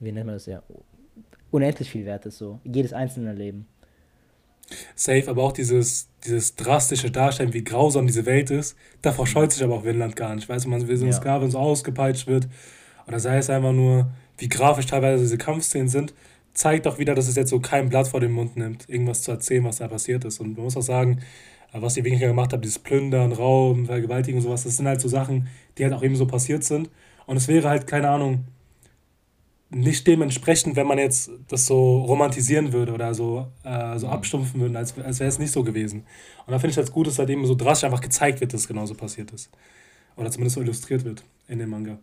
wie 0.00 0.12
nennt 0.12 0.26
man 0.26 0.36
das 0.36 0.46
ja, 0.46 0.62
unendlich 1.50 1.90
viel 1.90 2.04
wert 2.04 2.26
ist, 2.26 2.38
so. 2.38 2.60
Jedes 2.64 2.92
einzelne 2.92 3.32
Leben. 3.32 3.66
Safe, 4.94 5.28
aber 5.28 5.42
auch 5.42 5.52
dieses, 5.52 6.08
dieses 6.24 6.56
drastische 6.56 7.10
Darstellen, 7.10 7.52
wie 7.52 7.64
grausam 7.64 8.06
diese 8.06 8.26
Welt 8.26 8.50
ist, 8.50 8.76
davor 9.02 9.26
scheut 9.26 9.52
sich 9.52 9.62
aber 9.62 9.74
auch 9.74 9.84
Winland 9.84 10.16
gar 10.16 10.34
nicht. 10.34 10.48
Weißt 10.48 10.64
du, 10.64 10.68
man 10.68 10.86
wie 10.88 10.96
so 10.96 11.04
ein 11.04 11.10
ja. 11.10 11.16
Sklave 11.16 11.50
so 11.50 11.58
ausgepeitscht 11.58 12.26
wird. 12.26 12.48
Oder 13.06 13.20
sei 13.20 13.38
es 13.38 13.50
einfach 13.50 13.72
nur, 13.72 14.10
wie 14.38 14.48
grafisch 14.48 14.86
teilweise 14.86 15.22
diese 15.22 15.38
Kampfszenen 15.38 15.88
sind, 15.88 16.14
zeigt 16.54 16.86
auch 16.86 16.98
wieder, 16.98 17.14
dass 17.14 17.28
es 17.28 17.36
jetzt 17.36 17.50
so 17.50 17.60
kein 17.60 17.88
Blatt 17.88 18.08
vor 18.08 18.20
den 18.20 18.32
Mund 18.32 18.56
nimmt, 18.56 18.88
irgendwas 18.88 19.22
zu 19.22 19.30
erzählen, 19.30 19.64
was 19.64 19.78
da 19.78 19.88
passiert 19.88 20.24
ist. 20.24 20.40
Und 20.40 20.54
man 20.56 20.64
muss 20.64 20.76
auch 20.76 20.82
sagen, 20.82 21.20
was 21.72 21.96
ihr 21.96 22.04
weniger 22.04 22.26
gemacht 22.26 22.52
habt, 22.52 22.64
dieses 22.64 22.78
Plündern, 22.78 23.32
Raum, 23.32 23.86
Vergewaltigen 23.86 24.38
und 24.38 24.44
sowas, 24.44 24.64
das 24.64 24.76
sind 24.76 24.86
halt 24.86 25.00
so 25.00 25.08
Sachen, 25.08 25.48
die 25.78 25.84
halt 25.84 25.94
auch 25.94 26.02
eben 26.02 26.16
so 26.16 26.26
passiert 26.26 26.64
sind. 26.64 26.90
Und 27.26 27.36
es 27.36 27.48
wäre 27.48 27.68
halt, 27.68 27.86
keine 27.86 28.10
Ahnung, 28.10 28.44
nicht 29.70 30.06
dementsprechend, 30.06 30.76
wenn 30.76 30.86
man 30.86 30.98
jetzt 30.98 31.30
das 31.48 31.66
so 31.66 31.98
romantisieren 32.02 32.72
würde 32.72 32.92
oder 32.92 33.14
so, 33.14 33.46
äh, 33.64 33.98
so 33.98 34.08
abstumpfen 34.08 34.60
würde, 34.60 34.76
als, 34.76 34.98
als 34.98 35.20
wäre 35.20 35.28
es 35.28 35.38
nicht 35.38 35.50
so 35.50 35.64
gewesen. 35.64 36.04
Und 36.46 36.52
da 36.52 36.58
finde 36.58 36.72
ich 36.72 36.76
es 36.76 36.84
halt 36.84 36.92
gut, 36.92 37.06
dass 37.06 37.18
halt 37.18 37.30
eben 37.30 37.46
so 37.46 37.54
drastisch 37.54 37.84
einfach 37.84 38.02
gezeigt 38.02 38.40
wird, 38.40 38.52
dass 38.52 38.62
es 38.62 38.68
genauso 38.68 38.94
passiert 38.94 39.30
ist. 39.30 39.50
Oder 40.16 40.30
zumindest 40.30 40.56
so 40.56 40.60
illustriert 40.60 41.04
wird 41.04 41.24
in 41.48 41.58
dem 41.58 41.70
Manga. 41.70 41.98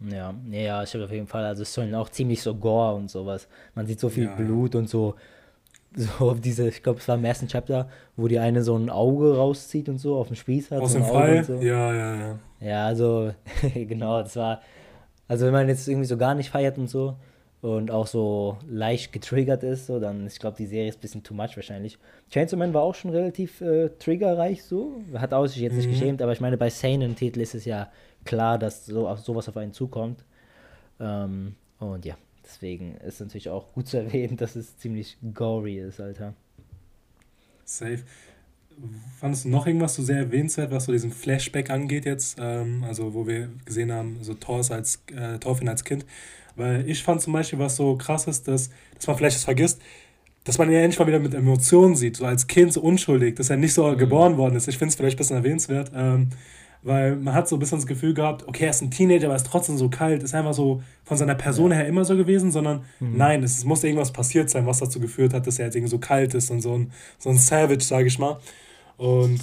Ja, 0.00 0.32
ja, 0.48 0.82
ich 0.84 0.94
habe 0.94 1.04
auf 1.04 1.10
jeden 1.10 1.26
Fall, 1.26 1.44
also 1.44 1.62
es 1.62 1.74
sollen 1.74 1.92
auch 1.94 2.08
ziemlich 2.08 2.40
so 2.40 2.54
Gore 2.54 2.94
und 2.94 3.10
sowas. 3.10 3.48
Man 3.74 3.86
sieht 3.86 3.98
so 3.98 4.08
viel 4.08 4.24
ja, 4.24 4.34
Blut 4.36 4.74
ja. 4.74 4.80
und 4.80 4.88
so, 4.88 5.16
so 5.98 6.30
auf 6.30 6.40
diese, 6.40 6.68
ich 6.68 6.82
glaube, 6.82 7.00
es 7.00 7.08
war 7.08 7.16
im 7.16 7.24
ersten 7.24 7.48
Chapter, 7.48 7.88
wo 8.16 8.28
die 8.28 8.38
eine 8.38 8.62
so 8.62 8.76
ein 8.76 8.90
Auge 8.90 9.36
rauszieht 9.36 9.88
und 9.88 9.98
so 9.98 10.16
auf 10.16 10.28
dem 10.28 10.36
Spieß 10.36 10.70
hat. 10.70 10.80
Aus 10.80 10.92
so 10.92 10.98
dem 10.98 11.06
Fall? 11.06 11.44
So. 11.44 11.54
Ja, 11.54 11.92
ja, 11.92 12.14
ja. 12.14 12.38
Ja, 12.60 12.86
also, 12.86 13.32
genau, 13.74 14.22
das 14.22 14.36
war, 14.36 14.60
also 15.26 15.46
wenn 15.46 15.52
man 15.52 15.68
jetzt 15.68 15.88
irgendwie 15.88 16.06
so 16.06 16.16
gar 16.16 16.34
nicht 16.34 16.50
feiert 16.50 16.78
und 16.78 16.88
so 16.88 17.16
und 17.60 17.90
auch 17.90 18.06
so 18.06 18.58
leicht 18.68 19.12
getriggert 19.12 19.64
ist, 19.64 19.86
so, 19.86 19.98
dann, 19.98 20.26
ich 20.26 20.38
glaube, 20.38 20.56
die 20.56 20.66
Serie 20.66 20.88
ist 20.88 20.98
ein 20.98 21.00
bisschen 21.00 21.22
too 21.24 21.34
much 21.34 21.56
wahrscheinlich. 21.56 21.98
Chainsaw 22.30 22.56
Man 22.56 22.72
war 22.72 22.82
auch 22.82 22.94
schon 22.94 23.10
relativ 23.10 23.60
äh, 23.60 23.88
triggerreich 23.98 24.62
so, 24.62 25.02
hat 25.14 25.34
auch 25.34 25.46
sich 25.46 25.58
jetzt 25.58 25.72
mhm. 25.72 25.78
nicht 25.78 25.90
geschämt, 25.90 26.22
aber 26.22 26.32
ich 26.32 26.40
meine, 26.40 26.56
bei 26.56 26.70
Seinen-Titel 26.70 27.40
ist 27.40 27.54
es 27.54 27.64
ja 27.64 27.90
klar, 28.24 28.58
dass 28.58 28.86
so, 28.86 29.14
sowas 29.16 29.48
auf 29.48 29.56
einen 29.56 29.72
zukommt. 29.72 30.24
Ähm, 31.00 31.54
und 31.80 32.04
ja, 32.04 32.16
deswegen 32.48 32.96
ist 32.96 33.20
natürlich 33.20 33.50
auch 33.50 33.72
gut 33.72 33.86
zu 33.86 33.98
erwähnen, 33.98 34.36
dass 34.36 34.56
es 34.56 34.78
ziemlich 34.78 35.16
gory 35.34 35.78
ist, 35.78 36.00
Alter. 36.00 36.34
Safe 37.64 38.02
fandest 39.18 39.44
du 39.44 39.48
noch 39.48 39.66
irgendwas 39.66 39.94
so 39.94 40.02
sehr 40.02 40.18
erwähnenswert, 40.18 40.70
was 40.70 40.84
so 40.84 40.92
diesen 40.92 41.10
Flashback 41.10 41.70
angeht 41.70 42.04
jetzt? 42.04 42.38
Ähm, 42.40 42.84
also, 42.86 43.14
wo 43.14 43.26
wir 43.26 43.48
gesehen 43.64 43.92
haben, 43.92 44.18
so 44.22 44.34
Thors 44.34 44.70
als, 44.70 45.02
äh, 45.14 45.38
Thorfinn 45.38 45.68
als 45.68 45.84
Kind. 45.84 46.06
Weil 46.56 46.88
ich 46.88 47.02
fand 47.02 47.20
zum 47.20 47.32
Beispiel, 47.32 47.58
was 47.58 47.76
so 47.76 47.96
krass 47.96 48.26
ist, 48.26 48.48
dass, 48.48 48.70
dass 48.96 49.06
man 49.06 49.16
vielleicht 49.16 49.36
das 49.36 49.44
vergisst, 49.44 49.80
dass 50.44 50.58
man 50.58 50.68
ihn 50.68 50.74
ja 50.74 50.80
endlich 50.80 50.98
mal 50.98 51.06
wieder 51.06 51.20
mit 51.20 51.34
Emotionen 51.34 51.94
sieht, 51.94 52.16
so 52.16 52.24
als 52.24 52.46
Kind 52.46 52.72
so 52.72 52.80
unschuldig, 52.80 53.36
dass 53.36 53.50
er 53.50 53.56
nicht 53.56 53.74
so 53.74 53.86
mhm. 53.86 53.98
geboren 53.98 54.36
worden 54.36 54.56
ist. 54.56 54.68
Ich 54.68 54.78
finde 54.78 54.90
es 54.90 54.96
vielleicht 54.96 55.16
ein 55.16 55.18
bisschen 55.18 55.36
erwähnenswert, 55.36 55.92
ähm, 55.94 56.30
weil 56.82 57.16
man 57.16 57.34
hat 57.34 57.48
so 57.48 57.56
ein 57.56 57.58
bisschen 57.58 57.78
das 57.78 57.86
Gefühl 57.86 58.14
gehabt, 58.14 58.46
okay, 58.46 58.64
er 58.64 58.70
ist 58.70 58.82
ein 58.82 58.90
Teenager, 58.90 59.26
aber 59.26 59.34
er 59.34 59.38
ist 59.38 59.46
trotzdem 59.46 59.76
so 59.76 59.88
kalt, 59.88 60.22
ist 60.22 60.34
einfach 60.34 60.54
so 60.54 60.82
von 61.04 61.16
seiner 61.16 61.34
Person 61.34 61.72
her 61.72 61.86
immer 61.86 62.04
so 62.04 62.16
gewesen, 62.16 62.52
sondern 62.52 62.84
mhm. 63.00 63.16
nein, 63.16 63.42
es, 63.42 63.58
es 63.58 63.64
muss 63.64 63.82
irgendwas 63.84 64.12
passiert 64.12 64.50
sein, 64.50 64.66
was 64.66 64.78
dazu 64.78 65.00
geführt 65.00 65.34
hat, 65.34 65.46
dass 65.46 65.58
er 65.58 65.66
jetzt 65.66 65.74
irgendwie 65.74 65.90
so 65.90 65.98
kalt 65.98 66.34
ist 66.34 66.50
und 66.50 66.60
so 66.60 66.74
ein, 66.74 66.92
so 67.18 67.30
ein 67.30 67.38
Savage, 67.38 67.84
sage 67.84 68.06
ich 68.06 68.18
mal. 68.18 68.38
Und 68.96 69.40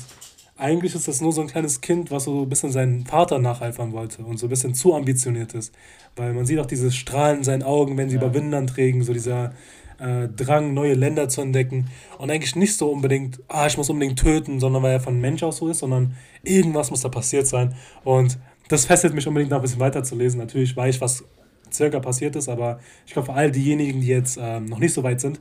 eigentlich 0.58 0.96
ist 0.96 1.08
das 1.08 1.20
nur 1.20 1.34
so 1.34 1.42
ein 1.42 1.48
kleines 1.48 1.82
Kind, 1.82 2.12
was 2.12 2.26
so 2.26 2.44
ein 2.44 2.50
bisschen 2.50 2.72
seinen 2.72 3.06
Vater 3.06 3.40
nacheifern 3.40 3.92
wollte 3.92 4.24
und 4.24 4.38
so 4.38 4.48
ein 4.48 4.50
bisschen 4.50 4.74
zu 4.74 4.94
ambitioniert 4.94 5.54
ist. 5.54 5.74
Weil 6.16 6.34
man 6.34 6.46
sieht 6.46 6.60
auch 6.60 6.66
dieses 6.66 6.96
Strahlen 6.96 7.40
in 7.40 7.44
seinen 7.44 7.64
Augen, 7.64 7.98
wenn 7.98 8.10
sie 8.10 8.16
ja. 8.16 8.22
über 8.22 8.34
Windern 8.34 8.68
trägen, 8.68 9.04
so 9.04 9.12
dieser 9.12 9.54
äh, 10.00 10.28
Drang, 10.28 10.74
neue 10.74 10.94
Länder 10.94 11.30
zu 11.30 11.42
entdecken. 11.42 11.90
Und 12.18 12.32
eigentlich 12.32 12.56
nicht 12.56 12.78
so 12.78 12.92
unbedingt, 12.92 13.42
ah, 13.48 13.68
ich 13.68 13.78
muss 13.78 13.90
unbedingt 13.90 14.20
töten, 14.20 14.60
sondern 14.60 14.84
weil 14.84 14.94
er 14.94 15.00
von 15.00 15.20
Mensch 15.20 15.44
aus 15.44 15.58
so 15.58 15.70
ist, 15.70 15.80
sondern 15.80 16.16
irgendwas 16.44 16.92
muss 16.92 17.02
da 17.02 17.10
passiert 17.10 17.48
sein. 17.48 17.76
Und 18.04 18.38
das 18.68 18.86
fesselt 18.86 19.14
mich 19.14 19.28
unbedingt 19.28 19.52
noch 19.52 19.60
ein 19.60 19.62
bisschen 19.62 19.80
weiter 19.80 20.04
zu 20.04 20.16
lesen. 20.16 20.38
Natürlich 20.40 20.76
weiß 20.76 20.96
ich, 20.96 21.02
was 21.02 21.24
circa 21.72 22.00
passiert 22.00 22.36
ist, 22.36 22.50
aber 22.50 22.80
ich 23.06 23.14
glaube, 23.14 23.28
für 23.28 23.34
all 23.34 23.52
diejenigen, 23.52 24.02
die 24.02 24.08
jetzt 24.08 24.38
ähm, 24.42 24.66
noch 24.66 24.80
nicht 24.80 24.94
so 24.94 25.04
weit 25.04 25.22
sind, 25.22 25.40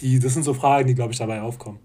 die, 0.00 0.18
das 0.18 0.34
sind 0.34 0.42
so 0.42 0.54
Fragen, 0.54 0.88
die, 0.88 0.94
glaube 0.94 1.12
ich, 1.12 1.18
dabei 1.18 1.42
aufkommen. 1.42 1.78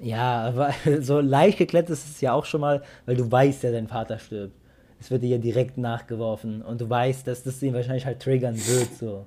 Ja, 0.00 0.46
aber 0.48 0.74
so 1.00 1.20
leicht 1.20 1.58
geklettert 1.58 1.90
ist 1.90 2.08
es 2.08 2.20
ja 2.20 2.32
auch 2.32 2.44
schon 2.44 2.60
mal, 2.60 2.82
weil 3.06 3.16
du 3.16 3.30
weißt 3.30 3.64
ja, 3.64 3.72
dein 3.72 3.88
Vater 3.88 4.18
stirbt. 4.18 4.54
Es 5.00 5.10
wird 5.10 5.22
dir 5.22 5.30
ja 5.30 5.38
direkt 5.38 5.78
nachgeworfen 5.78 6.62
und 6.62 6.80
du 6.80 6.90
weißt, 6.90 7.26
dass 7.26 7.44
das 7.44 7.62
ihn 7.62 7.74
wahrscheinlich 7.74 8.06
halt 8.06 8.20
triggern 8.20 8.56
wird, 8.56 8.94
so. 8.98 9.26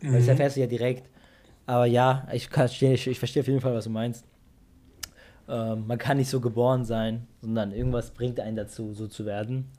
Mhm. 0.00 0.12
Weil 0.12 0.18
das 0.18 0.28
erfährst 0.28 0.56
du 0.56 0.60
ja 0.60 0.66
direkt. 0.66 1.08
Aber 1.66 1.86
ja, 1.86 2.26
ich, 2.32 2.48
kann, 2.48 2.66
ich, 2.66 3.06
ich 3.06 3.18
verstehe 3.18 3.42
auf 3.42 3.48
jeden 3.48 3.60
Fall, 3.60 3.74
was 3.74 3.84
du 3.84 3.90
meinst. 3.90 4.24
Ähm, 5.48 5.86
man 5.86 5.98
kann 5.98 6.16
nicht 6.16 6.30
so 6.30 6.40
geboren 6.40 6.84
sein, 6.84 7.26
sondern 7.40 7.72
irgendwas 7.72 8.10
bringt 8.10 8.40
einen 8.40 8.56
dazu, 8.56 8.92
so 8.94 9.06
zu 9.06 9.26
werden. 9.26 9.70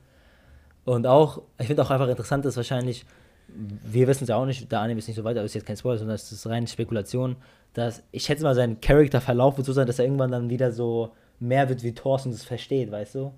Und 0.84 1.06
auch, 1.06 1.42
ich 1.58 1.66
finde 1.66 1.82
auch 1.82 1.90
einfach 1.90 2.08
interessant, 2.08 2.44
dass 2.44 2.56
wahrscheinlich, 2.56 3.04
wir 3.46 4.06
wissen 4.06 4.24
es 4.24 4.28
ja 4.28 4.36
auch 4.36 4.46
nicht, 4.46 4.70
der 4.70 4.80
Anime 4.80 4.98
ist 4.98 5.08
nicht 5.08 5.16
so 5.16 5.24
weit, 5.24 5.36
aber 5.36 5.44
ist 5.44 5.54
jetzt 5.54 5.66
kein 5.66 5.76
Spoiler, 5.76 5.98
sondern 5.98 6.14
es 6.14 6.30
ist 6.32 6.46
reine 6.46 6.66
Spekulation, 6.66 7.36
dass 7.74 8.02
ich 8.10 8.24
schätze 8.24 8.42
mal, 8.42 8.54
sein 8.54 8.80
Charakterverlauf 8.80 9.56
wird 9.56 9.66
so 9.66 9.72
sein, 9.72 9.86
dass 9.86 9.98
er 9.98 10.06
irgendwann 10.06 10.30
dann 10.30 10.48
wieder 10.50 10.72
so 10.72 11.12
mehr 11.40 11.68
wird 11.68 11.82
wie 11.82 11.92
Thorsten 11.92 12.30
das 12.30 12.44
versteht, 12.44 12.90
weißt 12.90 13.16
du? 13.16 13.32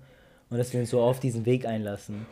Und 0.49 0.57
dass 0.57 0.71
wir 0.73 0.79
uns 0.79 0.89
so 0.89 1.01
auf 1.01 1.19
diesen 1.19 1.45
Weg 1.45 1.65
einlassen. 1.65 2.25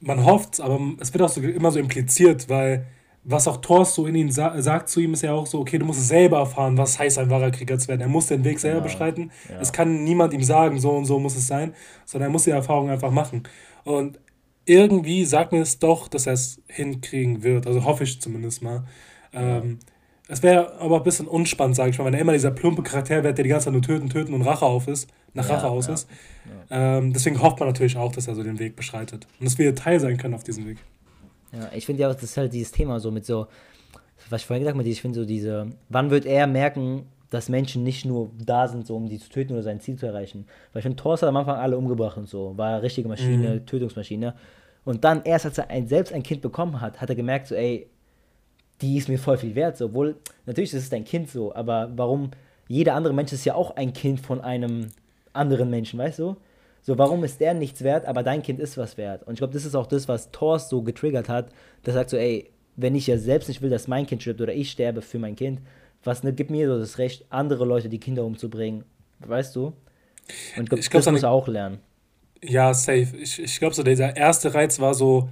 Man 0.00 0.24
hofft 0.24 0.60
aber 0.60 0.80
es 0.98 1.12
wird 1.12 1.22
auch 1.22 1.28
so, 1.28 1.40
immer 1.40 1.70
so 1.70 1.78
impliziert, 1.78 2.48
weil 2.48 2.86
was 3.24 3.46
auch 3.46 3.58
Thorst 3.58 3.94
so 3.94 4.06
in 4.06 4.14
ihn 4.14 4.30
sa 4.32 4.60
sagt 4.60 4.88
zu 4.88 5.00
ihm, 5.00 5.12
ist 5.12 5.22
ja 5.22 5.32
auch 5.32 5.46
so, 5.46 5.60
okay, 5.60 5.78
du 5.78 5.84
musst 5.84 6.00
es 6.00 6.08
selber 6.08 6.38
erfahren, 6.38 6.76
was 6.76 6.98
heißt, 6.98 7.18
ein 7.18 7.30
wahrer 7.30 7.50
Krieger 7.50 7.78
zu 7.78 7.88
werden. 7.88 8.00
Er 8.00 8.08
muss 8.08 8.26
den 8.26 8.44
Weg 8.44 8.58
selber 8.58 8.80
genau. 8.80 8.92
beschreiten. 8.92 9.30
Ja. 9.48 9.60
Es 9.60 9.72
kann 9.72 10.02
niemand 10.02 10.32
ihm 10.32 10.42
sagen, 10.42 10.80
so 10.80 10.90
und 10.90 11.04
so 11.04 11.18
muss 11.18 11.36
es 11.36 11.46
sein, 11.46 11.74
sondern 12.04 12.30
er 12.30 12.32
muss 12.32 12.44
die 12.44 12.50
Erfahrung 12.50 12.90
einfach 12.90 13.12
machen. 13.12 13.44
Und 13.84 14.18
irgendwie 14.64 15.24
sagt 15.24 15.52
mir 15.52 15.60
es 15.60 15.78
doch, 15.78 16.08
dass 16.08 16.26
er 16.26 16.34
es 16.34 16.60
hinkriegen 16.68 17.42
wird. 17.42 17.66
Also 17.66 17.84
hoffe 17.84 18.04
ich 18.04 18.20
zumindest 18.20 18.62
mal. 18.62 18.84
Ähm, 19.32 19.78
es 20.28 20.42
wäre 20.42 20.80
aber 20.80 20.98
ein 20.98 21.02
bisschen 21.02 21.26
unspannend, 21.26 21.76
sage 21.76 21.90
ich 21.90 21.98
mal, 21.98 22.04
wenn 22.06 22.14
er 22.14 22.20
immer 22.20 22.32
dieser 22.32 22.50
plumpe 22.50 22.82
Charakter 22.82 23.22
wird, 23.22 23.38
der 23.38 23.42
die 23.42 23.50
ganze 23.50 23.66
Zeit 23.66 23.72
nur 23.72 23.82
töten, 23.82 24.08
töten 24.08 24.34
und 24.34 24.42
Rache 24.42 24.64
auf 24.64 24.88
ist, 24.88 25.08
nach 25.34 25.48
ja, 25.48 25.56
Rache 25.56 25.68
aus 25.68 25.88
ja, 25.88 25.94
ist. 25.94 26.08
Ja. 26.70 26.98
Ähm, 26.98 27.12
deswegen 27.12 27.40
hofft 27.42 27.60
man 27.60 27.68
natürlich 27.68 27.96
auch, 27.96 28.12
dass 28.12 28.28
er 28.28 28.34
so 28.34 28.42
den 28.42 28.58
Weg 28.58 28.76
beschreitet. 28.76 29.26
Und 29.38 29.46
dass 29.46 29.58
wir 29.58 29.74
Teil 29.74 30.00
sein 30.00 30.16
können 30.16 30.34
auf 30.34 30.44
diesem 30.44 30.66
Weg. 30.66 30.78
Ja, 31.52 31.70
ich 31.74 31.86
finde 31.86 32.02
ja 32.02 32.10
auch, 32.10 32.14
das 32.14 32.24
ist 32.24 32.36
halt 32.36 32.52
dieses 32.52 32.72
Thema 32.72 32.98
so 33.00 33.10
mit 33.10 33.26
so, 33.26 33.46
was 34.30 34.42
ich 34.42 34.46
vorhin 34.46 34.62
gesagt 34.62 34.78
habe, 34.78 34.88
ich 34.88 35.00
finde 35.00 35.20
so 35.20 35.26
diese, 35.26 35.66
wann 35.88 36.10
wird 36.10 36.24
er 36.24 36.46
merken, 36.46 37.06
dass 37.30 37.48
Menschen 37.48 37.82
nicht 37.82 38.04
nur 38.04 38.30
da 38.38 38.68
sind, 38.68 38.86
so 38.86 38.94
um 38.94 39.08
die 39.08 39.18
zu 39.18 39.30
töten 39.30 39.54
oder 39.54 39.62
sein 39.62 39.80
Ziel 39.80 39.96
zu 39.96 40.06
erreichen. 40.06 40.46
Weil 40.72 40.80
ich 40.80 40.82
finde, 40.82 40.96
Thor 40.96 41.14
hat 41.14 41.22
am 41.22 41.36
Anfang 41.36 41.56
alle 41.56 41.78
umgebracht 41.78 42.18
und 42.18 42.28
so, 42.28 42.56
war 42.58 42.82
richtige 42.82 43.08
Maschine, 43.08 43.54
mhm. 43.54 43.66
Tötungsmaschine. 43.66 44.34
Und 44.84 45.04
dann 45.04 45.22
erst, 45.24 45.46
als 45.46 45.58
er 45.58 45.70
ein, 45.70 45.86
selbst 45.86 46.12
ein 46.12 46.22
Kind 46.22 46.42
bekommen 46.42 46.80
hat, 46.80 47.00
hat 47.00 47.08
er 47.08 47.16
gemerkt, 47.16 47.46
so, 47.46 47.54
ey, 47.54 47.88
die 48.82 48.98
ist 48.98 49.08
mir 49.08 49.18
voll 49.18 49.38
viel 49.38 49.54
wert. 49.54 49.78
So. 49.78 49.86
Obwohl, 49.86 50.16
natürlich 50.44 50.74
ist 50.74 50.82
es 50.82 50.90
dein 50.90 51.04
Kind 51.04 51.30
so, 51.30 51.54
aber 51.54 51.90
warum, 51.96 52.32
jeder 52.68 52.94
andere 52.94 53.14
Mensch 53.14 53.32
ist 53.32 53.44
ja 53.44 53.54
auch 53.54 53.76
ein 53.76 53.92
Kind 53.92 54.20
von 54.20 54.40
einem 54.40 54.88
anderen 55.32 55.70
Menschen, 55.70 55.98
weißt 55.98 56.18
du? 56.18 56.36
So, 56.82 56.98
warum 56.98 57.22
ist 57.22 57.40
der 57.40 57.54
nichts 57.54 57.82
wert, 57.82 58.06
aber 58.06 58.22
dein 58.22 58.42
Kind 58.42 58.58
ist 58.58 58.76
was 58.76 58.96
wert? 58.96 59.22
Und 59.22 59.34
ich 59.34 59.38
glaube, 59.38 59.52
das 59.52 59.64
ist 59.64 59.74
auch 59.74 59.86
das, 59.86 60.08
was 60.08 60.30
Thor 60.32 60.58
so 60.58 60.82
getriggert 60.82 61.28
hat. 61.28 61.50
Der 61.86 61.94
sagt 61.94 62.10
so, 62.10 62.16
ey, 62.16 62.50
wenn 62.76 62.94
ich 62.94 63.06
ja 63.06 63.18
selbst 63.18 63.48
nicht 63.48 63.62
will, 63.62 63.70
dass 63.70 63.86
mein 63.86 64.06
Kind 64.06 64.22
stirbt 64.22 64.40
oder 64.40 64.52
ich 64.52 64.70
sterbe 64.70 65.00
für 65.00 65.18
mein 65.18 65.36
Kind, 65.36 65.60
was 66.02 66.24
ne, 66.24 66.32
gibt 66.32 66.50
mir 66.50 66.66
so 66.66 66.78
das 66.78 66.98
Recht, 66.98 67.24
andere 67.30 67.64
Leute 67.64 67.88
die 67.88 68.00
Kinder 68.00 68.24
umzubringen? 68.24 68.84
Weißt 69.20 69.54
du? 69.54 69.66
Und 69.66 69.74
ich 70.26 70.54
glaube, 70.54 70.82
glaub, 70.82 71.04
das 71.04 71.12
muss 71.12 71.22
er 71.22 71.30
auch 71.30 71.46
lernen. 71.46 71.78
Ja, 72.42 72.74
safe. 72.74 73.16
Ich, 73.16 73.40
ich 73.40 73.58
glaube, 73.60 73.74
so 73.74 73.84
dieser 73.84 74.16
erste 74.16 74.52
Reiz 74.52 74.80
war 74.80 74.94
so, 74.94 75.28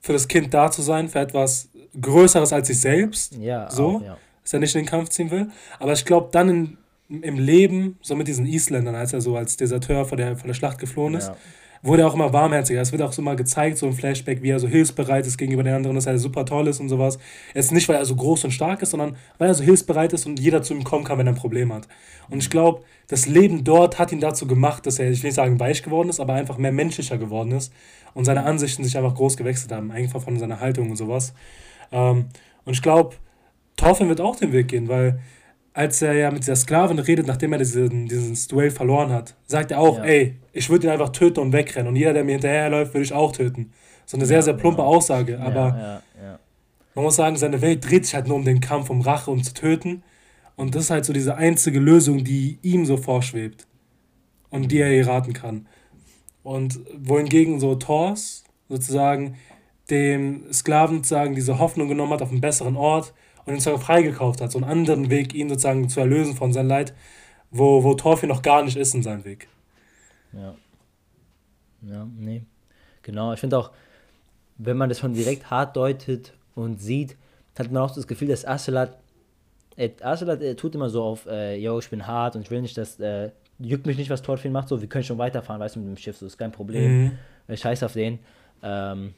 für 0.00 0.14
das 0.14 0.26
Kind 0.26 0.52
da 0.54 0.70
zu 0.70 0.82
sein, 0.82 1.08
für 1.08 1.20
etwas 1.20 1.68
Größeres 2.00 2.52
als 2.52 2.68
sich 2.68 2.80
selbst. 2.80 3.36
Ja, 3.36 3.70
so. 3.70 3.96
Auch, 3.96 4.02
ja. 4.02 4.16
Dass 4.42 4.54
er 4.54 4.60
nicht 4.60 4.74
in 4.74 4.82
den 4.82 4.88
Kampf 4.88 5.10
ziehen 5.10 5.30
will. 5.30 5.50
Aber 5.78 5.92
ich 5.92 6.04
glaube, 6.04 6.30
dann 6.32 6.48
in, 6.48 6.78
im 7.10 7.38
Leben, 7.38 7.98
so 8.00 8.14
mit 8.14 8.28
diesen 8.28 8.46
Isländern, 8.46 8.94
als 8.94 9.12
er 9.12 9.20
so 9.20 9.36
als 9.36 9.56
Deserteur 9.56 10.04
vor 10.04 10.16
der, 10.16 10.36
vor 10.36 10.46
der 10.46 10.54
Schlacht 10.54 10.78
geflohen 10.78 11.14
ist, 11.14 11.28
ja. 11.28 11.36
wurde 11.82 12.02
er 12.02 12.08
auch 12.08 12.14
immer 12.14 12.32
warmherziger. 12.32 12.80
Es 12.80 12.92
wird 12.92 13.02
auch 13.02 13.12
so 13.12 13.20
mal 13.20 13.34
gezeigt, 13.34 13.78
so 13.78 13.86
ein 13.86 13.92
Flashback, 13.92 14.42
wie 14.42 14.50
er 14.50 14.60
so 14.60 14.68
hilfsbereit 14.68 15.26
ist 15.26 15.36
gegenüber 15.36 15.64
den 15.64 15.74
anderen, 15.74 15.96
dass 15.96 16.06
er 16.06 16.18
super 16.18 16.44
toll 16.44 16.68
ist 16.68 16.78
und 16.78 16.88
sowas. 16.88 17.18
Jetzt 17.52 17.72
nicht, 17.72 17.88
weil 17.88 17.96
er 17.96 18.04
so 18.04 18.14
groß 18.14 18.44
und 18.44 18.52
stark 18.52 18.80
ist, 18.82 18.90
sondern 18.90 19.16
weil 19.38 19.48
er 19.48 19.54
so 19.54 19.64
hilfsbereit 19.64 20.12
ist 20.12 20.24
und 20.26 20.38
jeder 20.38 20.62
zu 20.62 20.72
ihm 20.72 20.84
kommen 20.84 21.04
kann, 21.04 21.18
wenn 21.18 21.26
er 21.26 21.32
ein 21.32 21.38
Problem 21.38 21.72
hat. 21.72 21.88
Und 22.28 22.38
ich 22.38 22.48
glaube, 22.48 22.82
das 23.08 23.26
Leben 23.26 23.64
dort 23.64 23.98
hat 23.98 24.12
ihn 24.12 24.20
dazu 24.20 24.46
gemacht, 24.46 24.86
dass 24.86 25.00
er, 25.00 25.10
ich 25.10 25.22
will 25.22 25.28
nicht 25.28 25.36
sagen 25.36 25.58
weich 25.58 25.82
geworden 25.82 26.10
ist, 26.10 26.20
aber 26.20 26.34
einfach 26.34 26.58
mehr 26.58 26.72
menschlicher 26.72 27.18
geworden 27.18 27.50
ist 27.52 27.72
und 28.14 28.24
seine 28.24 28.44
Ansichten 28.44 28.84
sich 28.84 28.96
einfach 28.96 29.16
groß 29.16 29.36
gewechselt 29.36 29.72
haben, 29.72 29.90
einfach 29.90 30.22
von 30.22 30.38
seiner 30.38 30.60
Haltung 30.60 30.90
und 30.90 30.96
sowas. 30.96 31.34
Ähm, 31.90 32.26
und 32.64 32.72
ich 32.72 32.82
glaube, 32.82 33.16
Thorfinn 33.76 34.08
wird 34.08 34.20
auch 34.20 34.36
den 34.36 34.52
Weg 34.52 34.68
gehen, 34.68 34.86
weil 34.88 35.18
als 35.72 36.02
er 36.02 36.14
ja 36.14 36.30
mit 36.30 36.42
dieser 36.42 36.56
Sklavin 36.56 36.98
redet, 36.98 37.26
nachdem 37.26 37.52
er 37.52 37.58
diesen, 37.58 38.08
dieses 38.08 38.48
Duell 38.48 38.70
verloren 38.70 39.10
hat, 39.10 39.36
sagt 39.46 39.70
er 39.70 39.78
auch, 39.78 39.98
ja. 39.98 40.04
ey, 40.04 40.36
ich 40.52 40.68
würde 40.68 40.86
ihn 40.86 40.92
einfach 40.92 41.10
töten 41.10 41.40
und 41.40 41.52
wegrennen 41.52 41.88
und 41.88 41.96
jeder, 41.96 42.12
der 42.12 42.24
mir 42.24 42.32
hinterherläuft, 42.32 42.92
würde 42.94 43.04
ich 43.04 43.12
auch 43.12 43.32
töten. 43.32 43.72
So 44.04 44.16
eine 44.16 44.26
sehr, 44.26 44.42
sehr 44.42 44.54
plumpe 44.54 44.78
genau. 44.78 44.96
Aussage, 44.96 45.38
aber 45.40 46.02
man 46.94 47.04
muss 47.04 47.16
sagen, 47.16 47.36
seine 47.36 47.60
Welt 47.62 47.88
dreht 47.88 48.04
sich 48.04 48.14
halt 48.14 48.26
nur 48.26 48.36
um 48.36 48.44
den 48.44 48.60
Kampf, 48.60 48.90
um 48.90 49.00
Rache, 49.00 49.30
um 49.30 49.42
zu 49.42 49.54
töten. 49.54 50.02
Und 50.56 50.74
das 50.74 50.84
ist 50.84 50.90
halt 50.90 51.04
so 51.04 51.12
diese 51.12 51.36
einzige 51.36 51.78
Lösung, 51.78 52.24
die 52.24 52.58
ihm 52.62 52.84
so 52.84 52.96
vorschwebt 52.96 53.66
und 54.50 54.70
die 54.72 54.80
er 54.80 54.92
ihr 54.92 55.06
raten 55.06 55.32
kann. 55.32 55.66
Und 56.42 56.80
wohingegen 56.98 57.60
so 57.60 57.76
Thors 57.76 58.44
sozusagen 58.68 59.36
dem 59.88 60.52
Sklaven 60.52 60.98
sozusagen 60.98 61.34
diese 61.34 61.58
Hoffnung 61.58 61.88
genommen 61.88 62.12
hat 62.12 62.22
auf 62.22 62.30
einen 62.30 62.40
besseren 62.40 62.76
Ort 62.76 63.14
und 63.44 63.54
ihn 63.54 63.60
sozusagen 63.60 63.82
freigekauft 63.82 64.40
hat, 64.40 64.52
so 64.52 64.58
einen 64.58 64.70
anderen 64.70 65.10
Weg, 65.10 65.34
ihn 65.34 65.48
sozusagen 65.48 65.88
zu 65.88 66.00
erlösen 66.00 66.34
von 66.34 66.52
seinem 66.52 66.68
Leid, 66.68 66.94
wo, 67.50 67.82
wo 67.82 67.94
Thorfinn 67.94 68.28
noch 68.28 68.42
gar 68.42 68.62
nicht 68.62 68.76
ist 68.76 68.94
in 68.94 69.02
seinem 69.02 69.24
Weg. 69.24 69.48
Ja. 70.32 70.54
Ja, 71.82 72.06
nee. 72.18 72.42
Genau, 73.02 73.32
ich 73.32 73.40
finde 73.40 73.58
auch, 73.58 73.70
wenn 74.58 74.76
man 74.76 74.88
das 74.88 74.98
schon 74.98 75.14
direkt 75.14 75.50
hart 75.50 75.76
deutet 75.76 76.34
und 76.54 76.80
sieht, 76.80 77.16
hat 77.58 77.70
man 77.70 77.82
auch 77.82 77.94
das 77.94 78.06
Gefühl, 78.06 78.28
dass 78.28 78.46
Aselat, 78.46 78.98
äh, 79.76 79.90
Aselat 80.02 80.42
äh, 80.42 80.54
tut 80.54 80.74
immer 80.74 80.88
so 80.88 81.02
auf, 81.02 81.26
äh, 81.26 81.56
yo, 81.56 81.78
ich 81.78 81.90
bin 81.90 82.06
hart 82.06 82.36
und 82.36 82.42
ich 82.42 82.50
will 82.50 82.62
nicht, 82.62 82.76
dass, 82.76 82.98
äh, 83.00 83.30
juckt 83.58 83.86
mich 83.86 83.98
nicht, 83.98 84.10
was 84.10 84.22
Thorfinn 84.22 84.52
macht, 84.52 84.68
so, 84.68 84.80
wir 84.80 84.88
können 84.88 85.04
schon 85.04 85.18
weiterfahren, 85.18 85.60
weißt 85.60 85.76
du, 85.76 85.80
mit 85.80 85.88
dem 85.88 85.96
Schiff, 85.96 86.16
so, 86.16 86.26
ist 86.26 86.38
kein 86.38 86.52
Problem, 86.52 87.04
mhm. 87.04 87.18
ich 87.48 87.60
scheiß 87.60 87.82
auf 87.82 87.92
den. 87.92 88.18
Ähm, 88.62 89.14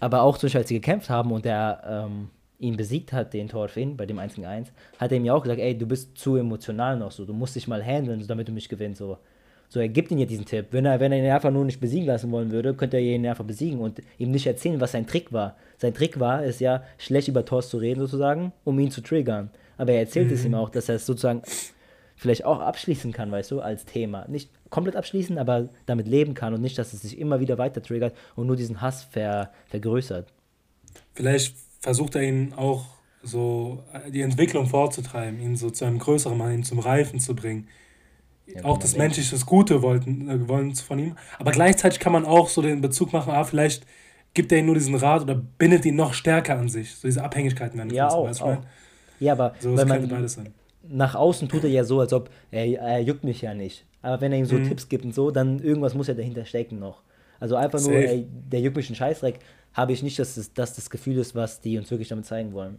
aber 0.00 0.22
auch 0.22 0.38
zum 0.38 0.46
Beispiel, 0.46 0.60
als 0.60 0.68
sie 0.68 0.74
gekämpft 0.74 1.08
haben 1.08 1.32
und 1.32 1.46
er 1.46 1.82
ähm, 1.86 2.30
ihn 2.58 2.76
besiegt 2.76 3.12
hat, 3.12 3.34
den 3.34 3.48
Thorfinn, 3.48 3.96
bei 3.96 4.06
dem 4.06 4.18
1 4.18 4.34
gegen 4.34 4.46
1, 4.46 4.72
hat 4.98 5.12
er 5.12 5.18
ihm 5.18 5.24
ja 5.24 5.34
auch 5.34 5.42
gesagt, 5.42 5.60
ey, 5.60 5.76
du 5.76 5.86
bist 5.86 6.16
zu 6.16 6.36
emotional 6.36 6.96
noch 6.98 7.10
so, 7.10 7.24
du 7.24 7.32
musst 7.32 7.56
dich 7.56 7.68
mal 7.68 7.82
handeln, 7.82 8.24
damit 8.26 8.48
du 8.48 8.52
mich 8.52 8.68
gewinnst, 8.68 8.98
so. 8.98 9.18
So, 9.70 9.80
er 9.80 9.88
gibt 9.88 10.12
ihm 10.12 10.18
ja 10.18 10.26
diesen 10.26 10.44
Tipp. 10.44 10.66
Wenn 10.70 10.84
er, 10.84 11.00
wenn 11.00 11.10
er 11.10 11.18
ihn 11.18 11.30
einfach 11.30 11.50
nur 11.50 11.64
nicht 11.64 11.80
besiegen 11.80 12.06
lassen 12.06 12.30
wollen 12.30 12.52
würde, 12.52 12.74
könnte 12.74 12.96
er 12.96 13.02
ihn 13.02 13.26
einfach 13.26 13.44
besiegen 13.44 13.80
und 13.80 14.00
ihm 14.18 14.30
nicht 14.30 14.46
erzählen, 14.46 14.80
was 14.80 14.92
sein 14.92 15.06
Trick 15.06 15.32
war. 15.32 15.56
Sein 15.78 15.94
Trick 15.94 16.20
war, 16.20 16.44
es 16.44 16.60
ja 16.60 16.84
schlecht 16.96 17.26
über 17.26 17.44
Thor 17.44 17.60
zu 17.60 17.78
reden, 17.78 17.98
sozusagen, 17.98 18.52
um 18.62 18.78
ihn 18.78 18.92
zu 18.92 19.00
triggern. 19.00 19.50
Aber 19.76 19.92
er 19.92 20.00
erzählt 20.00 20.28
mhm. 20.28 20.34
es 20.34 20.44
ihm 20.44 20.54
auch, 20.54 20.70
dass 20.70 20.88
er 20.88 20.96
es 20.96 21.06
sozusagen 21.06 21.42
vielleicht 22.14 22.44
auch 22.44 22.60
abschließen 22.60 23.12
kann, 23.12 23.32
weißt 23.32 23.50
du, 23.50 23.60
als 23.60 23.84
Thema. 23.84 24.26
Nicht 24.28 24.50
komplett 24.70 24.96
abschließen, 24.96 25.38
aber 25.38 25.68
damit 25.86 26.06
leben 26.06 26.34
kann 26.34 26.54
und 26.54 26.60
nicht, 26.60 26.78
dass 26.78 26.92
es 26.92 27.02
sich 27.02 27.18
immer 27.18 27.40
wieder 27.40 27.58
weiter 27.58 27.82
triggert 27.82 28.14
und 28.36 28.46
nur 28.46 28.56
diesen 28.56 28.80
Hass 28.80 29.02
ver, 29.02 29.50
vergrößert. 29.66 30.32
Vielleicht 31.14 31.56
versucht 31.84 32.14
er 32.14 32.22
ihn 32.22 32.54
auch 32.54 32.86
so 33.22 33.84
die 34.08 34.22
Entwicklung 34.22 34.66
vorzutreiben, 34.66 35.38
ihn 35.38 35.54
so 35.54 35.68
zu 35.68 35.84
einem 35.84 35.98
größeren 35.98 36.36
Mann, 36.36 36.54
ihn 36.54 36.64
zum 36.64 36.78
Reifen 36.78 37.20
zu 37.20 37.36
bringen. 37.36 37.68
Ja, 38.46 38.64
auch 38.64 38.78
das 38.78 38.96
menschliche 38.96 39.32
das 39.32 39.44
Gute 39.44 39.82
wollten, 39.82 40.28
äh, 40.28 40.48
wollen 40.48 40.74
von 40.74 40.98
ihm. 40.98 41.16
Aber 41.38 41.50
gleichzeitig 41.52 42.00
kann 42.00 42.12
man 42.12 42.24
auch 42.24 42.48
so 42.48 42.62
den 42.62 42.80
Bezug 42.80 43.12
machen, 43.12 43.32
ah, 43.32 43.44
vielleicht 43.44 43.86
gibt 44.32 44.50
er 44.50 44.58
ihm 44.58 44.66
nur 44.66 44.74
diesen 44.74 44.94
Rat 44.94 45.22
oder 45.22 45.34
bindet 45.34 45.84
ihn 45.84 45.96
noch 45.96 46.14
stärker 46.14 46.58
an 46.58 46.68
sich. 46.70 46.94
So 46.94 47.06
diese 47.06 47.22
Abhängigkeiten 47.22 47.78
werden 47.78 47.90
ja, 47.90 48.08
auch, 48.08 48.40
auch. 48.40 48.58
Ja, 49.20 49.32
aber 49.32 49.54
so, 49.60 49.76
wenn 49.76 49.86
man, 49.86 50.08
beides 50.08 50.34
sein. 50.34 50.52
nach 50.82 51.14
außen 51.14 51.48
tut 51.48 51.64
er 51.64 51.70
ja 51.70 51.84
so, 51.84 52.00
als 52.00 52.14
ob 52.14 52.30
er, 52.50 52.80
er 52.80 53.00
juckt 53.00 53.24
mich 53.24 53.42
ja 53.42 53.52
nicht. 53.52 53.84
Aber 54.00 54.20
wenn 54.22 54.32
er 54.32 54.38
ihm 54.38 54.46
so 54.46 54.56
mhm. 54.56 54.68
Tipps 54.68 54.88
gibt 54.88 55.04
und 55.04 55.14
so, 55.14 55.30
dann 55.30 55.60
irgendwas 55.60 55.94
muss 55.94 56.08
ja 56.08 56.14
dahinter 56.14 56.46
stecken 56.46 56.78
noch. 56.78 57.02
Also 57.40 57.56
einfach 57.56 57.80
nur, 57.80 57.92
ey, 57.92 58.26
der 58.50 58.60
juckt 58.60 58.76
mich 58.76 58.88
einen 58.88 58.96
Scheißdreck, 58.96 59.38
habe 59.74 59.92
ich 59.92 60.02
nicht, 60.02 60.18
dass 60.18 60.36
das, 60.36 60.52
dass 60.52 60.74
das 60.74 60.88
Gefühl 60.88 61.18
ist, 61.18 61.34
was 61.34 61.60
die 61.60 61.76
uns 61.78 61.90
wirklich 61.90 62.08
damit 62.08 62.26
zeigen 62.26 62.52
wollen. 62.52 62.78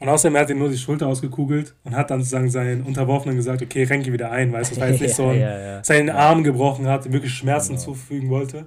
Und 0.00 0.08
außerdem 0.08 0.36
hat 0.36 0.50
er 0.50 0.56
nur 0.56 0.68
die 0.68 0.76
Schulter 0.76 1.06
ausgekugelt 1.06 1.74
und 1.84 1.94
hat 1.94 2.10
dann 2.10 2.20
sozusagen 2.20 2.50
seinen 2.50 2.82
Unterworfenen 2.82 3.36
gesagt, 3.36 3.62
okay, 3.62 3.84
renke 3.84 4.12
wieder 4.12 4.30
ein, 4.30 4.52
weißt 4.52 4.72
du, 4.72 4.74
das 4.74 4.82
war 4.82 4.90
jetzt 4.90 5.00
nicht 5.02 5.14
so 5.14 5.28
ein, 5.28 5.40
ja, 5.40 5.58
ja. 5.58 5.84
seinen 5.84 6.10
Arm 6.10 6.42
gebrochen 6.42 6.86
hat, 6.86 7.10
wirklich 7.10 7.32
Schmerzen 7.32 7.74
genau. 7.74 7.84
zufügen 7.84 8.28
wollte. 8.28 8.66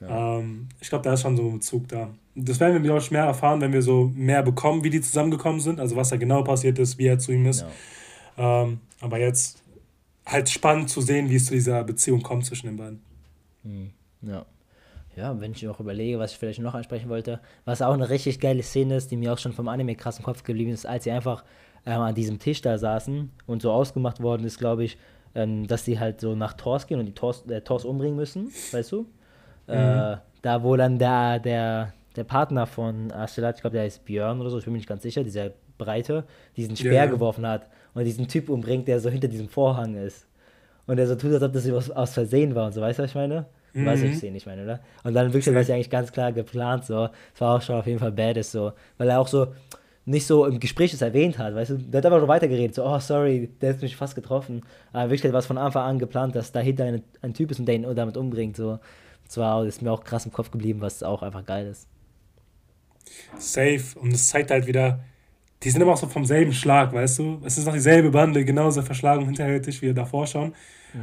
Ähm, 0.00 0.68
ich 0.80 0.88
glaube, 0.88 1.04
da 1.04 1.14
ist 1.14 1.22
schon 1.22 1.36
so 1.36 1.48
ein 1.48 1.54
Bezug 1.54 1.88
da. 1.88 2.10
Das 2.34 2.60
werden 2.60 2.74
wir, 2.74 2.80
glaube 2.80 3.00
ich, 3.00 3.10
mehr 3.10 3.24
erfahren, 3.24 3.60
wenn 3.60 3.72
wir 3.72 3.82
so 3.82 4.12
mehr 4.14 4.42
bekommen, 4.42 4.84
wie 4.84 4.90
die 4.90 5.00
zusammengekommen 5.00 5.60
sind, 5.60 5.80
also 5.80 5.96
was 5.96 6.10
da 6.10 6.16
genau 6.16 6.42
passiert 6.42 6.78
ist, 6.78 6.98
wie 6.98 7.06
er 7.06 7.18
zu 7.18 7.32
ihm 7.32 7.46
ist. 7.46 7.64
Ähm, 8.36 8.80
aber 9.00 9.18
jetzt 9.18 9.62
halt 10.24 10.48
spannend 10.48 10.90
zu 10.90 11.00
sehen, 11.00 11.30
wie 11.30 11.36
es 11.36 11.46
zu 11.46 11.54
dieser 11.54 11.82
Beziehung 11.82 12.22
kommt 12.22 12.44
zwischen 12.44 12.66
den 12.66 12.76
beiden. 12.76 13.02
Hm, 13.64 13.90
ja. 14.22 14.44
Ja, 15.18 15.40
wenn 15.40 15.50
ich 15.50 15.66
auch 15.66 15.80
überlege, 15.80 16.20
was 16.20 16.30
ich 16.30 16.38
vielleicht 16.38 16.60
noch 16.60 16.74
ansprechen 16.74 17.08
wollte, 17.08 17.40
was 17.64 17.82
auch 17.82 17.92
eine 17.92 18.08
richtig 18.08 18.38
geile 18.38 18.62
Szene 18.62 18.94
ist, 18.94 19.10
die 19.10 19.16
mir 19.16 19.32
auch 19.32 19.38
schon 19.38 19.52
vom 19.52 19.66
Anime 19.66 19.96
krass 19.96 20.18
im 20.18 20.24
Kopf 20.24 20.44
geblieben 20.44 20.70
ist, 20.70 20.86
als 20.86 21.02
sie 21.02 21.10
einfach 21.10 21.42
ähm, 21.84 22.00
an 22.00 22.14
diesem 22.14 22.38
Tisch 22.38 22.62
da 22.62 22.78
saßen 22.78 23.28
und 23.46 23.60
so 23.60 23.72
ausgemacht 23.72 24.22
worden 24.22 24.44
ist, 24.44 24.60
glaube 24.60 24.84
ich, 24.84 24.96
ähm, 25.34 25.66
dass 25.66 25.84
sie 25.84 25.98
halt 25.98 26.20
so 26.20 26.36
nach 26.36 26.52
Tors 26.52 26.86
gehen 26.86 27.00
und 27.00 27.06
die 27.06 27.14
Tors, 27.14 27.44
der 27.44 27.64
Tors 27.64 27.84
umbringen 27.84 28.14
müssen, 28.14 28.48
weißt 28.70 28.92
du? 28.92 29.00
Mhm. 29.66 29.74
Äh, 29.74 30.16
da, 30.42 30.62
wo 30.62 30.76
dann 30.76 31.00
der, 31.00 31.40
der, 31.40 31.92
der 32.14 32.24
Partner 32.24 32.66
von 32.66 33.10
Astelat, 33.10 33.56
ich 33.56 33.62
glaube, 33.62 33.74
der 33.74 33.86
heißt 33.86 34.04
Björn 34.04 34.40
oder 34.40 34.50
so, 34.50 34.58
ich 34.58 34.64
bin 34.66 34.72
mir 34.72 34.78
nicht 34.78 34.88
ganz 34.88 35.02
sicher, 35.02 35.24
dieser 35.24 35.50
Breite, 35.78 36.26
diesen 36.56 36.76
Speer 36.76 36.92
yeah. 36.92 37.06
geworfen 37.06 37.44
hat 37.44 37.66
und 37.92 38.04
diesen 38.04 38.28
Typ 38.28 38.48
umbringt, 38.48 38.86
der 38.86 39.00
so 39.00 39.10
hinter 39.10 39.26
diesem 39.26 39.48
Vorhang 39.48 39.96
ist. 39.96 40.28
Und 40.86 40.96
der 40.96 41.08
so 41.08 41.16
tut, 41.16 41.32
als 41.32 41.42
ob 41.42 41.52
das 41.52 41.90
aus 41.90 42.14
Versehen 42.14 42.54
war 42.54 42.66
und 42.66 42.72
so, 42.72 42.80
weißt 42.80 43.00
du, 43.00 43.02
was 43.02 43.10
ich 43.10 43.16
meine? 43.16 43.46
Mhm. 43.72 43.86
weißt, 43.86 44.02
was 44.02 44.10
ich 44.10 44.18
sehe, 44.18 44.32
nicht 44.32 44.46
meine, 44.46 44.64
oder? 44.64 44.80
Und 45.04 45.14
dann 45.14 45.32
wirklich 45.32 45.54
war 45.54 45.62
es 45.62 45.68
ja 45.68 45.74
eigentlich 45.74 45.90
ganz 45.90 46.12
klar 46.12 46.32
geplant, 46.32 46.84
so. 46.84 47.08
Es 47.34 47.40
war 47.40 47.56
auch 47.56 47.62
schon 47.62 47.76
auf 47.76 47.86
jeden 47.86 47.98
Fall 47.98 48.12
badass, 48.12 48.52
so. 48.52 48.72
Weil 48.96 49.10
er 49.10 49.20
auch 49.20 49.28
so 49.28 49.48
nicht 50.04 50.26
so 50.26 50.46
im 50.46 50.58
Gespräch 50.58 50.94
es 50.94 51.02
erwähnt 51.02 51.36
hat, 51.38 51.54
weißt 51.54 51.70
du? 51.72 51.76
Der 51.76 51.98
hat 51.98 52.06
einfach 52.06 52.18
nur 52.18 52.28
weitergeredet, 52.28 52.74
so, 52.74 52.84
oh, 52.84 52.98
sorry, 52.98 53.50
der 53.60 53.74
hat 53.74 53.82
mich 53.82 53.94
fast 53.94 54.14
getroffen. 54.14 54.62
Aber 54.92 55.10
wirklich 55.10 55.30
war 55.32 55.40
es 55.40 55.46
von 55.46 55.58
Anfang 55.58 55.84
an 55.84 55.98
geplant, 55.98 56.34
dass 56.34 56.50
dahinter 56.50 56.84
ein, 56.84 57.02
ein 57.20 57.34
Typ 57.34 57.50
ist 57.50 57.60
und 57.60 57.66
der 57.66 57.74
ihn 57.74 57.94
damit 57.94 58.16
umbringt, 58.16 58.56
so. 58.56 58.78
Zwar 59.28 59.66
ist 59.66 59.82
mir 59.82 59.92
auch 59.92 60.02
krass 60.02 60.24
im 60.24 60.32
Kopf 60.32 60.50
geblieben, 60.50 60.80
was 60.80 61.02
auch 61.02 61.22
einfach 61.22 61.44
geil 61.44 61.66
ist. 61.66 61.86
Safe. 63.38 63.82
Und 64.00 64.12
es 64.12 64.28
zeigt 64.28 64.50
halt 64.50 64.66
wieder, 64.66 65.00
die 65.62 65.70
sind 65.70 65.82
immer 65.82 65.92
auch 65.92 65.98
so 65.98 66.06
vom 66.06 66.24
selben 66.24 66.54
Schlag, 66.54 66.92
weißt 66.92 67.18
du? 67.18 67.42
Es 67.44 67.58
ist 67.58 67.66
noch 67.66 67.74
dieselbe 67.74 68.10
Bande, 68.10 68.44
genauso 68.44 68.80
verschlagen 68.80 69.26
hinterhältig 69.26 69.82
wie 69.82 69.92
davor 69.92 70.26
schon. 70.26 70.54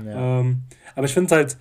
Ja. 0.05 0.39
Ähm, 0.39 0.63
aber 0.95 1.05
ich 1.05 1.13
finde 1.13 1.28
es 1.28 1.32
halt, 1.32 1.57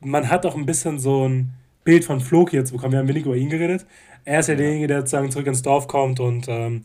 man 0.00 0.28
hat 0.28 0.46
auch 0.46 0.56
ein 0.56 0.66
bisschen 0.66 0.98
so 0.98 1.28
ein 1.28 1.52
Bild 1.84 2.04
von 2.04 2.20
Floki 2.20 2.56
jetzt 2.56 2.72
bekommen. 2.72 2.92
Wir 2.92 2.98
haben 2.98 3.08
wenig 3.08 3.24
über 3.24 3.36
ihn 3.36 3.50
geredet. 3.50 3.86
Er 4.24 4.40
ist 4.40 4.48
ja, 4.48 4.54
ja. 4.54 4.58
derjenige, 4.58 4.86
der 4.86 4.98
sozusagen 5.00 5.30
zurück 5.30 5.46
ins 5.46 5.62
Dorf 5.62 5.88
kommt 5.88 6.20
und 6.20 6.46
ähm, 6.48 6.82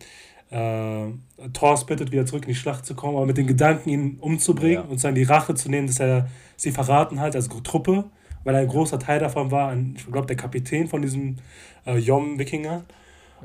äh, 0.52 1.06
äh, 1.06 1.50
Thor 1.54 1.86
bittet, 1.86 2.12
wieder 2.12 2.26
zurück 2.26 2.44
in 2.44 2.50
die 2.50 2.56
Schlacht 2.56 2.86
zu 2.86 2.96
kommen, 2.96 3.18
aber 3.18 3.26
mit 3.26 3.38
den 3.38 3.48
Gedanken, 3.48 3.90
ihn 3.90 4.18
umzubringen 4.20 4.76
ja. 4.76 4.82
und 4.82 5.04
dann 5.04 5.16
die 5.16 5.24
Rache 5.24 5.56
zu 5.56 5.70
nehmen, 5.70 5.88
dass 5.88 6.00
er 6.00 6.30
sie 6.56 6.72
verraten 6.72 7.20
hat, 7.20 7.36
als 7.36 7.50
Truppe, 7.64 8.06
weil 8.44 8.56
ein 8.56 8.68
großer 8.68 9.00
Teil 9.00 9.20
davon 9.20 9.52
war, 9.52 9.70
ein, 9.70 9.96
ich 9.98 10.06
glaube, 10.06 10.28
der 10.28 10.38
Kapitän 10.38 10.88
von 10.88 11.02
diesem 11.02 11.38
äh, 11.86 11.98
Yom-Wikinger. 11.98 12.86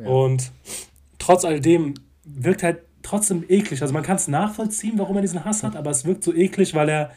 Ja. 0.01 0.09
Und 0.09 0.53
trotz 1.19 1.45
alledem 1.45 1.95
wirkt 2.25 2.63
halt 2.63 2.81
trotzdem 3.03 3.45
eklig. 3.49 3.81
Also 3.83 3.95
man 3.95 4.03
kann 4.03 4.17
es 4.17 4.29
nachvollziehen, 4.29 4.99
warum 4.99 5.17
er 5.17 5.23
diesen 5.23 5.45
Hass 5.45 5.63
hat, 5.63 5.75
aber 5.75 5.91
es 5.91 6.05
wirkt 6.05 6.23
so 6.23 6.35
eklig, 6.35 6.75
weil 6.75 6.89
er 6.89 7.11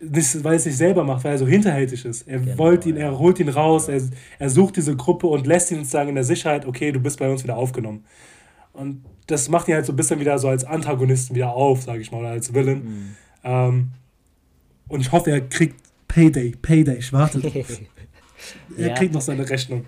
nicht, 0.00 0.44
weil 0.44 0.52
er 0.52 0.56
es 0.56 0.66
nicht 0.66 0.76
selber 0.76 1.04
macht, 1.04 1.24
weil 1.24 1.32
er 1.32 1.38
so 1.38 1.46
hinterhältig 1.46 2.04
ist. 2.04 2.28
Er 2.28 2.38
genau, 2.38 2.58
wollte 2.58 2.88
ihn, 2.88 2.96
er 2.96 3.18
holt 3.18 3.38
ihn 3.40 3.48
raus, 3.48 3.88
er, 3.88 4.00
er 4.38 4.50
sucht 4.50 4.76
diese 4.76 4.96
Gruppe 4.96 5.26
und 5.26 5.46
lässt 5.46 5.70
ihn 5.70 5.78
sozusagen 5.78 6.10
in 6.10 6.14
der 6.14 6.24
Sicherheit, 6.24 6.66
okay, 6.66 6.92
du 6.92 7.00
bist 7.00 7.18
bei 7.18 7.30
uns 7.30 7.42
wieder 7.42 7.56
aufgenommen. 7.56 8.04
Und 8.72 9.04
das 9.26 9.48
macht 9.48 9.68
ihn 9.68 9.74
halt 9.74 9.86
so 9.86 9.92
ein 9.92 9.96
bisschen 9.96 10.20
wieder 10.20 10.38
so 10.38 10.48
als 10.48 10.64
Antagonisten 10.64 11.34
wieder 11.34 11.54
auf, 11.54 11.82
sage 11.82 12.00
ich 12.00 12.10
mal, 12.10 12.18
oder 12.18 12.30
als 12.30 12.52
Villain. 12.52 12.84
Mhm. 12.84 13.16
Ähm, 13.44 13.90
und 14.88 15.00
ich 15.00 15.12
hoffe, 15.12 15.30
er 15.30 15.40
kriegt 15.40 15.76
Payday, 16.08 16.54
Payday, 16.60 16.96
ich 16.98 17.12
warte. 17.12 17.40
er 18.76 18.88
ja. 18.88 18.94
kriegt 18.94 19.14
noch 19.14 19.20
seine 19.20 19.48
Rechnung. 19.48 19.84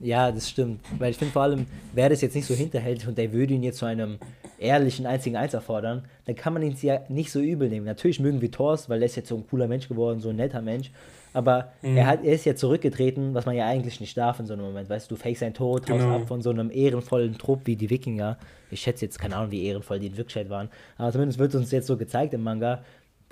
Ja, 0.00 0.32
das 0.32 0.48
stimmt. 0.48 0.80
Weil 0.98 1.10
ich 1.10 1.18
finde 1.18 1.32
vor 1.32 1.42
allem, 1.42 1.66
wäre 1.92 2.10
das 2.10 2.20
jetzt 2.20 2.34
nicht 2.34 2.46
so 2.46 2.54
hinterhältig 2.54 3.06
und 3.06 3.16
der 3.18 3.32
würde 3.32 3.54
ihn 3.54 3.62
jetzt 3.62 3.78
zu 3.78 3.86
einem 3.86 4.18
ehrlichen 4.60 5.06
einzigen 5.06 5.36
Eins 5.36 5.54
erfordern, 5.54 6.04
dann 6.26 6.36
kann 6.36 6.52
man 6.52 6.62
ihn 6.62 6.76
ja 6.82 7.00
nicht 7.08 7.32
so 7.32 7.40
übel 7.40 7.68
nehmen. 7.68 7.86
Natürlich 7.86 8.20
mögen 8.20 8.40
wir 8.40 8.50
Thors, 8.50 8.88
weil 8.88 9.00
er 9.00 9.06
ist 9.06 9.16
jetzt 9.16 9.28
so 9.28 9.36
ein 9.36 9.46
cooler 9.48 9.66
Mensch 9.66 9.88
geworden, 9.88 10.20
so 10.20 10.28
ein 10.28 10.36
netter 10.36 10.62
Mensch. 10.62 10.90
Aber 11.32 11.72
mhm. 11.82 11.96
er, 11.96 12.06
hat, 12.06 12.24
er 12.24 12.34
ist 12.34 12.44
ja 12.44 12.54
zurückgetreten, 12.54 13.34
was 13.34 13.46
man 13.46 13.54
ja 13.54 13.66
eigentlich 13.66 14.00
nicht 14.00 14.16
darf 14.16 14.40
in 14.40 14.46
so 14.46 14.52
einem 14.52 14.64
Moment. 14.64 14.90
Weißt 14.90 15.10
du, 15.10 15.14
du 15.14 15.20
fakest 15.20 15.40
seinen 15.40 15.54
Tod, 15.54 15.86
genau. 15.86 16.04
haust 16.04 16.22
ab 16.22 16.28
von 16.28 16.42
so 16.42 16.50
einem 16.50 16.70
ehrenvollen 16.70 17.38
Trupp 17.38 17.60
wie 17.64 17.76
die 17.76 17.88
Wikinger. 17.88 18.36
Ich 18.70 18.80
schätze 18.80 19.04
jetzt, 19.04 19.18
keine 19.18 19.36
Ahnung, 19.36 19.50
wie 19.50 19.64
ehrenvoll 19.64 19.98
die 19.98 20.08
in 20.08 20.16
Wirklichkeit 20.16 20.50
waren. 20.50 20.68
Aber 20.98 21.12
zumindest 21.12 21.38
wird 21.38 21.54
uns 21.54 21.70
jetzt 21.70 21.86
so 21.86 21.96
gezeigt 21.96 22.34
im 22.34 22.42
Manga, 22.42 22.82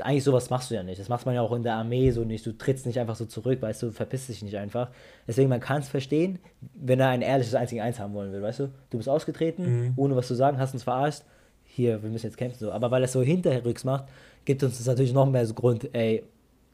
eigentlich 0.01 0.25
sowas 0.25 0.51
machst 0.51 0.71
du 0.71 0.75
ja 0.75 0.83
nicht. 0.83 1.01
Das 1.01 1.09
macht 1.09 1.27
man 1.27 1.35
ja 1.35 1.43
auch 1.43 1.53
in 1.53 1.63
der 1.63 1.75
Armee 1.75 2.11
so 2.11 2.25
nicht. 2.25 2.47
Du 2.47 2.57
trittst 2.57 2.87
nicht 2.87 2.99
einfach 2.99 3.17
so 3.17 3.27
zurück, 3.27 3.61
weißt 3.63 3.83
du, 3.83 3.91
verpisst 3.91 4.29
dich 4.29 4.43
nicht 4.43 4.57
einfach. 4.57 4.91
Deswegen, 5.27 5.49
man 5.49 5.61
kann 5.61 5.81
es 5.81 5.89
verstehen, 5.89 6.39
wenn 6.75 7.01
er 7.01 7.09
ein 7.09 7.23
ehrliches 7.23 7.55
einziges 7.55 7.85
Eins 7.85 7.99
haben 7.99 8.15
wollen 8.15 8.33
will, 8.33 8.43
weißt 8.43 8.61
du? 8.61 8.71
Du 8.91 8.99
bist 8.99 9.09
ausgetreten, 9.09 9.65
mhm. 9.65 9.93
ohne 9.97 10.17
was 10.17 10.29
zu 10.29 10.35
sagen, 10.35 10.59
hast 10.59 10.75
uns 10.75 10.85
verarscht. 10.85 11.23
Hier, 11.65 12.03
wir 12.03 12.11
müssen 12.11 12.27
jetzt 12.27 12.37
kämpfen, 12.37 12.59
so. 12.59 12.73
Aber 12.73 12.91
weil 12.91 13.03
er 13.03 13.07
es 13.07 13.13
so 13.13 13.23
hinterrücks 13.23 13.85
macht, 13.85 14.05
gibt 14.45 14.63
uns 14.63 14.79
das 14.79 14.87
natürlich 14.87 15.13
noch 15.13 15.27
mehr 15.27 15.47
so 15.47 15.55
Grund, 15.55 15.89
ey, 15.93 16.25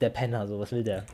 der 0.01 0.11
Penner, 0.11 0.47
so, 0.47 0.59
was 0.59 0.73
will 0.73 0.85
der? 0.85 1.05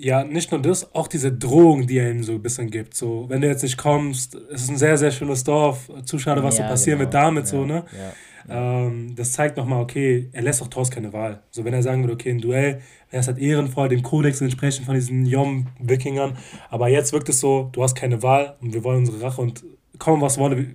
Ja, 0.00 0.22
nicht 0.22 0.52
nur 0.52 0.62
das, 0.62 0.94
auch 0.94 1.08
diese 1.08 1.32
Drohung, 1.32 1.86
die 1.88 1.98
er 1.98 2.10
ihm 2.10 2.22
so 2.22 2.32
ein 2.32 2.42
bisschen 2.42 2.70
gibt. 2.70 2.94
So, 2.94 3.28
wenn 3.28 3.40
du 3.40 3.48
jetzt 3.48 3.64
nicht 3.64 3.76
kommst, 3.76 4.36
es 4.36 4.62
ist 4.62 4.70
ein 4.70 4.76
sehr, 4.76 4.96
sehr 4.96 5.10
schönes 5.10 5.42
Dorf. 5.42 5.90
Zu 6.04 6.20
schade, 6.20 6.42
was 6.42 6.56
ja, 6.56 6.64
so 6.64 6.70
passieren 6.70 7.00
genau. 7.00 7.12
wird 7.12 7.14
damit, 7.14 7.44
ja, 7.44 7.50
so, 7.50 7.64
ne? 7.64 7.84
Ja. 7.92 8.12
Ähm, 8.50 9.14
das 9.14 9.32
zeigt 9.32 9.56
nochmal, 9.56 9.82
okay, 9.82 10.28
er 10.32 10.42
lässt 10.42 10.62
auch 10.62 10.68
Thors 10.68 10.90
keine 10.90 11.12
Wahl. 11.12 11.42
So, 11.50 11.64
wenn 11.64 11.74
er 11.74 11.82
sagen 11.82 12.02
würde, 12.02 12.14
okay, 12.14 12.30
ein 12.30 12.40
Duell, 12.40 12.80
er 13.10 13.20
ist 13.20 13.26
halt 13.26 13.38
ehrenvoll, 13.38 13.88
dem 13.88 14.02
Kodex 14.02 14.40
entsprechend 14.40 14.86
von 14.86 14.94
diesen 14.94 15.26
Yom-Wikingern. 15.26 16.36
Aber 16.70 16.88
jetzt 16.88 17.12
wirkt 17.12 17.28
es 17.28 17.40
so, 17.40 17.68
du 17.72 17.82
hast 17.82 17.94
keine 17.94 18.22
Wahl 18.22 18.56
und 18.60 18.72
wir 18.72 18.84
wollen 18.84 18.98
unsere 18.98 19.20
Rache 19.22 19.40
und 19.40 19.64
kommen, 19.98 20.22
was 20.22 20.38
wolle. 20.38 20.74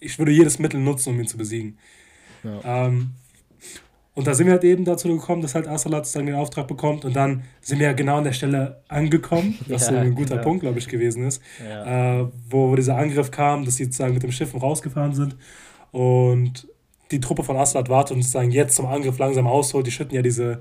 Ich 0.00 0.18
würde 0.18 0.32
jedes 0.32 0.58
Mittel 0.58 0.80
nutzen, 0.80 1.10
um 1.10 1.20
ihn 1.20 1.26
zu 1.26 1.38
besiegen. 1.38 1.78
Ja. 2.42 2.86
Ähm, 2.86 3.10
und 4.14 4.28
da 4.28 4.34
sind 4.34 4.46
wir 4.46 4.52
halt 4.52 4.64
eben 4.64 4.84
dazu 4.84 5.08
gekommen, 5.08 5.42
dass 5.42 5.56
halt 5.56 5.66
Asalat 5.66 6.14
dann 6.14 6.26
den 6.26 6.36
Auftrag 6.36 6.68
bekommt 6.68 7.04
und 7.04 7.16
dann 7.16 7.42
sind 7.60 7.80
wir 7.80 7.88
ja 7.88 7.92
genau 7.92 8.18
an 8.18 8.24
der 8.24 8.32
Stelle 8.32 8.82
angekommen, 8.86 9.58
was 9.66 9.82
ja, 9.88 9.92
so 9.92 9.96
ein 9.96 10.14
guter 10.14 10.36
genau. 10.36 10.42
Punkt, 10.42 10.60
glaube 10.60 10.78
ich, 10.78 10.86
gewesen 10.86 11.26
ist, 11.26 11.42
ja. 11.64 12.20
äh, 12.20 12.28
wo 12.48 12.76
dieser 12.76 12.96
Angriff 12.96 13.32
kam, 13.32 13.64
dass 13.64 13.76
sie 13.76 13.84
sozusagen 13.84 14.14
mit 14.14 14.22
dem 14.22 14.30
Schiff 14.30 14.54
rausgefahren 14.54 15.14
sind 15.14 15.36
und 15.90 16.68
die 17.10 17.20
Truppe 17.20 17.44
von 17.44 17.56
Aslat 17.56 17.88
wartet 17.88 18.16
und 18.16 18.22
sozusagen 18.22 18.50
jetzt 18.50 18.76
zum 18.76 18.86
Angriff 18.86 19.18
langsam 19.18 19.46
ausholt. 19.46 19.86
Die 19.86 19.90
schütten 19.90 20.14
ja 20.14 20.22
diese, 20.22 20.60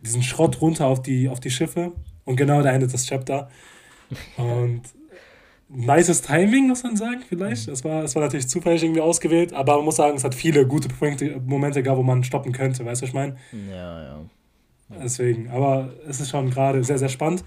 diesen 0.00 0.22
Schrott 0.22 0.60
runter 0.60 0.86
auf 0.86 1.02
die, 1.02 1.28
auf 1.28 1.40
die 1.40 1.50
Schiffe. 1.50 1.92
Und 2.24 2.36
genau 2.36 2.62
da 2.62 2.70
endet 2.70 2.92
das 2.92 3.06
Chapter. 3.06 3.48
Und 4.36 4.82
nices 5.68 6.22
Timing, 6.22 6.68
muss 6.68 6.82
man 6.82 6.96
sagen, 6.96 7.22
vielleicht. 7.28 7.68
Es 7.68 7.84
war, 7.84 8.04
es 8.04 8.14
war 8.14 8.22
natürlich 8.22 8.48
zufällig 8.48 8.82
irgendwie 8.82 9.00
ausgewählt, 9.00 9.52
aber 9.52 9.76
man 9.76 9.84
muss 9.84 9.96
sagen, 9.96 10.16
es 10.16 10.24
hat 10.24 10.34
viele 10.34 10.66
gute 10.66 10.88
Punkte, 10.88 11.40
Momente 11.44 11.82
gehabt, 11.82 11.98
wo 11.98 12.02
man 12.02 12.24
stoppen 12.24 12.52
könnte, 12.52 12.84
weißt 12.84 13.02
du, 13.02 13.04
was 13.04 13.08
ich 13.08 13.14
meine? 13.14 13.36
Ja, 13.70 14.02
ja, 14.02 14.20
ja. 14.90 14.96
Deswegen, 15.02 15.50
aber 15.50 15.92
es 16.06 16.20
ist 16.20 16.30
schon 16.30 16.50
gerade 16.50 16.84
sehr, 16.84 16.98
sehr 16.98 17.08
spannend. 17.08 17.42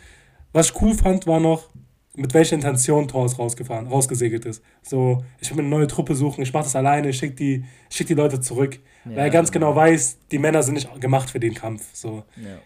Was 0.54 0.70
ich 0.70 0.82
cool 0.82 0.94
fand, 0.94 1.28
war 1.28 1.40
noch, 1.40 1.70
mit 2.18 2.34
welcher 2.34 2.56
Intention 2.56 3.08
Thors 3.08 3.38
rausgefahren, 3.38 3.88
rausgesegelt 3.88 4.46
ist. 4.46 4.64
So, 4.82 5.24
ich 5.40 5.50
will 5.50 5.58
mir 5.58 5.64
eine 5.64 5.70
neue 5.70 5.88
Truppe 5.88 6.16
suchen, 6.16 6.42
ich 6.42 6.52
mache 6.52 6.64
das 6.64 6.76
alleine, 6.76 7.10
ich 7.10 7.18
schicke 7.18 7.36
die, 7.36 7.66
schick 7.90 8.08
die 8.08 8.16
Leute 8.16 8.42
zurück. 8.42 8.80
Ja, 9.06 9.12
weil 9.12 9.18
er 9.20 9.30
ganz 9.30 9.52
genau 9.52 9.76
weiß, 9.76 10.18
die 10.32 10.40
Männer 10.40 10.64
sind 10.64 10.74
nicht 10.74 11.00
gemacht 11.00 11.30
für 11.30 11.40
den 11.40 11.54
Kampf. 11.54 11.88
So. 11.94 12.24
Ja. 12.36 12.58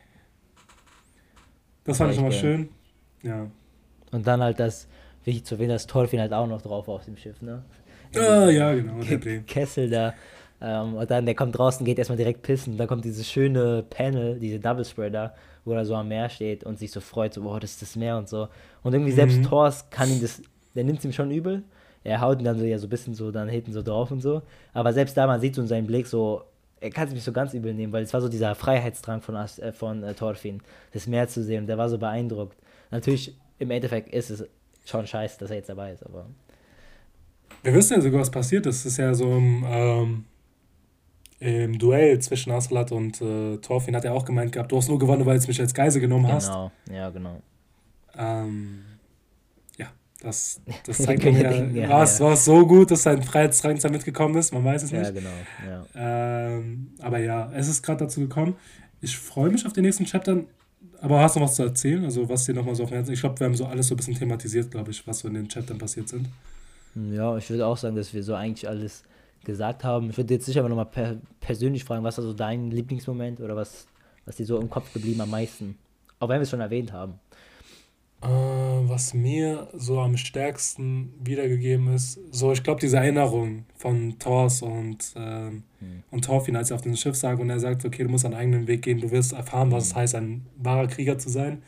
Das 1.84 1.98
fand 1.98 2.14
ich 2.14 2.22
mal 2.22 2.32
schön. 2.32 2.70
Ja. 3.24 3.48
Und 4.12 4.26
dann 4.26 4.42
halt 4.42 4.60
das, 4.60 4.88
wie 5.26 5.44
zu 5.44 5.60
wen 5.60 5.70
das 5.70 5.86
Tolfin 5.86 6.20
halt 6.20 6.34
auch 6.34 6.48
noch 6.48 6.62
drauf 6.62 6.88
auf 6.88 7.06
dem 7.06 7.18
Schiff, 7.18 7.42
ne? 7.42 7.64
Ah, 8.16 8.50
ja, 8.50 8.74
genau. 8.74 9.04
Der 9.04 9.40
Kessel 9.42 9.90
da. 9.90 10.14
Ähm, 10.62 10.96
und 10.96 11.10
dann 11.10 11.26
der 11.26 11.36
kommt 11.36 11.58
draußen, 11.58 11.86
geht 11.86 11.98
erstmal 11.98 12.18
direkt 12.18 12.42
pissen. 12.42 12.78
Dann 12.78 12.88
kommt 12.88 13.04
dieses 13.06 13.30
schöne 13.30 13.84
Panel, 13.90 14.40
diese 14.40 14.60
Double 14.60 14.86
Spreader, 14.86 15.34
wo 15.66 15.74
er 15.74 15.86
so 15.86 15.96
am 15.96 16.08
Meer 16.08 16.30
steht 16.30 16.64
und 16.64 16.80
sich 16.80 16.92
so 16.92 17.00
freut, 17.00 17.34
so, 17.34 17.42
boah, 17.42 17.60
das 17.60 17.72
ist 17.72 17.82
das 17.82 17.96
Meer 17.96 18.18
und 18.18 18.28
so. 18.28 18.48
Und 18.84 18.94
irgendwie 18.94 19.12
mhm. 19.12 19.16
selbst 19.16 19.44
Thors 19.44 19.90
kann 19.90 20.10
ihn 20.10 20.22
das, 20.22 20.42
der 20.76 20.84
nimmt 20.84 21.00
es 21.00 21.06
ihm 21.06 21.14
schon 21.14 21.32
übel. 21.32 21.64
Er 22.04 22.20
haut 22.22 22.40
ihn 22.40 22.46
dann 22.46 22.58
so 22.58 22.66
ja 22.66 22.80
so 22.80 22.88
ein 22.88 22.90
bisschen 22.90 23.14
so 23.14 23.32
dann 23.32 23.48
hinten 23.48 23.74
so 23.74 23.82
drauf 23.82 24.10
und 24.12 24.22
so. 24.22 24.42
Aber 24.74 24.92
selbst 24.92 25.16
da, 25.16 25.28
man 25.28 25.40
sieht 25.40 25.56
so 25.56 25.62
in 25.62 25.68
seinem 25.68 25.86
Blick 25.86 26.08
so, 26.08 26.44
er 26.80 26.90
kann 26.90 27.08
es 27.08 27.14
nicht 27.14 27.24
so 27.24 27.32
ganz 27.32 27.54
übel 27.54 27.74
nehmen, 27.74 27.94
weil 27.94 28.04
es 28.04 28.14
war 28.14 28.22
so 28.22 28.28
dieser 28.28 28.56
Freiheitsdrang 28.56 29.22
von, 29.22 29.36
äh, 29.36 29.72
von 29.72 30.04
äh, 30.04 30.14
Thorfinn, 30.16 30.62
das 30.94 31.06
Meer 31.06 31.28
zu 31.28 31.44
sehen. 31.44 31.62
Und 31.62 31.68
der 31.68 31.78
war 31.78 31.90
so 31.90 32.00
beeindruckt. 32.00 32.58
Natürlich, 32.90 33.36
im 33.60 33.70
Endeffekt 33.70 34.12
ist 34.14 34.32
es 34.32 34.44
schon 34.86 35.06
scheiße, 35.06 35.40
dass 35.40 35.52
er 35.52 35.58
jetzt 35.58 35.70
dabei 35.70 35.92
ist, 35.92 36.04
aber. 36.04 36.26
Wir 37.62 37.74
wissen 37.76 37.94
ja 37.94 38.02
sogar, 38.02 38.22
was 38.22 38.32
passiert 38.32 38.66
ist. 38.66 38.80
Es 38.80 38.86
ist 38.94 38.98
ja 38.98 39.14
so 39.14 39.26
im, 39.26 39.64
ähm, 39.68 40.26
im 41.42 41.80
Duell 41.80 42.20
zwischen 42.20 42.52
Aslat 42.52 42.92
und 42.92 43.20
äh, 43.20 43.58
Thorfinn 43.58 43.96
hat 43.96 44.06
er 44.06 44.14
auch 44.14 44.26
gemeint 44.26 44.52
gehabt, 44.52 44.72
du 44.72 44.78
hast 44.78 44.90
nur 44.90 45.00
gewonnen, 45.00 45.26
weil 45.26 45.40
du 45.40 45.48
mich 45.48 45.60
als 45.60 45.74
Geise 45.74 46.00
genommen 46.00 46.26
genau. 46.26 46.36
hast. 46.36 46.48
Genau, 46.50 46.72
ja, 46.92 47.10
genau. 47.10 47.42
Ähm, 48.16 48.84
ja, 49.76 49.88
das, 50.22 50.62
das 50.86 51.00
zeigt 51.00 51.24
mir, 51.24 51.72
ja, 51.74 51.90
war 51.90 52.04
es 52.04 52.20
ja. 52.20 52.36
so 52.36 52.68
gut, 52.68 52.92
dass 52.92 53.02
sein 53.02 53.24
Freiheitsdrang 53.24 53.80
damit 53.80 54.06
gekommen 54.06 54.36
ist, 54.36 54.54
man 54.54 54.64
weiß 54.64 54.84
es 54.84 54.92
nicht. 54.92 55.04
Ja, 55.04 55.10
genau. 55.10 55.30
Ja. 55.68 56.58
Ähm, 56.58 56.92
aber 57.00 57.18
ja, 57.18 57.52
es 57.56 57.68
ist 57.68 57.82
gerade 57.82 58.06
dazu 58.06 58.20
gekommen. 58.20 58.56
Ich 59.02 59.18
freue 59.18 59.50
mich 59.50 59.66
auf 59.66 59.74
die 59.74 59.82
nächsten 59.82 60.06
Chaptern. 60.06 60.46
Aber 61.02 61.22
hast 61.22 61.36
du 61.36 61.40
noch 61.40 61.48
was 61.48 61.56
zu 61.56 61.64
erzählen? 61.64 62.06
Also, 62.06 62.30
was 62.30 62.46
dir 62.46 62.54
nochmal 62.54 62.76
so 62.76 62.84
auf 62.84 62.90
dem 62.90 62.98
Herzen 62.98 63.14
Ich 63.14 63.22
glaube, 63.22 63.40
wir 63.40 63.48
haben 63.48 63.56
so 63.56 63.66
alles 63.66 63.88
so 63.88 63.96
ein 63.96 63.98
bisschen 63.98 64.14
thematisiert, 64.14 64.70
glaube 64.70 64.92
ich, 64.92 65.08
was 65.08 65.20
so 65.20 65.28
in 65.28 65.34
den 65.34 65.48
Chaptern 65.48 65.80
passiert 65.80 66.08
sind. 66.08 66.28
Ja, 66.94 67.36
ich 67.38 67.50
würde 67.50 67.66
auch 67.66 67.78
sagen, 67.78 67.96
dass 67.96 68.14
wir 68.14 68.22
so 68.22 68.36
eigentlich 68.36 68.70
alles 68.70 69.04
gesagt 69.44 69.84
haben. 69.84 70.10
Ich 70.10 70.18
würde 70.18 70.34
jetzt 70.34 70.46
sicher 70.46 70.60
aber 70.60 70.70
nochmal 70.70 70.86
per 70.86 71.18
persönlich 71.40 71.84
fragen, 71.84 72.04
was 72.04 72.18
ist 72.18 72.26
so 72.26 72.34
dein 72.34 72.72
Lieblingsmoment 72.72 73.40
oder 73.42 73.56
was, 73.56 73.88
was 74.26 74.36
dir 74.36 74.46
so 74.46 74.60
im 74.60 74.70
Kopf 74.70 74.94
geblieben 74.94 75.22
am 75.22 75.30
meisten? 75.30 75.78
Auch 76.20 76.30
wenn 76.30 76.38
wir 76.38 76.44
es 76.44 76.50
schon 76.50 76.62
erwähnt 76.62 76.94
haben. 76.94 77.20
Äh, 78.22 78.28
was 78.28 79.16
mir 79.16 79.68
so 79.74 80.00
am 80.00 80.16
stärksten 80.16 81.12
wiedergegeben 81.24 81.92
ist, 81.94 82.20
so 82.30 82.52
ich 82.52 82.62
glaube 82.62 82.80
diese 82.80 82.98
Erinnerung 82.98 83.66
von 83.76 84.20
Thors 84.20 84.62
und, 84.62 85.14
äh, 85.16 85.50
mhm. 85.50 86.04
und 86.12 86.26
Thorfinn, 86.26 86.56
als 86.56 86.70
er 86.70 86.76
auf 86.76 86.84
dem 86.84 86.96
Schiff 86.96 87.16
sagt 87.16 87.40
und 87.40 87.50
er 87.50 87.60
sagt, 87.60 87.84
okay, 87.84 88.04
du 88.04 88.10
musst 88.10 88.26
einen 88.26 88.36
eigenen 88.36 88.68
Weg 88.68 88.84
gehen, 88.84 89.00
du 89.00 89.10
wirst 89.10 89.34
erfahren, 89.34 89.72
was 89.72 89.86
es 89.86 89.94
mhm. 89.94 90.00
heißt, 90.00 90.16
ein 90.16 90.46
wahrer 90.58 90.88
Krieger 90.88 91.18
zu 91.18 91.30
sein. 91.30 91.64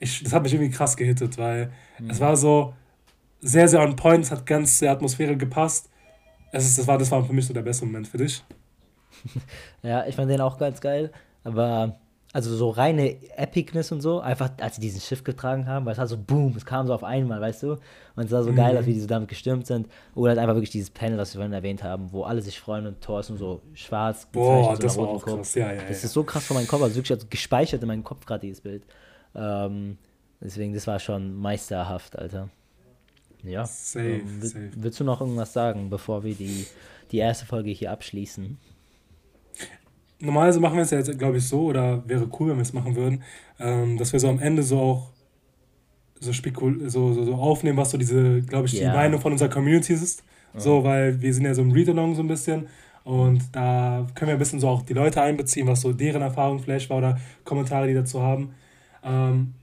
Ich, 0.00 0.24
das 0.24 0.32
hat 0.32 0.42
mich 0.42 0.52
irgendwie 0.52 0.72
krass 0.72 0.96
gehittet, 0.96 1.38
weil 1.38 1.70
mhm. 2.00 2.10
es 2.10 2.18
war 2.18 2.36
so 2.36 2.74
sehr, 3.40 3.68
sehr 3.68 3.80
on 3.80 3.94
point, 3.94 4.24
es 4.24 4.32
hat 4.32 4.46
ganz 4.46 4.80
der 4.80 4.90
Atmosphäre 4.90 5.36
gepasst. 5.36 5.88
Es 6.52 6.64
ist, 6.64 6.78
das, 6.78 6.86
war, 6.86 6.98
das 6.98 7.10
war 7.10 7.24
für 7.24 7.32
mich 7.32 7.46
so 7.46 7.54
der 7.54 7.62
beste 7.62 7.84
Moment 7.84 8.08
für 8.08 8.18
dich. 8.18 8.42
ja, 9.82 10.06
ich 10.06 10.14
fand 10.14 10.30
den 10.30 10.40
auch 10.40 10.58
ganz 10.58 10.80
geil, 10.80 11.10
aber 11.44 11.98
also 12.36 12.54
so 12.54 12.68
reine 12.68 13.16
Epicness 13.38 13.92
und 13.92 14.02
so, 14.02 14.20
einfach 14.20 14.50
als 14.60 14.74
sie 14.74 14.82
diesen 14.82 15.00
Schiff 15.00 15.24
getragen 15.24 15.66
haben, 15.66 15.86
weil 15.86 15.94
es 15.94 15.98
hat 15.98 16.10
so 16.10 16.18
boom, 16.18 16.52
es 16.54 16.66
kam 16.66 16.86
so 16.86 16.92
auf 16.92 17.02
einmal, 17.02 17.40
weißt 17.40 17.62
du? 17.62 17.70
Und 18.14 18.24
es 18.24 18.30
sah 18.30 18.42
so 18.42 18.52
mhm. 18.52 18.56
geil 18.56 18.76
aus, 18.76 18.84
wie 18.84 18.92
die 18.92 19.00
so 19.00 19.06
damit 19.06 19.30
gestürmt 19.30 19.66
sind. 19.66 19.88
Oder 20.14 20.30
halt 20.30 20.40
einfach 20.40 20.54
wirklich 20.54 20.68
dieses 20.68 20.90
Panel, 20.90 21.16
was 21.16 21.32
wir 21.32 21.38
vorhin 21.38 21.54
erwähnt 21.54 21.82
haben, 21.82 22.12
wo 22.12 22.24
alle 22.24 22.42
sich 22.42 22.60
freuen 22.60 22.86
und 22.86 23.00
Thor 23.00 23.20
ist 23.20 23.30
nur 23.30 23.38
so 23.38 23.62
schwarz 23.72 24.28
Boah, 24.32 24.76
das 24.76 24.98
war 24.98 25.08
auch 25.08 25.22
Kopf. 25.22 25.36
krass, 25.36 25.54
ja, 25.54 25.72
ja, 25.72 25.82
Das 25.88 26.04
ist 26.04 26.12
so 26.12 26.24
krass 26.24 26.44
von 26.44 26.58
meinem 26.58 26.68
Kopf, 26.68 26.82
also 26.82 26.96
wirklich 26.96 27.12
also 27.12 27.26
gespeichert 27.30 27.80
in 27.80 27.88
meinem 27.88 28.04
Kopf 28.04 28.26
gerade 28.26 28.42
dieses 28.42 28.60
Bild. 28.60 28.82
Ähm, 29.34 29.96
deswegen, 30.38 30.74
das 30.74 30.86
war 30.86 30.98
schon 30.98 31.34
meisterhaft, 31.36 32.18
Alter. 32.18 32.50
Ja. 33.46 33.64
Safe, 33.64 34.20
ähm, 34.20 34.42
safe. 34.42 34.70
Willst 34.76 35.00
du 35.00 35.04
noch 35.04 35.20
irgendwas 35.20 35.52
sagen, 35.52 35.90
bevor 35.90 36.24
wir 36.24 36.34
die, 36.34 36.66
die 37.10 37.18
erste 37.18 37.46
Folge 37.46 37.70
hier 37.70 37.92
abschließen? 37.92 38.58
normalerweise 40.20 40.60
machen 40.60 40.76
wir 40.76 40.82
es 40.82 40.90
ja 40.90 40.98
jetzt, 40.98 41.18
glaube 41.18 41.38
ich, 41.38 41.46
so, 41.46 41.66
oder 41.66 42.02
wäre 42.08 42.28
cool, 42.38 42.50
wenn 42.50 42.56
wir 42.56 42.62
es 42.62 42.72
machen 42.72 42.96
würden, 42.96 43.22
ähm, 43.58 43.98
dass 43.98 44.12
wir 44.12 44.20
so 44.20 44.28
am 44.28 44.38
Ende 44.38 44.62
so 44.62 44.78
auch 44.78 45.10
so, 46.18 46.32
spekul 46.32 46.88
so, 46.88 47.12
so, 47.12 47.24
so 47.24 47.34
aufnehmen, 47.34 47.76
was 47.76 47.90
so 47.90 47.98
diese, 47.98 48.40
glaube 48.42 48.66
ich, 48.66 48.72
die 48.72 48.78
ja. 48.78 48.92
Meinung 48.92 49.20
von 49.20 49.32
unserer 49.32 49.50
Community 49.50 49.92
ist. 49.92 50.24
Mhm. 50.54 50.60
So, 50.60 50.84
weil 50.84 51.20
wir 51.20 51.34
sind 51.34 51.44
ja 51.44 51.54
so 51.54 51.62
im 51.62 51.72
Read-Along 51.72 52.14
so 52.14 52.22
ein 52.22 52.28
bisschen. 52.28 52.68
Und 53.04 53.42
da 53.52 54.06
können 54.14 54.28
wir 54.28 54.36
ein 54.36 54.38
bisschen 54.38 54.58
so 54.58 54.68
auch 54.68 54.82
die 54.82 54.94
Leute 54.94 55.22
einbeziehen, 55.22 55.66
was 55.66 55.82
so 55.82 55.92
deren 55.92 56.22
Erfahrung 56.22 56.58
vielleicht 56.58 56.90
war 56.90 56.98
oder 56.98 57.20
Kommentare, 57.44 57.86
die 57.86 57.94
dazu 57.94 58.22
haben. 58.22 58.54
Ähm, 59.04 59.54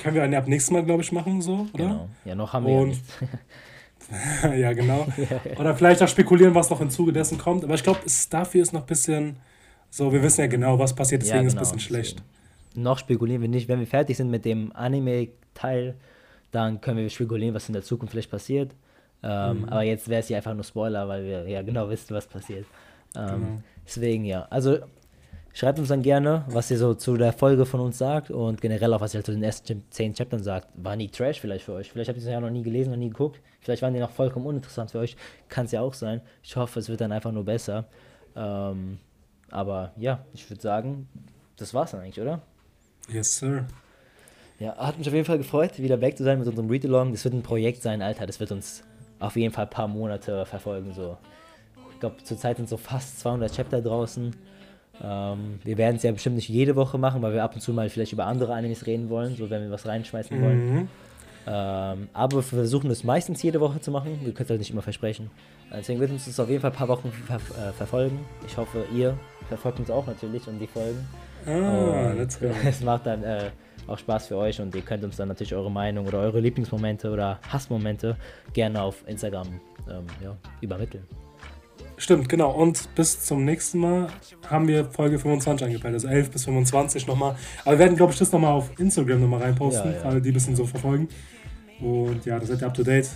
können 0.00 0.14
wir 0.14 0.38
ab 0.38 0.48
nächstes 0.48 0.72
Mal, 0.72 0.84
glaube 0.84 1.02
ich, 1.02 1.12
machen, 1.12 1.40
so, 1.42 1.66
oder? 1.72 1.84
Genau. 1.84 2.08
Ja, 2.24 2.34
noch 2.34 2.52
haben 2.52 2.66
wir 2.66 2.74
Und, 2.74 2.98
ja, 4.42 4.54
ja, 4.54 4.72
genau. 4.72 5.06
Oder 5.58 5.76
vielleicht 5.76 6.02
auch 6.02 6.08
spekulieren, 6.08 6.54
was 6.54 6.70
noch 6.70 6.80
im 6.80 6.90
Zuge 6.90 7.12
dessen 7.12 7.38
kommt. 7.38 7.64
Aber 7.64 7.74
ich 7.74 7.82
glaube, 7.82 8.00
dafür 8.30 8.62
ist 8.62 8.72
noch 8.72 8.80
ein 8.80 8.86
bisschen 8.86 9.36
so, 9.90 10.12
wir 10.12 10.22
wissen 10.22 10.40
ja 10.40 10.46
genau, 10.46 10.78
was 10.78 10.94
passiert, 10.94 11.22
deswegen 11.22 11.40
genau. 11.40 11.48
ist 11.48 11.54
es 11.54 11.58
ein 11.58 11.76
bisschen 11.76 11.80
schlecht. 11.80 12.22
Noch 12.74 12.98
spekulieren 12.98 13.42
wir 13.42 13.48
nicht. 13.48 13.68
Wenn 13.68 13.80
wir 13.80 13.86
fertig 13.86 14.16
sind 14.16 14.30
mit 14.30 14.44
dem 14.44 14.72
Anime-Teil, 14.74 15.96
dann 16.52 16.80
können 16.80 16.98
wir 16.98 17.10
spekulieren, 17.10 17.54
was 17.54 17.68
in 17.68 17.72
der 17.72 17.82
Zukunft 17.82 18.12
vielleicht 18.12 18.30
passiert. 18.30 18.72
Ähm, 19.22 19.58
mhm. 19.58 19.64
Aber 19.68 19.82
jetzt 19.82 20.08
wäre 20.08 20.20
es 20.20 20.28
ja 20.28 20.38
einfach 20.38 20.54
nur 20.54 20.64
Spoiler, 20.64 21.08
weil 21.08 21.24
wir 21.24 21.48
ja 21.48 21.62
genau 21.62 21.88
wissen, 21.90 22.14
was 22.14 22.26
passiert. 22.26 22.66
Ähm, 23.16 23.26
genau. 23.26 23.62
Deswegen 23.84 24.24
ja. 24.24 24.46
Also 24.50 24.78
schreibt 25.52 25.78
uns 25.78 25.88
dann 25.88 26.02
gerne, 26.02 26.44
was 26.48 26.70
ihr 26.70 26.78
so 26.78 26.94
zu 26.94 27.16
der 27.16 27.32
Folge 27.32 27.66
von 27.66 27.80
uns 27.80 27.98
sagt 27.98 28.30
und 28.30 28.60
generell 28.60 28.92
auch, 28.94 29.00
was 29.00 29.14
ihr 29.14 29.18
halt 29.18 29.26
zu 29.26 29.32
den 29.32 29.42
ersten 29.42 29.84
zehn 29.90 30.14
Chaptern 30.14 30.42
sagt. 30.42 30.68
War 30.74 30.96
nie 30.96 31.08
Trash 31.08 31.40
vielleicht 31.40 31.64
für 31.64 31.72
euch? 31.72 31.90
Vielleicht 31.90 32.08
habt 32.08 32.18
ihr 32.18 32.24
es 32.24 32.30
ja 32.30 32.40
noch 32.40 32.50
nie 32.50 32.62
gelesen, 32.62 32.90
noch 32.90 32.98
nie 32.98 33.10
geguckt. 33.10 33.40
Vielleicht 33.60 33.82
waren 33.82 33.94
die 33.94 34.00
noch 34.00 34.10
vollkommen 34.10 34.46
uninteressant 34.46 34.90
für 34.90 34.98
euch. 34.98 35.16
Kann 35.48 35.66
es 35.66 35.72
ja 35.72 35.80
auch 35.80 35.94
sein. 35.94 36.20
Ich 36.42 36.56
hoffe, 36.56 36.78
es 36.80 36.88
wird 36.88 37.00
dann 37.00 37.12
einfach 37.12 37.32
nur 37.32 37.44
besser. 37.44 37.86
Ähm, 38.36 38.98
aber 39.50 39.92
ja, 39.96 40.24
ich 40.32 40.48
würde 40.48 40.62
sagen, 40.62 41.08
das 41.56 41.74
war's 41.74 41.90
dann 41.90 42.00
eigentlich, 42.00 42.20
oder? 42.20 42.40
Yes, 43.08 43.38
sir. 43.38 43.66
Ja, 44.58 44.76
hat 44.76 44.98
mich 44.98 45.08
auf 45.08 45.14
jeden 45.14 45.24
Fall 45.24 45.38
gefreut, 45.38 45.78
wieder 45.78 45.96
back 45.96 46.16
zu 46.16 46.24
sein 46.24 46.38
mit 46.38 46.46
unserem 46.46 46.68
Read-Along. 46.68 47.12
Das 47.12 47.24
wird 47.24 47.34
ein 47.34 47.42
Projekt 47.42 47.82
sein, 47.82 48.02
Alter. 48.02 48.26
Das 48.26 48.40
wird 48.40 48.52
uns 48.52 48.82
auf 49.18 49.36
jeden 49.36 49.52
Fall 49.52 49.64
ein 49.64 49.70
paar 49.70 49.88
Monate 49.88 50.44
verfolgen. 50.46 50.92
So. 50.94 51.16
Ich 51.92 52.00
glaube, 52.00 52.16
zurzeit 52.22 52.58
sind 52.58 52.68
so 52.68 52.76
fast 52.76 53.20
200 53.20 53.54
Chapter 53.54 53.80
draußen. 53.80 54.34
Ähm, 55.02 55.58
wir 55.64 55.78
werden 55.78 55.96
es 55.96 56.02
ja 56.02 56.12
bestimmt 56.12 56.36
nicht 56.36 56.48
jede 56.48 56.76
Woche 56.76 56.98
machen, 56.98 57.22
weil 57.22 57.32
wir 57.32 57.42
ab 57.42 57.54
und 57.54 57.60
zu 57.60 57.72
mal 57.72 57.88
vielleicht 57.88 58.12
über 58.12 58.26
andere 58.26 58.54
Animes 58.54 58.86
reden 58.86 59.08
wollen, 59.08 59.36
so 59.36 59.50
wenn 59.50 59.62
wir 59.62 59.70
was 59.70 59.86
reinschmeißen 59.86 60.38
mhm. 60.38 60.42
wollen. 60.42 60.88
Ähm, 61.46 62.08
aber 62.12 62.36
wir 62.36 62.42
versuchen 62.42 62.90
es 62.90 63.02
meistens 63.02 63.42
jede 63.42 63.60
Woche 63.60 63.80
zu 63.80 63.90
machen. 63.90 64.18
Wir 64.22 64.32
können 64.32 64.44
es 64.44 64.50
halt 64.50 64.60
nicht 64.60 64.70
immer 64.70 64.82
versprechen. 64.82 65.30
Deswegen 65.72 66.00
wird 66.00 66.10
uns 66.10 66.26
das 66.26 66.38
auf 66.38 66.48
jeden 66.48 66.60
Fall 66.60 66.70
ein 66.70 66.76
paar 66.76 66.88
Wochen 66.88 67.10
ver 67.10 67.36
äh, 67.36 67.72
verfolgen. 67.72 68.18
Ich 68.46 68.56
hoffe, 68.56 68.84
ihr 68.94 69.16
verfolgt 69.48 69.78
uns 69.78 69.90
auch 69.90 70.06
natürlich 70.06 70.46
und 70.48 70.58
die 70.58 70.66
Folgen. 70.66 71.06
Ah, 71.46 72.12
let's 72.12 72.38
go. 72.38 72.46
Es 72.64 72.82
macht 72.82 73.06
dann 73.06 73.22
äh, 73.22 73.50
auch 73.86 73.98
Spaß 73.98 74.26
für 74.26 74.36
euch 74.36 74.60
und 74.60 74.74
ihr 74.74 74.82
könnt 74.82 75.04
uns 75.04 75.16
dann 75.16 75.28
natürlich 75.28 75.54
eure 75.54 75.70
Meinung 75.70 76.06
oder 76.06 76.18
eure 76.18 76.40
Lieblingsmomente 76.40 77.10
oder 77.10 77.38
Hassmomente 77.48 78.16
gerne 78.52 78.82
auf 78.82 79.02
Instagram 79.06 79.48
ähm, 79.88 80.06
ja, 80.22 80.36
übermitteln. 80.60 81.04
Stimmt, 82.00 82.30
genau. 82.30 82.50
Und 82.52 82.94
bis 82.94 83.26
zum 83.26 83.44
nächsten 83.44 83.78
Mal 83.78 84.08
haben 84.48 84.66
wir 84.66 84.86
Folge 84.86 85.18
25 85.18 85.66
angepeilt, 85.66 85.92
also 85.92 86.08
11 86.08 86.30
bis 86.30 86.44
25 86.46 87.06
nochmal. 87.06 87.36
Aber 87.62 87.72
wir 87.72 87.78
werden, 87.78 87.94
glaube 87.94 88.12
ich, 88.12 88.18
das 88.18 88.32
nochmal 88.32 88.52
auf 88.52 88.70
Instagram 88.80 89.20
nochmal 89.20 89.42
reinposten, 89.42 89.92
ja, 89.92 89.98
ja. 89.98 90.04
alle 90.04 90.22
die 90.22 90.30
ein 90.30 90.32
bisschen 90.32 90.56
so 90.56 90.64
verfolgen. 90.64 91.08
Und 91.78 92.24
ja, 92.24 92.38
da 92.38 92.46
seid 92.46 92.62
ihr 92.62 92.66
up 92.66 92.72
to 92.72 92.82
date. 92.82 93.10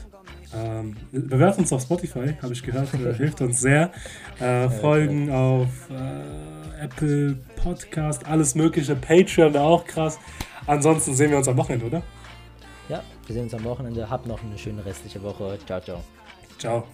Ähm, 0.55 0.97
bewertet 1.13 1.61
uns 1.61 1.73
auf 1.73 1.81
Spotify, 1.81 2.35
habe 2.43 2.53
ich 2.53 2.63
gehört, 2.63 2.91
hilft 3.17 3.41
uns 3.41 3.59
sehr. 3.59 3.91
Äh, 4.39 4.69
folgen 4.69 5.33
auf 5.33 5.69
äh, 5.89 6.85
Apple 6.85 7.39
Podcast, 7.57 8.27
alles 8.27 8.55
mögliche, 8.55 8.95
Patreon 8.95 9.55
wäre 9.55 9.65
auch 9.65 9.87
krass. 9.87 10.19
Ansonsten 10.67 11.15
sehen 11.15 11.31
wir 11.31 11.39
uns 11.39 11.49
am 11.49 11.57
Wochenende, 11.57 11.87
oder? 11.87 12.03
Ja, 12.91 13.03
wir 13.27 13.35
sehen 13.35 13.45
uns 13.45 13.55
am 13.55 13.65
Wochenende. 13.65 14.11
Habt 14.11 14.27
noch 14.27 14.45
eine 14.45 14.59
schöne 14.59 14.85
restliche 14.85 15.23
Woche. 15.23 15.59
Ciao, 15.67 15.81
ciao. 15.81 16.05
Ciao. 16.59 16.85